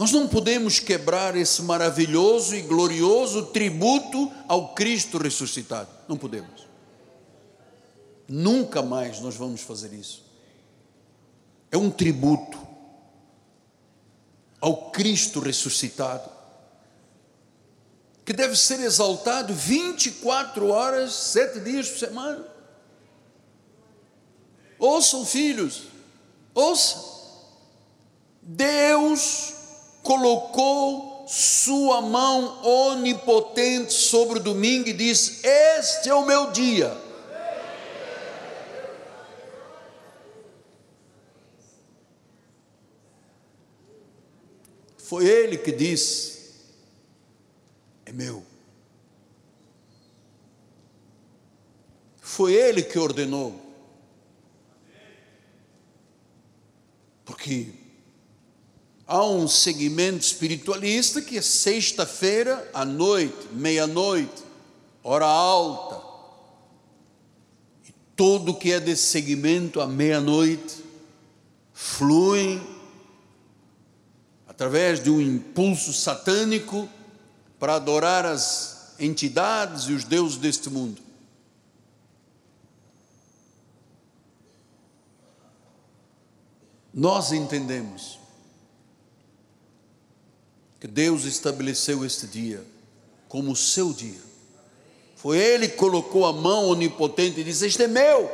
Nós 0.00 0.12
não 0.12 0.26
podemos 0.26 0.80
quebrar 0.80 1.36
esse 1.36 1.60
maravilhoso 1.60 2.56
e 2.56 2.62
glorioso 2.62 3.44
tributo 3.48 4.32
ao 4.48 4.72
Cristo 4.72 5.18
ressuscitado. 5.18 5.90
Não 6.08 6.16
podemos. 6.16 6.66
Nunca 8.26 8.80
mais 8.80 9.20
nós 9.20 9.36
vamos 9.36 9.60
fazer 9.60 9.92
isso. 9.92 10.24
é 11.70 11.76
um 11.76 11.90
tributo 11.90 12.58
ao 14.58 14.90
Cristo 14.90 15.38
ressuscitado, 15.38 16.30
que 18.24 18.32
deve 18.32 18.56
ser 18.56 18.80
exaltado 18.80 19.52
24 19.52 20.66
horas, 20.68 21.12
sete 21.12 21.60
dias 21.60 21.90
por 21.90 21.98
semana. 21.98 22.46
Ouçam, 24.78 25.26
filhos, 25.26 25.82
ouçam. 26.54 27.04
Deus 28.40 29.59
colocou 30.10 31.24
sua 31.28 32.00
mão 32.00 32.66
onipotente 32.66 33.92
sobre 33.92 34.40
o 34.40 34.42
domingo 34.42 34.88
e 34.88 34.92
disse: 34.92 35.46
Este 35.46 36.08
é 36.08 36.14
o 36.14 36.26
meu 36.26 36.50
dia. 36.50 37.00
Foi 44.98 45.24
ele 45.24 45.56
que 45.56 45.70
disse: 45.70 46.56
É 48.04 48.10
meu. 48.10 48.44
Foi 52.20 52.52
ele 52.52 52.82
que 52.82 52.98
ordenou. 52.98 53.54
Porque 57.24 57.79
há 59.10 59.24
um 59.24 59.48
segmento 59.48 60.24
espiritualista 60.24 61.20
que 61.20 61.36
é 61.36 61.42
sexta-feira 61.42 62.70
à 62.72 62.84
noite, 62.84 63.48
meia-noite, 63.50 64.44
hora 65.02 65.26
alta. 65.26 66.00
E 67.88 67.92
tudo 68.14 68.54
que 68.54 68.70
é 68.70 68.78
desse 68.78 69.08
segmento 69.08 69.80
à 69.80 69.86
meia-noite 69.88 70.84
flui 71.74 72.62
através 74.46 75.02
de 75.02 75.10
um 75.10 75.20
impulso 75.20 75.92
satânico 75.92 76.88
para 77.58 77.74
adorar 77.74 78.24
as 78.24 78.94
entidades 79.00 79.88
e 79.88 79.92
os 79.92 80.04
deuses 80.04 80.38
deste 80.38 80.70
mundo. 80.70 81.02
Nós 86.94 87.32
entendemos 87.32 88.19
que 90.80 90.88
Deus 90.88 91.24
estabeleceu 91.24 92.04
este 92.04 92.26
dia 92.26 92.64
como 93.28 93.52
o 93.52 93.56
seu 93.56 93.92
dia. 93.92 94.20
Foi 95.14 95.38
Ele 95.38 95.68
que 95.68 95.76
colocou 95.76 96.26
a 96.26 96.32
mão 96.32 96.68
onipotente 96.68 97.40
e 97.40 97.44
disse: 97.44 97.66
Este 97.66 97.84
é 97.84 97.86
meu, 97.86 98.30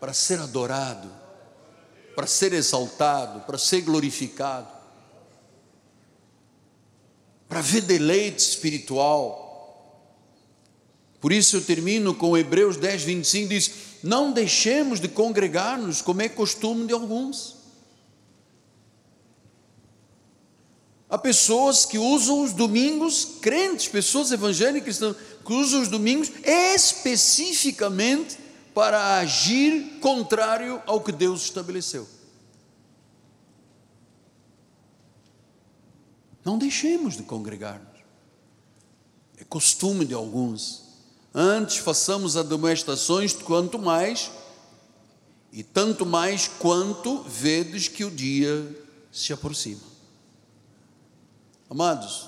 para 0.00 0.12
ser 0.12 0.40
adorado, 0.40 1.08
para 2.16 2.26
ser 2.26 2.52
exaltado, 2.52 3.40
para 3.40 3.58
ser 3.58 3.82
glorificado 3.82 4.80
para 7.50 7.60
ver 7.60 7.80
deleite 7.80 8.38
espiritual. 8.38 9.48
Por 11.20 11.32
isso 11.32 11.56
eu 11.56 11.60
termino 11.60 12.14
com 12.14 12.38
Hebreus 12.38 12.76
10, 12.76 13.02
25, 13.02 13.48
diz: 13.48 13.70
Não 14.04 14.32
deixemos 14.32 15.00
de 15.00 15.08
congregar-nos, 15.08 16.00
como 16.00 16.22
é 16.22 16.28
costume 16.28 16.86
de 16.86 16.94
alguns. 16.94 17.56
Há 21.10 21.18
pessoas 21.18 21.84
que 21.84 21.98
usam 21.98 22.42
os 22.42 22.52
domingos, 22.52 23.38
crentes, 23.42 23.88
pessoas 23.88 24.30
evangélicas 24.30 25.00
que 25.44 25.52
usam 25.52 25.82
os 25.82 25.88
domingos 25.88 26.30
especificamente 26.44 28.38
para 28.72 29.18
agir 29.18 29.98
contrário 30.00 30.80
ao 30.86 31.00
que 31.00 31.10
Deus 31.10 31.42
estabeleceu. 31.42 32.06
Não 36.44 36.56
deixemos 36.56 37.16
de 37.16 37.24
congregar-nos. 37.24 38.00
É 39.36 39.44
costume 39.44 40.04
de 40.04 40.14
alguns. 40.14 40.84
Antes 41.34 41.78
façamos 41.78 42.36
admoestações, 42.36 43.32
quanto 43.32 43.80
mais, 43.80 44.30
e 45.52 45.64
tanto 45.64 46.06
mais 46.06 46.46
quanto 46.46 47.24
vedes 47.24 47.88
que 47.88 48.04
o 48.04 48.10
dia 48.10 48.64
se 49.10 49.32
aproxima. 49.32 49.89
Amados, 51.70 52.26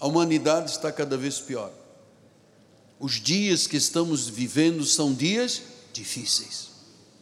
a 0.00 0.08
humanidade 0.08 0.72
está 0.72 0.90
cada 0.90 1.16
vez 1.16 1.38
pior. 1.38 1.70
Os 2.98 3.20
dias 3.20 3.68
que 3.68 3.76
estamos 3.76 4.28
vivendo 4.28 4.84
são 4.84 5.14
dias 5.14 5.62
difíceis, 5.92 6.70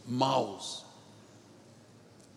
maus. 0.07 0.85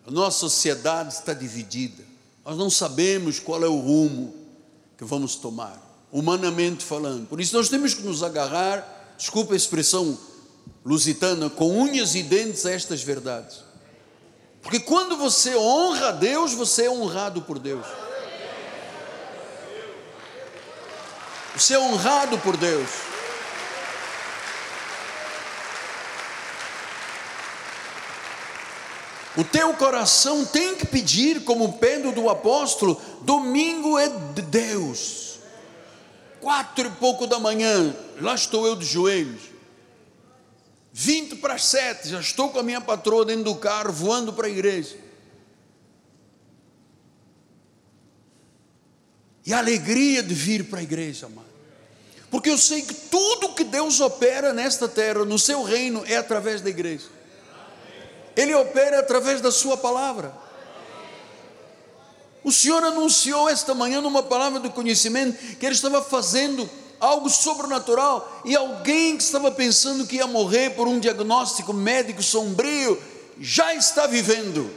A 0.06 0.10
nossa 0.10 0.40
sociedade 0.40 1.14
está 1.14 1.32
dividida. 1.32 2.04
Nós 2.44 2.58
não 2.58 2.68
sabemos 2.68 3.40
qual 3.40 3.64
é 3.64 3.68
o 3.68 3.80
rumo 3.80 4.34
que 4.98 5.04
vamos 5.04 5.36
tomar, 5.36 5.80
humanamente 6.12 6.84
falando. 6.84 7.26
Por 7.26 7.40
isso 7.40 7.56
nós 7.56 7.70
temos 7.70 7.94
que 7.94 8.02
nos 8.02 8.22
agarrar, 8.22 9.14
desculpa 9.16 9.54
a 9.54 9.56
expressão 9.56 10.18
lusitana, 10.84 11.48
com 11.48 11.80
unhas 11.80 12.14
e 12.14 12.22
dentes 12.22 12.66
a 12.66 12.72
estas 12.72 13.02
verdades. 13.02 13.64
Porque 14.60 14.78
quando 14.78 15.16
você 15.16 15.56
honra 15.56 16.08
a 16.08 16.12
Deus, 16.12 16.52
você 16.52 16.84
é 16.84 16.90
honrado 16.90 17.42
por 17.42 17.58
Deus. 17.58 17.86
É 21.70 21.78
honrado 21.78 22.38
por 22.38 22.56
Deus. 22.56 22.88
O 29.36 29.44
teu 29.44 29.72
coração 29.74 30.44
tem 30.44 30.74
que 30.74 30.86
pedir, 30.86 31.44
como 31.44 31.74
Pedro 31.74 32.12
do 32.12 32.28
apóstolo: 32.28 33.00
domingo 33.22 33.98
é 33.98 34.08
de 34.08 34.42
Deus. 34.42 35.38
Quatro 36.40 36.88
e 36.88 36.90
pouco 36.90 37.26
da 37.26 37.38
manhã, 37.38 37.94
lá 38.20 38.34
estou 38.34 38.66
eu 38.66 38.74
de 38.74 38.84
joelhos. 38.84 39.42
Vinte 40.92 41.36
para 41.36 41.54
as 41.54 41.64
sete, 41.64 42.08
já 42.08 42.20
estou 42.20 42.50
com 42.50 42.58
a 42.58 42.62
minha 42.62 42.80
patroa 42.80 43.24
dentro 43.24 43.44
do 43.44 43.54
carro, 43.54 43.92
voando 43.92 44.32
para 44.32 44.46
a 44.46 44.50
igreja. 44.50 44.96
E 49.44 49.52
a 49.52 49.58
alegria 49.58 50.22
de 50.22 50.34
vir 50.34 50.64
para 50.64 50.80
a 50.80 50.82
igreja, 50.82 51.26
amado. 51.26 51.52
Porque 52.30 52.48
eu 52.48 52.56
sei 52.56 52.80
que 52.82 52.94
tudo 52.94 53.54
que 53.54 53.64
Deus 53.64 54.00
opera 54.00 54.52
nesta 54.52 54.88
terra, 54.88 55.24
no 55.24 55.38
seu 55.38 55.62
reino, 55.62 56.02
é 56.06 56.16
através 56.16 56.60
da 56.60 56.70
igreja. 56.70 57.06
Ele 58.34 58.54
opera 58.54 59.00
através 59.00 59.40
da 59.40 59.50
Sua 59.50 59.76
palavra. 59.76 60.32
O 62.42 62.50
Senhor 62.50 62.82
anunciou 62.82 63.48
esta 63.48 63.74
manhã, 63.74 64.00
numa 64.00 64.22
palavra 64.22 64.60
de 64.60 64.70
conhecimento, 64.70 65.36
que 65.56 65.66
Ele 65.66 65.74
estava 65.74 66.02
fazendo 66.02 66.68
algo 66.98 67.28
sobrenatural 67.28 68.42
e 68.44 68.56
alguém 68.56 69.16
que 69.16 69.22
estava 69.22 69.50
pensando 69.50 70.06
que 70.06 70.16
ia 70.16 70.26
morrer 70.26 70.70
por 70.70 70.86
um 70.88 70.98
diagnóstico 70.98 71.72
médico 71.72 72.22
sombrio, 72.22 73.00
já 73.38 73.74
está 73.74 74.06
vivendo. 74.06 74.70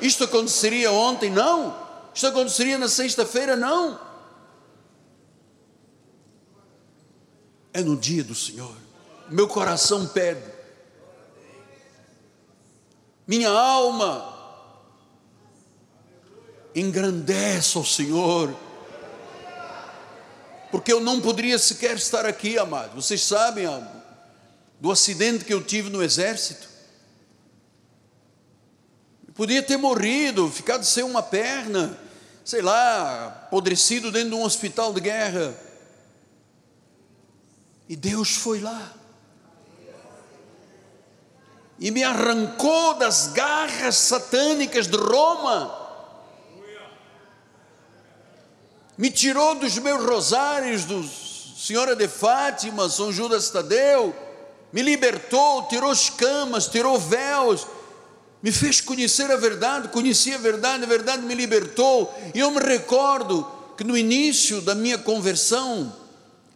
Isto 0.00 0.24
aconteceria 0.24 0.92
ontem? 0.92 1.30
Não. 1.30 1.81
Isto 2.14 2.26
aconteceria 2.26 2.78
na 2.78 2.88
sexta-feira? 2.88 3.56
Não. 3.56 3.98
É 7.72 7.80
no 7.80 7.96
dia 7.96 8.22
do 8.22 8.34
Senhor. 8.34 8.76
Meu 9.30 9.48
coração 9.48 10.06
pede 10.06 10.62
minha 13.26 13.48
alma, 13.48 14.30
engrandece 16.74 17.78
ao 17.78 17.84
Senhor, 17.84 18.54
porque 20.70 20.92
eu 20.92 21.00
não 21.00 21.20
poderia 21.20 21.58
sequer 21.58 21.96
estar 21.96 22.26
aqui, 22.26 22.58
amado. 22.58 22.94
Vocês 22.94 23.22
sabem 23.22 23.66
do 24.80 24.90
acidente 24.90 25.44
que 25.44 25.54
eu 25.54 25.62
tive 25.62 25.88
no 25.88 26.02
exército. 26.02 26.71
Podia 29.34 29.62
ter 29.62 29.76
morrido, 29.76 30.50
ficado 30.50 30.84
sem 30.84 31.02
uma 31.02 31.22
perna, 31.22 31.98
sei 32.44 32.60
lá, 32.60 33.28
apodrecido 33.46 34.12
dentro 34.12 34.30
de 34.30 34.34
um 34.34 34.42
hospital 34.42 34.92
de 34.92 35.00
guerra. 35.00 35.54
E 37.88 37.96
Deus 37.96 38.36
foi 38.36 38.60
lá. 38.60 38.92
E 41.78 41.90
me 41.90 42.04
arrancou 42.04 42.94
das 42.94 43.28
garras 43.28 43.96
satânicas 43.96 44.86
de 44.86 44.96
Roma, 44.96 45.82
me 48.96 49.10
tirou 49.10 49.54
dos 49.54 49.78
meus 49.78 50.04
rosários, 50.04 50.84
do 50.84 51.02
Senhora 51.02 51.96
de 51.96 52.06
Fátima, 52.06 52.88
São 52.88 53.10
Judas 53.10 53.50
Tadeu, 53.50 54.14
me 54.72 54.82
libertou, 54.82 55.66
tirou 55.66 55.92
escamas, 55.92 56.68
tirou 56.68 56.98
véus, 56.98 57.66
me 58.42 58.50
fez 58.50 58.80
conhecer 58.80 59.30
a 59.30 59.36
verdade, 59.36 59.88
conheci 59.88 60.32
a 60.32 60.38
verdade, 60.38 60.82
a 60.82 60.86
verdade 60.86 61.22
me 61.22 61.34
libertou, 61.34 62.12
e 62.34 62.40
eu 62.40 62.50
me 62.50 62.60
recordo 62.60 63.46
que 63.76 63.84
no 63.84 63.96
início 63.96 64.60
da 64.60 64.74
minha 64.74 64.98
conversão, 64.98 65.92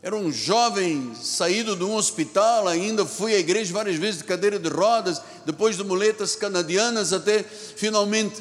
era 0.02 0.14
um 0.14 0.30
jovem 0.30 1.12
saído 1.20 1.74
de 1.74 1.82
um 1.82 1.94
hospital, 1.94 2.68
ainda 2.68 3.04
fui 3.04 3.34
à 3.34 3.38
igreja 3.38 3.72
várias 3.72 3.96
vezes 3.96 4.18
de 4.18 4.24
cadeira 4.24 4.58
de 4.58 4.68
rodas, 4.68 5.20
depois 5.44 5.76
de 5.76 5.82
muletas 5.82 6.36
canadianas, 6.36 7.12
até 7.12 7.42
finalmente 7.42 8.40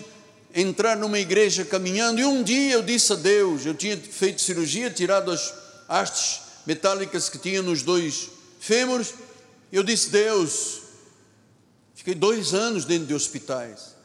entrar 0.54 0.96
numa 0.96 1.18
igreja 1.18 1.66
caminhando. 1.66 2.22
E 2.22 2.26
um 2.26 2.44
dia 2.44 2.74
eu 2.74 2.84
disse 2.84 3.14
a 3.14 3.16
Deus: 3.16 3.66
eu 3.66 3.74
tinha 3.74 3.98
feito 3.98 4.42
cirurgia, 4.42 4.92
tirado 4.92 5.32
as 5.32 5.54
hastes 5.90 6.42
metálicas 6.68 7.30
que 7.30 7.40
tinha 7.40 7.64
nos 7.64 7.82
dois 7.82 8.30
fêmures. 8.60 9.16
Eu 9.72 9.82
disse: 9.82 10.12
Deus, 10.12 10.82
fiquei 12.06 12.14
dois 12.14 12.54
anos 12.54 12.86
dentro 12.86 13.08
de 13.08 13.16
hospitais. 13.16 13.96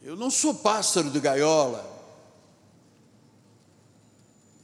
Eu 0.00 0.16
não 0.16 0.30
sou 0.30 0.54
pássaro 0.54 1.10
de 1.10 1.20
gaiola. 1.20 1.84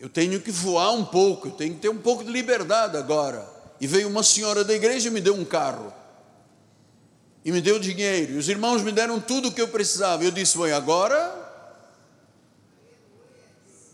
Eu 0.00 0.08
tenho 0.08 0.40
que 0.40 0.50
voar 0.50 0.92
um 0.92 1.04
pouco, 1.04 1.48
eu 1.48 1.52
tenho 1.52 1.74
que 1.74 1.80
ter 1.80 1.90
um 1.90 1.98
pouco 1.98 2.24
de 2.24 2.32
liberdade 2.32 2.96
agora. 2.96 3.46
E 3.78 3.86
veio 3.86 4.08
uma 4.08 4.22
senhora 4.22 4.64
da 4.64 4.72
igreja 4.72 5.08
e 5.08 5.10
me 5.10 5.20
deu 5.20 5.34
um 5.34 5.44
carro. 5.44 5.92
E 7.44 7.52
me 7.52 7.60
deu 7.60 7.78
dinheiro. 7.78 8.32
E 8.32 8.36
os 8.38 8.48
irmãos 8.48 8.80
me 8.80 8.90
deram 8.90 9.20
tudo 9.20 9.48
o 9.48 9.52
que 9.52 9.60
eu 9.60 9.68
precisava. 9.68 10.24
Eu 10.24 10.30
disse: 10.30 10.56
Bom, 10.56 10.64
agora. 10.64 11.42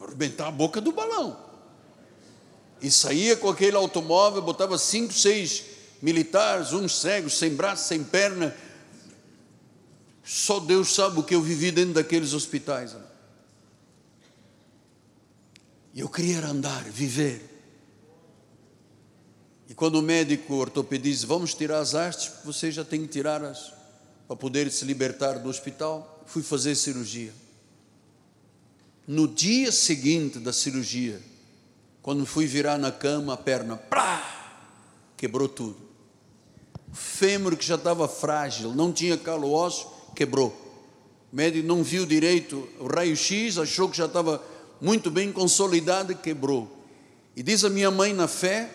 Arrebentar 0.00 0.46
a 0.46 0.52
boca 0.52 0.80
do 0.80 0.92
balão. 0.92 1.36
E 2.80 2.88
saía 2.88 3.36
com 3.36 3.48
aquele 3.48 3.76
automóvel, 3.76 4.42
botava 4.42 4.78
cinco, 4.78 5.12
seis 5.12 5.69
militares, 6.00 6.72
uns 6.72 7.00
cegos, 7.00 7.38
sem 7.38 7.54
braço, 7.54 7.88
sem 7.88 8.02
perna. 8.02 8.54
Só 10.24 10.60
Deus 10.60 10.94
sabe 10.94 11.20
o 11.20 11.22
que 11.22 11.34
eu 11.34 11.42
vivi 11.42 11.70
dentro 11.70 11.94
daqueles 11.94 12.32
hospitais. 12.32 12.96
E 15.92 16.00
eu 16.00 16.08
queria 16.08 16.46
andar, 16.46 16.84
viver. 16.84 17.48
E 19.68 19.74
quando 19.74 19.96
o 19.96 20.02
médico 20.02 20.54
ortopedista 20.54 21.20
diz, 21.20 21.24
vamos 21.24 21.54
tirar 21.54 21.78
as 21.78 21.94
hastes, 21.94 22.32
você 22.44 22.70
já 22.70 22.84
tem 22.84 23.02
que 23.02 23.08
tirá-las 23.08 23.72
para 24.26 24.36
poder 24.36 24.70
se 24.70 24.84
libertar 24.84 25.38
do 25.38 25.48
hospital, 25.48 26.24
fui 26.26 26.42
fazer 26.42 26.76
cirurgia. 26.76 27.32
No 29.06 29.26
dia 29.26 29.72
seguinte 29.72 30.38
da 30.38 30.52
cirurgia, 30.52 31.20
quando 32.00 32.24
fui 32.24 32.46
virar 32.46 32.78
na 32.78 32.92
cama, 32.92 33.34
a 33.34 33.36
perna, 33.36 33.76
plá, 33.76 34.70
quebrou 35.16 35.48
tudo. 35.48 35.89
O 36.92 36.96
fêmur 36.96 37.56
que 37.56 37.64
já 37.64 37.76
estava 37.76 38.08
frágil, 38.08 38.74
não 38.74 38.92
tinha 38.92 39.16
calo 39.16 39.52
ósseo, 39.52 39.86
quebrou. 40.14 40.48
O 41.32 41.36
médico 41.36 41.66
não 41.66 41.82
viu 41.82 42.04
direito 42.04 42.68
o 42.78 42.86
raio-x, 42.86 43.58
achou 43.58 43.88
que 43.88 43.96
já 43.96 44.06
estava 44.06 44.42
muito 44.80 45.10
bem 45.10 45.30
consolidada, 45.30 46.14
quebrou. 46.14 46.68
E 47.36 47.42
diz 47.42 47.64
a 47.64 47.70
minha 47.70 47.90
mãe 47.90 48.12
na 48.12 48.26
fé, 48.26 48.68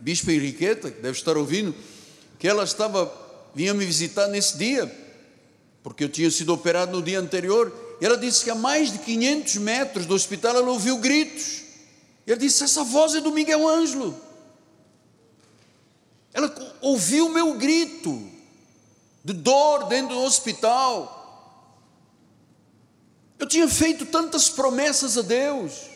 Bispo 0.00 0.30
Henriqueta, 0.30 0.90
que 0.90 1.02
deve 1.02 1.18
estar 1.18 1.36
ouvindo, 1.36 1.74
que 2.38 2.48
ela 2.48 2.64
estava, 2.64 3.12
vinha 3.54 3.74
me 3.74 3.84
visitar 3.84 4.26
nesse 4.28 4.56
dia, 4.56 4.90
porque 5.82 6.04
eu 6.04 6.08
tinha 6.08 6.30
sido 6.30 6.52
operado 6.52 6.92
no 6.92 7.02
dia 7.02 7.20
anterior, 7.20 7.72
e 8.00 8.06
ela 8.06 8.16
disse 8.16 8.44
que 8.44 8.50
a 8.50 8.54
mais 8.54 8.92
de 8.92 8.98
500 8.98 9.56
metros 9.56 10.06
do 10.06 10.14
hospital 10.14 10.56
ela 10.56 10.70
ouviu 10.70 10.96
gritos. 10.96 11.62
E 12.26 12.32
ela 12.32 12.40
disse: 12.40 12.64
Essa 12.64 12.82
voz 12.82 13.14
é 13.14 13.20
do 13.20 13.30
Miguel 13.30 13.68
Ângelo. 13.68 14.18
Ela 16.32 16.54
ouviu 16.80 17.26
o 17.26 17.32
meu 17.32 17.54
grito 17.54 18.28
de 19.24 19.32
dor 19.32 19.86
dentro 19.86 20.14
do 20.14 20.22
hospital. 20.22 21.18
Eu 23.38 23.46
tinha 23.46 23.68
feito 23.68 24.06
tantas 24.06 24.48
promessas 24.48 25.16
a 25.16 25.22
Deus. 25.22 25.90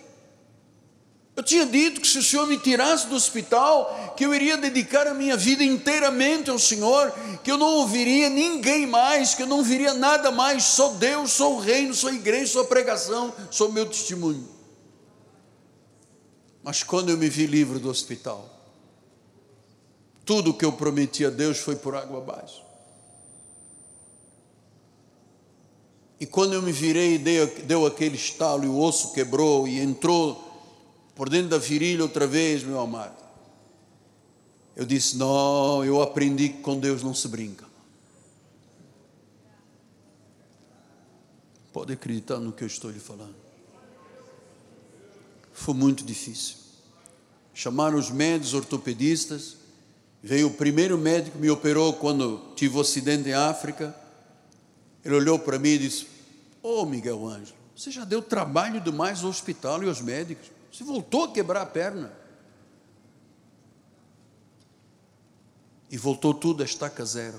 Eu 1.36 1.42
tinha 1.42 1.66
dito 1.66 2.00
que 2.00 2.06
se 2.06 2.18
o 2.18 2.22
Senhor 2.22 2.46
me 2.46 2.56
tirasse 2.56 3.08
do 3.08 3.16
hospital, 3.16 4.14
que 4.16 4.24
eu 4.24 4.32
iria 4.32 4.56
dedicar 4.56 5.08
a 5.08 5.14
minha 5.14 5.36
vida 5.36 5.64
inteiramente 5.64 6.48
ao 6.48 6.58
Senhor, 6.60 7.12
que 7.42 7.50
eu 7.50 7.58
não 7.58 7.78
ouviria 7.78 8.30
ninguém 8.30 8.86
mais, 8.86 9.34
que 9.34 9.42
eu 9.42 9.46
não 9.46 9.62
viria 9.62 9.92
nada 9.94 10.30
mais, 10.30 10.62
só 10.62 10.90
Deus, 10.90 11.32
só 11.32 11.52
o 11.52 11.58
reino, 11.58 11.92
só 11.92 12.08
a 12.08 12.12
igreja, 12.12 12.52
só 12.52 12.60
a 12.60 12.66
pregação, 12.66 13.34
só 13.50 13.66
o 13.66 13.72
meu 13.72 13.84
testemunho. 13.84 14.48
Mas 16.62 16.84
quando 16.84 17.10
eu 17.10 17.18
me 17.18 17.28
vi 17.28 17.46
livre 17.46 17.80
do 17.80 17.90
hospital, 17.90 18.53
tudo 20.24 20.50
o 20.50 20.54
que 20.54 20.64
eu 20.64 20.72
prometi 20.72 21.24
a 21.24 21.30
Deus 21.30 21.58
foi 21.58 21.76
por 21.76 21.94
água 21.94 22.18
abaixo. 22.18 22.62
E 26.18 26.26
quando 26.26 26.54
eu 26.54 26.62
me 26.62 26.72
virei, 26.72 27.18
deu, 27.18 27.46
deu 27.64 27.86
aquele 27.86 28.16
estalo 28.16 28.64
e 28.64 28.68
o 28.68 28.80
osso 28.80 29.12
quebrou 29.12 29.68
e 29.68 29.78
entrou 29.78 30.42
por 31.14 31.28
dentro 31.28 31.50
da 31.50 31.58
virilha 31.58 32.02
outra 32.02 32.26
vez, 32.26 32.62
meu 32.62 32.80
amado. 32.80 33.22
Eu 34.76 34.84
disse: 34.84 35.16
Não, 35.16 35.84
eu 35.84 36.00
aprendi 36.00 36.48
que 36.48 36.60
com 36.60 36.78
Deus 36.78 37.02
não 37.02 37.14
se 37.14 37.28
brinca. 37.28 37.64
Pode 41.72 41.92
acreditar 41.92 42.38
no 42.38 42.52
que 42.52 42.62
eu 42.62 42.68
estou 42.68 42.90
lhe 42.90 43.00
falando. 43.00 43.34
Foi 45.52 45.74
muito 45.74 46.04
difícil. 46.04 46.56
Chamaram 47.52 47.98
os 47.98 48.10
médicos 48.10 48.54
ortopedistas. 48.54 49.56
Veio 50.24 50.46
o 50.46 50.50
primeiro 50.50 50.96
médico 50.96 51.36
me 51.36 51.50
operou 51.50 51.92
quando 51.92 52.40
tive 52.56 52.78
um 52.78 52.80
acidente 52.80 53.28
em 53.28 53.34
África. 53.34 53.94
Ele 55.04 55.16
olhou 55.16 55.38
para 55.38 55.58
mim 55.58 55.68
e 55.68 55.78
disse: 55.80 56.06
Ô 56.62 56.80
oh, 56.80 56.86
Miguel 56.86 57.26
Ângelo, 57.26 57.58
você 57.76 57.90
já 57.90 58.06
deu 58.06 58.22
trabalho 58.22 58.80
demais 58.80 59.22
ao 59.22 59.28
hospital 59.28 59.82
e 59.82 59.86
aos 59.86 60.00
médicos. 60.00 60.50
Você 60.72 60.82
voltou 60.82 61.24
a 61.24 61.30
quebrar 61.30 61.60
a 61.60 61.66
perna. 61.66 62.10
E 65.90 65.98
voltou 65.98 66.32
tudo 66.32 66.62
a 66.62 66.64
estaca 66.64 67.04
zero. 67.04 67.38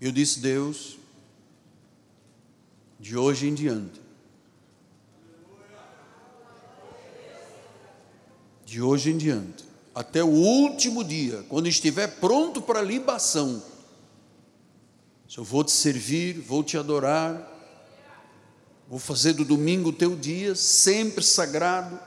Eu 0.00 0.12
disse, 0.12 0.38
Deus, 0.38 0.96
de 3.00 3.16
hoje 3.16 3.48
em 3.48 3.54
diante, 3.54 4.00
de 8.64 8.80
hoje 8.80 9.10
em 9.10 9.18
diante, 9.18 9.69
até 10.00 10.24
o 10.24 10.28
último 10.28 11.04
dia, 11.04 11.44
quando 11.46 11.68
estiver 11.68 12.06
pronto 12.06 12.62
para 12.62 12.78
a 12.78 12.82
libação, 12.82 13.62
eu 15.36 15.44
vou 15.44 15.62
te 15.62 15.72
servir, 15.72 16.40
vou 16.40 16.64
te 16.64 16.78
adorar, 16.78 17.46
vou 18.88 18.98
fazer 18.98 19.34
do 19.34 19.44
domingo 19.44 19.90
o 19.90 19.92
teu 19.92 20.16
dia 20.16 20.54
sempre 20.54 21.22
sagrado 21.22 22.00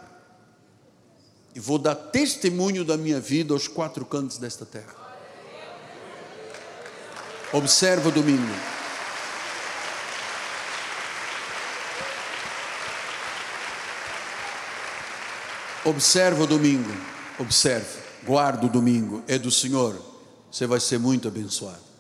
e 1.54 1.60
vou 1.60 1.78
dar 1.78 1.94
testemunho 1.94 2.84
da 2.84 2.98
minha 2.98 3.20
vida 3.20 3.54
aos 3.54 3.68
quatro 3.68 4.04
cantos 4.06 4.40
desta 4.40 4.66
terra. 4.66 4.96
Observa 7.54 8.10
o 8.10 8.12
domingo. 8.12 8.56
Observa 15.86 16.44
o 16.44 16.48
domingo. 16.48 17.13
Observe. 17.40 18.00
Guarda 18.26 18.66
o 18.66 18.70
domingo. 18.70 19.24
É 19.28 19.38
do 19.38 19.52
Senhor. 19.52 20.00
Você 20.52 20.68
vai 20.68 20.80
ser 20.80 21.00
muito 21.00 21.28
abençoado. 21.28 21.93